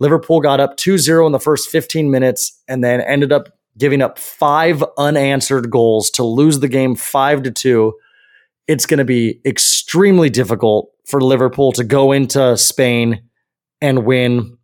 Liverpool 0.00 0.40
got 0.40 0.60
up 0.60 0.76
2 0.76 0.98
0 0.98 1.26
in 1.26 1.32
the 1.32 1.40
first 1.40 1.70
15 1.70 2.10
minutes 2.10 2.60
and 2.66 2.82
then 2.82 3.00
ended 3.00 3.32
up 3.32 3.48
giving 3.78 4.02
up 4.02 4.18
five 4.18 4.82
unanswered 4.98 5.70
goals 5.70 6.10
to 6.10 6.24
lose 6.24 6.60
the 6.60 6.68
game 6.68 6.94
5 6.94 7.42
to 7.44 7.50
2. 7.50 7.92
It's 8.66 8.86
going 8.86 8.98
to 8.98 9.04
be 9.04 9.40
extremely 9.44 10.30
difficult 10.30 10.90
for 11.06 11.20
Liverpool 11.20 11.72
to 11.72 11.84
go 11.84 12.12
into 12.12 12.56
Spain 12.56 13.22
and 13.80 14.06
win 14.06 14.56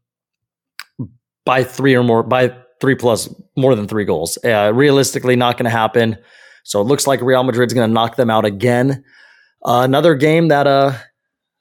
by 1.44 1.64
three 1.64 1.94
or 1.94 2.02
more, 2.02 2.22
by 2.22 2.54
three 2.80 2.94
plus 2.94 3.32
more 3.56 3.74
than 3.74 3.86
three 3.86 4.04
goals. 4.04 4.38
Uh, 4.44 4.72
realistically, 4.74 5.36
not 5.36 5.56
going 5.56 5.64
to 5.64 5.70
happen. 5.70 6.16
So 6.64 6.80
it 6.80 6.84
looks 6.84 7.06
like 7.06 7.20
Real 7.20 7.42
Madrid's 7.42 7.74
going 7.74 7.88
to 7.88 7.92
knock 7.92 8.16
them 8.16 8.30
out 8.30 8.44
again. 8.44 9.04
Uh, 9.64 9.82
another 9.84 10.14
game 10.14 10.48
that 10.48 10.66
uh, 10.66 10.94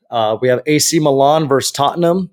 uh, 0.10 0.38
we 0.42 0.48
have 0.48 0.62
AC 0.66 1.00
Milan 1.00 1.48
versus 1.48 1.72
Tottenham, 1.72 2.30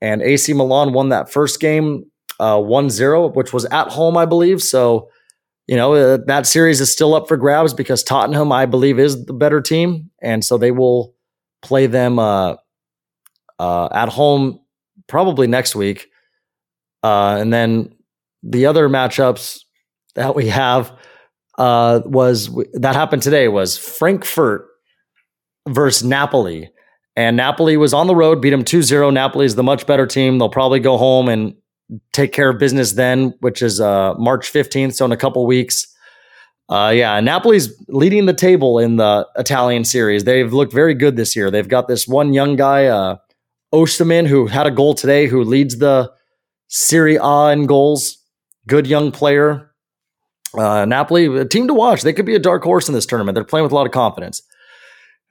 and 0.00 0.22
AC 0.22 0.52
Milan 0.52 0.92
won 0.92 1.10
that 1.10 1.30
first 1.30 1.60
game 1.60 2.04
uh, 2.40 2.56
1-0, 2.56 3.34
which 3.34 3.52
was 3.52 3.64
at 3.66 3.88
home, 3.88 4.16
I 4.16 4.26
believe. 4.26 4.62
So, 4.62 5.10
you 5.66 5.76
know, 5.76 5.94
uh, 5.94 6.18
that 6.26 6.46
series 6.46 6.80
is 6.80 6.90
still 6.90 7.14
up 7.14 7.28
for 7.28 7.36
grabs 7.36 7.72
because 7.72 8.02
Tottenham, 8.02 8.52
I 8.52 8.66
believe, 8.66 8.98
is 8.98 9.24
the 9.24 9.32
better 9.32 9.60
team, 9.60 10.10
and 10.22 10.44
so 10.44 10.58
they 10.58 10.70
will 10.70 11.14
play 11.62 11.86
them 11.86 12.18
uh, 12.18 12.56
uh, 13.58 13.88
at 13.92 14.08
home 14.08 14.60
probably 15.06 15.46
next 15.46 15.74
week. 15.74 16.08
Uh, 17.02 17.36
and 17.40 17.52
then 17.52 17.94
the 18.42 18.66
other 18.66 18.88
matchups 18.88 19.60
that 20.14 20.34
we 20.34 20.48
have 20.48 20.92
uh, 21.58 22.00
was 22.04 22.50
that 22.74 22.94
happened 22.94 23.22
today 23.22 23.48
was 23.48 23.78
Frankfurt 23.78 24.66
versus 25.68 26.04
Napoli. 26.04 26.70
And 27.16 27.36
Napoli 27.36 27.76
was 27.76 27.94
on 27.94 28.06
the 28.06 28.14
road, 28.14 28.42
beat 28.42 28.50
them 28.50 28.64
2 28.64 28.82
0. 28.82 29.10
Napoli 29.10 29.46
is 29.46 29.54
the 29.54 29.62
much 29.62 29.86
better 29.86 30.06
team. 30.06 30.38
They'll 30.38 30.48
probably 30.48 30.80
go 30.80 30.98
home 30.98 31.28
and 31.28 31.54
take 32.12 32.32
care 32.32 32.50
of 32.50 32.58
business 32.58 32.92
then, 32.92 33.34
which 33.40 33.62
is 33.62 33.80
uh, 33.80 34.14
March 34.14 34.52
15th, 34.52 34.94
so 34.94 35.04
in 35.04 35.12
a 35.12 35.16
couple 35.16 35.46
weeks. 35.46 35.86
Uh, 36.68 36.92
yeah, 36.94 37.18
Napoli's 37.20 37.72
leading 37.88 38.26
the 38.26 38.34
table 38.34 38.78
in 38.78 38.96
the 38.96 39.26
Italian 39.36 39.84
series. 39.84 40.24
They've 40.24 40.52
looked 40.52 40.72
very 40.72 40.94
good 40.94 41.16
this 41.16 41.36
year. 41.36 41.50
They've 41.50 41.68
got 41.68 41.86
this 41.86 42.08
one 42.08 42.32
young 42.32 42.56
guy, 42.56 42.86
uh, 42.86 43.16
Osterman, 43.72 44.26
who 44.26 44.46
had 44.46 44.66
a 44.66 44.70
goal 44.70 44.94
today, 44.94 45.26
who 45.26 45.44
leads 45.44 45.78
the 45.78 46.12
Serie 46.68 47.18
A 47.22 47.52
in 47.52 47.66
goals. 47.66 48.18
Good 48.66 48.86
young 48.86 49.12
player. 49.12 49.72
Uh, 50.58 50.84
Napoli, 50.86 51.26
a 51.38 51.44
team 51.44 51.68
to 51.68 51.74
watch. 51.74 52.02
They 52.02 52.12
could 52.12 52.26
be 52.26 52.34
a 52.34 52.40
dark 52.40 52.64
horse 52.64 52.88
in 52.88 52.94
this 52.94 53.06
tournament. 53.06 53.34
They're 53.36 53.44
playing 53.44 53.64
with 53.64 53.72
a 53.72 53.74
lot 53.74 53.86
of 53.86 53.92
confidence. 53.92 54.42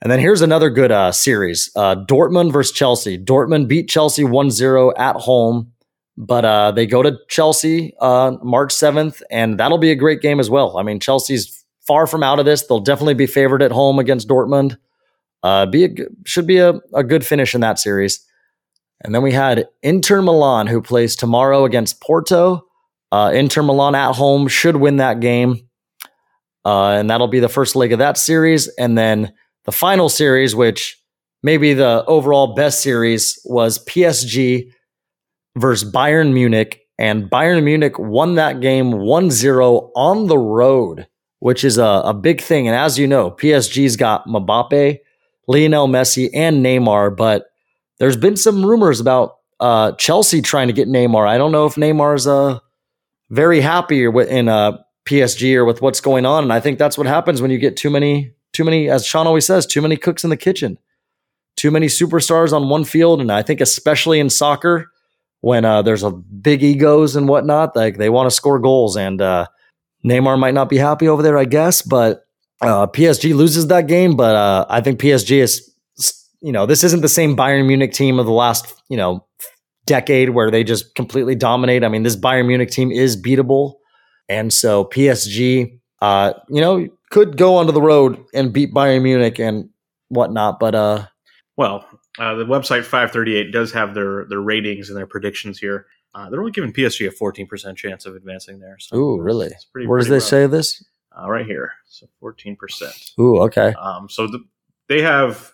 And 0.05 0.11
then 0.11 0.19
here's 0.19 0.43
another 0.43 0.69
good 0.69 0.91
uh, 0.91 1.11
series 1.11 1.71
uh, 1.75 1.95
Dortmund 1.95 2.53
versus 2.53 2.71
Chelsea. 2.71 3.17
Dortmund 3.17 3.67
beat 3.67 3.89
Chelsea 3.89 4.23
1 4.23 4.51
0 4.51 4.93
at 4.95 5.15
home, 5.15 5.71
but 6.15 6.45
uh, 6.45 6.69
they 6.73 6.85
go 6.85 7.01
to 7.01 7.17
Chelsea 7.27 7.91
uh, 7.99 8.33
March 8.43 8.71
7th, 8.71 9.23
and 9.31 9.59
that'll 9.59 9.79
be 9.79 9.89
a 9.89 9.95
great 9.95 10.21
game 10.21 10.39
as 10.39 10.47
well. 10.47 10.77
I 10.77 10.83
mean, 10.83 10.99
Chelsea's 10.99 11.65
far 11.87 12.05
from 12.05 12.21
out 12.21 12.37
of 12.37 12.45
this. 12.45 12.67
They'll 12.67 12.81
definitely 12.81 13.15
be 13.15 13.25
favored 13.25 13.63
at 13.63 13.71
home 13.71 13.97
against 13.97 14.27
Dortmund. 14.27 14.77
Uh, 15.41 15.65
be 15.65 15.85
a, 15.85 15.89
should 16.23 16.45
be 16.45 16.59
a, 16.59 16.79
a 16.93 17.03
good 17.03 17.25
finish 17.25 17.55
in 17.55 17.61
that 17.61 17.79
series. 17.79 18.23
And 19.01 19.15
then 19.15 19.23
we 19.23 19.31
had 19.31 19.67
Inter 19.81 20.21
Milan, 20.21 20.67
who 20.67 20.83
plays 20.83 21.15
tomorrow 21.15 21.65
against 21.65 21.99
Porto. 21.99 22.67
Uh, 23.11 23.31
Inter 23.33 23.63
Milan 23.63 23.95
at 23.95 24.13
home 24.13 24.49
should 24.49 24.75
win 24.75 24.97
that 24.97 25.19
game. 25.19 25.67
Uh, 26.63 26.89
and 26.89 27.09
that'll 27.09 27.27
be 27.27 27.39
the 27.39 27.49
first 27.49 27.75
leg 27.75 27.91
of 27.91 27.97
that 27.97 28.19
series. 28.19 28.67
And 28.77 28.95
then 28.95 29.33
the 29.65 29.71
final 29.71 30.09
series, 30.09 30.55
which 30.55 31.01
maybe 31.43 31.73
the 31.73 32.03
overall 32.05 32.53
best 32.53 32.81
series, 32.81 33.39
was 33.45 33.83
PSG 33.85 34.71
versus 35.57 35.89
Bayern 35.91 36.33
Munich. 36.33 36.81
And 36.97 37.29
Bayern 37.29 37.63
Munich 37.63 37.99
won 37.99 38.35
that 38.35 38.61
game 38.61 38.91
1 38.91 39.31
0 39.31 39.91
on 39.95 40.27
the 40.27 40.37
road, 40.37 41.07
which 41.39 41.63
is 41.63 41.77
a, 41.77 42.01
a 42.05 42.13
big 42.13 42.41
thing. 42.41 42.67
And 42.67 42.75
as 42.75 42.97
you 42.97 43.07
know, 43.07 43.31
PSG's 43.31 43.97
got 43.97 44.25
Mbappe, 44.27 44.99
Lionel 45.47 45.87
Messi, 45.87 46.29
and 46.33 46.65
Neymar, 46.65 47.15
but 47.15 47.47
there's 47.99 48.17
been 48.17 48.37
some 48.37 48.65
rumors 48.65 48.99
about 48.99 49.37
uh, 49.59 49.93
Chelsea 49.93 50.41
trying 50.41 50.67
to 50.67 50.73
get 50.73 50.87
Neymar. 50.87 51.27
I 51.27 51.37
don't 51.37 51.51
know 51.51 51.65
if 51.65 51.75
Neymar's 51.75 52.27
uh, 52.27 52.59
very 53.29 53.61
happy 53.61 54.03
in 54.05 54.49
uh, 54.49 54.77
PSG 55.05 55.55
or 55.55 55.65
with 55.65 55.81
what's 55.81 56.01
going 56.01 56.25
on. 56.25 56.43
And 56.43 56.53
I 56.53 56.59
think 56.59 56.79
that's 56.79 56.97
what 56.97 57.07
happens 57.07 57.41
when 57.41 57.51
you 57.51 57.57
get 57.57 57.77
too 57.77 57.89
many, 57.89 58.33
too 58.55 58.63
many, 58.63 58.89
as 58.89 59.05
Sean 59.05 59.27
always 59.27 59.45
says, 59.45 59.65
too 59.65 59.81
many 59.81 59.97
cooks 59.97 60.23
in 60.23 60.29
the 60.29 60.37
kitchen, 60.37 60.77
too 61.57 61.71
many 61.71 61.87
superstars 61.87 62.53
on 62.53 62.69
one 62.69 62.85
field. 62.85 63.19
And 63.19 63.31
I 63.31 63.41
think 63.41 63.59
especially 63.59 64.19
in 64.19 64.29
soccer, 64.29 64.91
when 65.41 65.65
uh, 65.65 65.81
there's 65.81 66.03
a 66.03 66.11
big 66.11 66.63
egos 66.63 67.15
and 67.15 67.27
whatnot, 67.27 67.75
like 67.75 67.97
they 67.97 68.09
want 68.09 68.27
to 68.27 68.35
score 68.35 68.57
goals. 68.59 68.95
And 68.95 69.21
uh, 69.21 69.47
Neymar 70.05 70.39
might 70.39 70.53
not 70.53 70.69
be 70.69 70.77
happy 70.77 71.07
over 71.07 71.21
there, 71.21 71.37
I 71.37 71.43
guess, 71.45 71.81
but 71.81 72.25
uh, 72.61 72.87
PSG 72.87 73.35
loses 73.35 73.67
that 73.67 73.87
game. 73.87 74.15
But 74.15 74.35
uh, 74.35 74.65
I 74.69 74.79
think 74.79 75.01
PSG 75.01 75.39
is, 75.39 75.69
you 76.41 76.53
know, 76.53 76.65
this 76.65 76.83
isn't 76.83 77.01
the 77.01 77.09
same 77.09 77.35
Bayern 77.35 77.67
Munich 77.67 77.91
team 77.91 78.19
of 78.19 78.25
the 78.25 78.31
last, 78.31 78.73
you 78.87 78.95
know, 78.95 79.25
decade 79.85 80.29
where 80.29 80.49
they 80.49 80.63
just 80.63 80.95
completely 80.95 81.35
dominate. 81.35 81.83
I 81.83 81.89
mean, 81.89 82.03
this 82.03 82.15
Bayern 82.15 82.47
Munich 82.47 82.71
team 82.71 82.91
is 82.91 83.21
beatable. 83.21 83.75
And 84.29 84.51
so 84.51 84.85
PSG, 84.85 85.79
uh, 86.01 86.33
you 86.49 86.61
know, 86.61 86.87
could 87.15 87.37
go 87.37 87.55
onto 87.55 87.71
the 87.71 87.81
road 87.81 88.23
and 88.33 88.51
beat 88.51 88.73
Bayern 88.73 89.01
Munich 89.03 89.39
and 89.39 89.69
whatnot. 90.09 90.59
But 90.59 90.75
uh, 90.75 91.05
Well, 91.55 91.87
uh, 92.19 92.35
the 92.35 92.43
website 92.43 92.83
538 92.83 93.51
does 93.53 93.71
have 93.71 93.93
their 93.93 94.25
their 94.27 94.41
ratings 94.41 94.89
and 94.89 94.97
their 94.97 95.07
predictions 95.07 95.57
here. 95.57 95.87
Uh, 96.13 96.29
they're 96.29 96.39
only 96.41 96.51
giving 96.51 96.73
PSG 96.73 97.07
a 97.07 97.11
14% 97.11 97.75
chance 97.77 98.05
of 98.05 98.15
advancing 98.15 98.59
there. 98.59 98.75
So 98.79 98.97
ooh, 98.97 99.21
really? 99.21 99.47
it's 99.47 99.63
pretty- 99.65 99.87
Where 99.87 99.99
does 99.99 100.09
they 100.09 100.15
rough. 100.15 100.23
say 100.23 100.47
this? 100.47 100.83
Uh, 101.17 101.29
right 101.29 101.45
here. 101.45 101.71
So 101.87 102.07
14%. 102.21 103.11
Ooh, 103.19 103.39
okay. 103.43 103.73
Um, 103.79 104.09
so 104.09 104.27
the, 104.27 104.39
they 104.89 105.01
have 105.01 105.51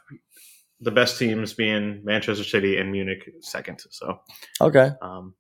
the 0.80 0.92
best 0.92 1.20
teams 1.20 1.54
being 1.54 2.02
Manchester 2.04 2.44
City 2.44 2.78
and 2.78 2.92
Munich 2.92 3.30
second. 3.42 3.84
So 3.92 4.20
Okay. 4.60 4.90
um, 5.02 5.36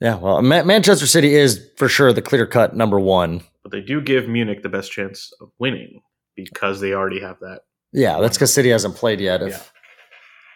Yeah. 0.00 0.16
Well, 0.16 0.40
Ma- 0.42 0.62
Manchester 0.64 1.06
City 1.08 1.34
is 1.34 1.68
for 1.76 1.88
sure 1.88 2.12
the 2.12 2.22
clear 2.22 2.46
cut 2.46 2.74
number 2.76 2.98
one. 3.00 3.42
But 3.70 3.76
they 3.76 3.84
do 3.84 4.00
give 4.00 4.28
Munich 4.28 4.62
the 4.62 4.68
best 4.68 4.92
chance 4.92 5.32
of 5.40 5.50
winning 5.58 6.02
because 6.36 6.80
they 6.80 6.92
already 6.92 7.20
have 7.20 7.38
that. 7.40 7.60
Yeah, 7.92 8.20
that's 8.20 8.36
because 8.36 8.52
City 8.52 8.70
hasn't 8.70 8.96
played 8.96 9.20
yet. 9.20 9.42
If, 9.42 9.72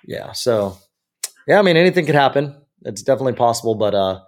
yeah. 0.06 0.32
So, 0.32 0.78
yeah, 1.46 1.58
I 1.58 1.62
mean, 1.62 1.76
anything 1.76 2.06
could 2.06 2.14
happen. 2.14 2.60
It's 2.82 3.02
definitely 3.02 3.32
possible, 3.32 3.74
but 3.74 3.94
uh, 3.94 4.20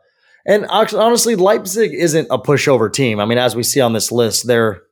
and 0.47 0.67
honestly, 0.67 1.37
Leipzig 1.37 1.93
isn't 1.93 2.29
a 2.31 2.39
pushover 2.39 2.93
team. 2.93 3.21
I 3.21 3.27
mean, 3.27 3.39
as 3.39 3.55
we 3.55 3.63
see 3.63 3.81
on 3.81 3.93
this 3.93 4.11
list, 4.11 4.47
they're 4.47 4.83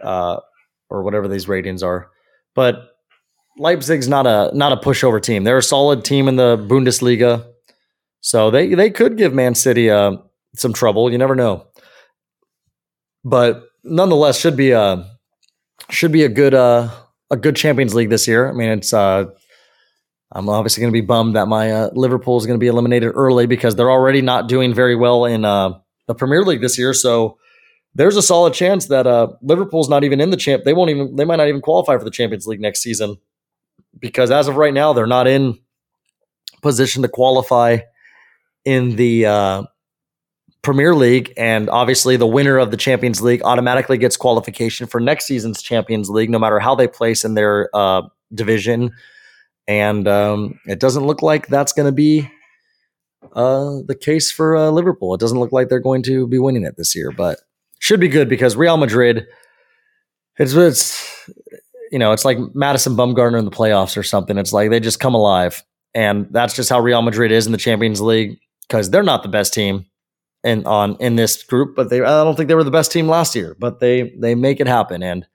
uh, 0.00 0.38
or 0.88 1.02
whatever 1.02 1.28
these 1.28 1.48
ratings 1.48 1.82
are, 1.82 2.10
but 2.54 2.90
Leipzig's 3.58 4.08
not 4.08 4.26
a 4.26 4.50
not 4.54 4.72
a 4.72 4.76
pushover 4.76 5.20
team. 5.20 5.44
They're 5.44 5.58
a 5.58 5.62
solid 5.62 6.04
team 6.04 6.28
in 6.28 6.36
the 6.36 6.56
Bundesliga, 6.56 7.46
so 8.20 8.50
they 8.50 8.74
they 8.74 8.90
could 8.90 9.16
give 9.16 9.34
Man 9.34 9.54
City 9.54 9.90
uh, 9.90 10.18
some 10.54 10.72
trouble. 10.72 11.10
You 11.10 11.18
never 11.18 11.34
know, 11.34 11.66
but 13.24 13.68
nonetheless, 13.84 14.38
should 14.38 14.56
be 14.56 14.70
a 14.72 15.04
should 15.90 16.12
be 16.12 16.24
a 16.24 16.28
good 16.28 16.54
uh, 16.54 16.90
a 17.30 17.36
good 17.36 17.56
Champions 17.56 17.94
League 17.94 18.10
this 18.10 18.28
year. 18.28 18.48
I 18.48 18.52
mean, 18.52 18.70
it's 18.70 18.92
uh, 18.92 19.26
I'm 20.32 20.48
obviously 20.48 20.80
going 20.82 20.92
to 20.92 21.00
be 21.00 21.06
bummed 21.06 21.36
that 21.36 21.46
my 21.46 21.70
uh, 21.70 21.90
Liverpool 21.94 22.36
is 22.36 22.46
going 22.46 22.58
to 22.58 22.62
be 22.62 22.68
eliminated 22.68 23.12
early 23.14 23.46
because 23.46 23.76
they're 23.76 23.90
already 23.90 24.20
not 24.20 24.48
doing 24.48 24.74
very 24.74 24.94
well 24.94 25.24
in 25.24 25.44
uh, 25.44 25.78
the 26.06 26.14
Premier 26.14 26.42
League 26.42 26.60
this 26.60 26.78
year. 26.78 26.92
So 26.92 27.38
there's 27.94 28.16
a 28.16 28.22
solid 28.22 28.54
chance 28.54 28.86
that 28.86 29.06
uh, 29.06 29.28
Liverpool's 29.42 29.88
not 29.88 30.04
even 30.04 30.20
in 30.20 30.30
the 30.30 30.36
champ. 30.36 30.64
They 30.64 30.74
won't 30.74 30.90
even. 30.90 31.16
They 31.16 31.24
might 31.24 31.36
not 31.36 31.48
even 31.48 31.60
qualify 31.60 31.96
for 31.96 32.04
the 32.04 32.10
Champions 32.10 32.46
League 32.46 32.60
next 32.60 32.80
season 32.80 33.16
because 33.98 34.30
as 34.30 34.48
of 34.48 34.56
right 34.56 34.74
now, 34.74 34.92
they're 34.92 35.06
not 35.06 35.26
in 35.26 35.58
position 36.62 37.02
to 37.02 37.08
qualify 37.08 37.78
in 38.64 38.96
the 38.96 39.26
uh, 39.26 39.62
Premier 40.62 40.94
League, 40.94 41.32
and 41.36 41.70
obviously 41.70 42.16
the 42.16 42.26
winner 42.26 42.58
of 42.58 42.70
the 42.70 42.76
Champions 42.76 43.22
League 43.22 43.42
automatically 43.42 43.96
gets 43.96 44.16
qualification 44.16 44.86
for 44.86 45.00
next 45.00 45.26
season's 45.26 45.62
Champions 45.62 46.10
League, 46.10 46.30
no 46.30 46.38
matter 46.38 46.58
how 46.58 46.74
they 46.74 46.88
place 46.88 47.24
in 47.24 47.34
their 47.34 47.70
uh, 47.74 48.02
division. 48.34 48.90
And 49.66 50.08
um, 50.08 50.58
it 50.66 50.80
doesn't 50.80 51.06
look 51.06 51.22
like 51.22 51.46
that's 51.46 51.72
going 51.72 51.86
to 51.86 51.92
be 51.92 52.28
uh, 53.34 53.78
the 53.86 53.96
case 53.98 54.30
for 54.30 54.56
uh, 54.56 54.70
Liverpool. 54.70 55.14
It 55.14 55.20
doesn't 55.20 55.38
look 55.38 55.52
like 55.52 55.68
they're 55.68 55.80
going 55.80 56.02
to 56.04 56.26
be 56.26 56.38
winning 56.38 56.64
it 56.64 56.76
this 56.76 56.94
year, 56.94 57.12
but 57.12 57.38
should 57.78 58.00
be 58.00 58.08
good 58.08 58.28
because 58.28 58.56
Real 58.56 58.76
Madrid. 58.76 59.26
It's 60.38 60.52
it's 60.54 61.30
you 61.90 61.98
know 61.98 62.12
it's 62.12 62.24
like 62.24 62.38
Madison 62.54 62.94
Bumgarner 62.94 63.38
in 63.38 63.44
the 63.44 63.50
playoffs 63.50 63.96
or 63.96 64.04
something. 64.04 64.38
It's 64.38 64.52
like 64.52 64.70
they 64.70 64.80
just 64.80 65.00
come 65.00 65.14
alive, 65.14 65.64
and 65.94 66.28
that's 66.30 66.54
just 66.54 66.70
how 66.70 66.80
Real 66.80 67.02
Madrid 67.02 67.32
is 67.32 67.46
in 67.46 67.52
the 67.52 67.58
Champions 67.58 68.00
League 68.00 68.38
because 68.68 68.90
they're 68.90 69.02
not 69.02 69.22
the 69.22 69.28
best 69.28 69.52
team 69.52 69.86
in 70.48 70.66
on 70.66 70.96
in 71.00 71.16
this 71.16 71.42
group, 71.42 71.76
but 71.76 71.90
they 71.90 72.00
I 72.00 72.24
don't 72.24 72.36
think 72.36 72.48
they 72.48 72.54
were 72.54 72.64
the 72.64 72.70
best 72.70 72.92
team 72.92 73.08
last 73.08 73.34
year, 73.34 73.56
but 73.58 73.80
they 73.80 74.10
they 74.18 74.34
make 74.34 74.60
it 74.60 74.66
happen 74.66 75.02
and 75.02 75.26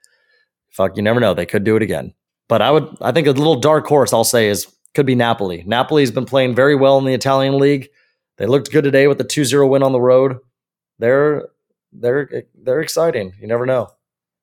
fuck, 0.72 0.98
you 0.98 1.04
never 1.04 1.20
know, 1.20 1.34
they 1.34 1.46
could 1.46 1.64
do 1.64 1.76
it 1.76 1.84
again. 1.84 2.14
But 2.50 2.62
I 2.62 2.72
would 2.72 2.88
I 3.02 3.12
think 3.12 3.28
a 3.28 3.32
little 3.32 3.60
dark 3.60 3.86
horse 3.88 4.14
I'll 4.14 4.24
say 4.24 4.48
is 4.48 4.68
could 4.94 5.06
be 5.06 5.16
Napoli. 5.16 5.64
Napoli's 5.66 6.12
been 6.12 6.26
playing 6.26 6.56
very 6.56 6.76
well 6.76 6.98
in 6.98 7.06
the 7.06 7.14
Italian 7.14 7.58
league. 7.58 7.90
They 8.38 8.46
looked 8.46 8.72
good 8.72 8.84
today 8.84 9.08
with 9.08 9.18
the 9.18 9.24
2-0 9.24 9.70
win 9.70 9.84
on 9.84 9.92
the 9.92 10.02
road. 10.02 10.38
They're 11.00 11.48
they're 11.92 12.44
they're 12.56 12.82
exciting. 12.82 13.34
You 13.40 13.48
never 13.48 13.66
know. 13.66 13.90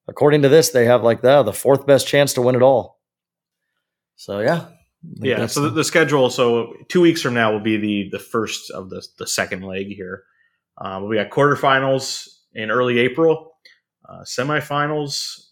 According 0.09 0.43
to 0.43 0.49
this, 0.49 0.71
they 0.71 0.87
have 0.87 1.03
like 1.03 1.23
the 1.23 1.43
the 1.43 1.53
fourth 1.53 1.87
best 1.87 2.07
chance 2.07 2.33
to 2.35 2.43
win 2.43 2.55
it 2.55 2.63
all. 2.63 3.01
So 4.17 4.41
yeah. 4.41 4.67
Yeah. 5.15 5.47
So 5.47 5.63
the, 5.63 5.71
the 5.71 5.85
schedule. 5.85 6.31
So 6.31 6.75
two 6.89 7.01
weeks 7.01 7.23
from 7.23 7.35
now 7.35 7.53
will 7.53 7.61
be 7.61 7.77
the 7.77 8.09
the 8.11 8.19
first 8.19 8.71
of 8.71 8.91
the 8.91 9.07
the 9.19 9.27
second 9.27 9.63
leg 9.63 9.89
here. 9.89 10.25
Um, 10.81 11.09
we 11.09 11.17
got 11.17 11.31
quarterfinals 11.31 12.29
in 12.55 12.71
early 12.71 12.99
April, 12.99 13.53
uh, 14.09 14.21
semifinals 14.23 15.47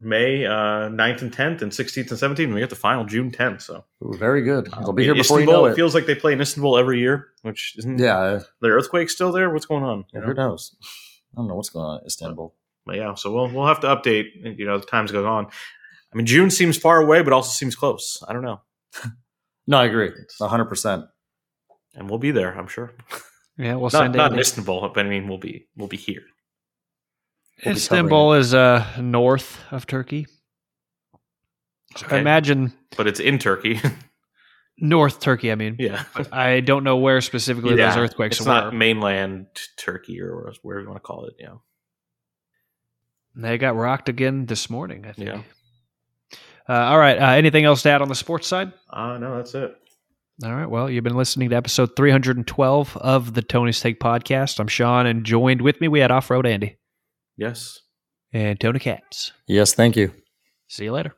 May 0.00 0.44
uh, 0.44 0.88
9th 0.90 1.22
and 1.22 1.32
10th, 1.32 1.62
and 1.62 1.72
16th 1.72 2.10
and 2.10 2.36
17th. 2.36 2.44
And 2.44 2.54
We 2.54 2.60
get 2.60 2.68
the 2.68 2.76
final 2.76 3.04
June 3.04 3.30
10th. 3.30 3.62
So 3.62 3.84
Ooh, 4.04 4.12
very 4.18 4.42
good. 4.42 4.68
um, 4.74 4.82
It'll 4.82 4.92
be 4.92 5.04
here 5.04 5.14
before 5.14 5.40
you 5.40 5.46
know 5.46 5.64
it 5.66 5.72
it. 5.72 5.76
feels 5.76 5.94
like 5.94 6.04
they 6.06 6.14
play 6.14 6.32
in 6.32 6.40
Istanbul 6.40 6.76
every 6.76 6.98
year, 6.98 7.28
which 7.42 7.74
isn't. 7.78 7.98
yeah, 7.98 8.40
the 8.60 8.68
earthquake 8.68 9.08
still 9.08 9.32
there? 9.32 9.48
What's 9.50 9.66
going 9.66 9.84
on? 9.84 10.04
Know? 10.12 10.20
who 10.20 10.34
knows? 10.34 10.76
I 10.82 11.36
don't 11.36 11.48
know 11.48 11.54
what's 11.54 11.70
going 11.70 11.86
on 11.86 12.00
in 12.00 12.06
Istanbul. 12.06 12.54
But 12.84 12.96
yeah, 12.96 13.14
so 13.14 13.32
we'll 13.32 13.48
we'll 13.48 13.66
have 13.66 13.80
to 13.80 13.86
update. 13.86 14.26
You 14.58 14.66
know, 14.66 14.74
as 14.74 14.84
times 14.84 15.10
goes 15.10 15.24
on. 15.24 15.46
I 15.46 16.16
mean, 16.16 16.26
June 16.26 16.50
seems 16.50 16.76
far 16.76 17.00
away, 17.00 17.22
but 17.22 17.32
also 17.32 17.50
seems 17.50 17.74
close. 17.74 18.22
I 18.28 18.32
don't 18.34 18.42
know, 18.42 18.60
No, 19.66 19.78
I 19.78 19.86
agree. 19.86 20.10
hundred 20.40 20.66
percent. 20.66 21.06
and 21.94 22.10
we'll 22.10 22.18
be 22.18 22.30
there. 22.30 22.52
I'm 22.58 22.66
sure. 22.68 22.92
Yeah, 23.56 23.74
we'll 23.74 23.82
Not, 23.84 23.92
send 23.92 24.14
not 24.14 24.26
in 24.26 24.32
Andy. 24.32 24.40
Istanbul, 24.40 24.90
but 24.94 25.06
I 25.06 25.08
mean, 25.08 25.28
we'll 25.28 25.38
be 25.38 25.68
we'll 25.76 25.88
be 25.88 25.96
here. 25.96 26.22
We'll 27.64 27.74
be 27.74 27.78
Istanbul 27.78 28.32
is 28.34 28.52
uh, 28.54 28.84
north 29.00 29.60
of 29.70 29.86
Turkey. 29.86 30.26
So 31.96 32.06
Okay. 32.06 32.16
I 32.16 32.18
imagine 32.20 32.72
But 32.96 33.06
it's 33.06 33.20
in 33.20 33.38
Turkey. 33.38 33.80
North 34.78 35.20
Turkey. 35.20 35.52
I 35.52 35.54
mean, 35.54 35.76
yeah, 35.78 36.02
I 36.32 36.58
don't 36.58 36.82
know 36.82 36.96
where 36.96 37.20
specifically 37.20 37.76
those 37.76 37.96
earthquakes 37.96 38.38
It's 38.38 38.46
were. 38.46 38.52
not 38.52 38.74
mainland 38.74 39.46
Turkey 39.76 40.20
or 40.20 40.52
wherever 40.62 40.82
you 40.82 40.88
want 40.88 40.96
to 41.00 41.06
call 41.06 41.26
it. 41.26 41.34
Yeah. 41.38 41.54
They 43.36 43.56
got 43.58 43.76
rocked 43.76 44.08
again 44.08 44.46
this 44.46 44.68
morning. 44.68 45.06
I 45.06 45.12
think. 45.12 45.28
Yeah. 45.28 45.42
Uh, 46.68 46.72
all 46.90 46.98
right. 46.98 47.16
Uh, 47.16 47.26
anything 47.36 47.64
else 47.64 47.82
to 47.82 47.90
add 47.90 48.02
on 48.02 48.08
the 48.08 48.14
sports 48.16 48.48
side? 48.48 48.72
Uh 48.90 49.16
no, 49.18 49.36
that's 49.36 49.54
it. 49.54 49.76
All 50.42 50.52
right. 50.54 50.68
Well, 50.68 50.90
you've 50.90 51.04
been 51.04 51.16
listening 51.16 51.50
to 51.50 51.56
episode 51.56 51.90
312 51.96 52.96
of 52.96 53.34
the 53.34 53.42
Tony's 53.42 53.80
Take 53.80 54.00
podcast. 54.00 54.58
I'm 54.58 54.66
Sean, 54.66 55.06
and 55.06 55.24
joined 55.24 55.62
with 55.62 55.80
me 55.80 55.86
we 55.88 56.00
had 56.00 56.10
Off 56.10 56.28
Road 56.30 56.44
Andy 56.46 56.76
Yes. 57.36 57.78
and 58.32 58.58
Tony 58.58 58.80
Katz. 58.80 59.32
Yes, 59.46 59.74
thank 59.74 59.96
you. 59.96 60.12
See 60.68 60.84
you 60.84 60.92
later. 60.92 61.14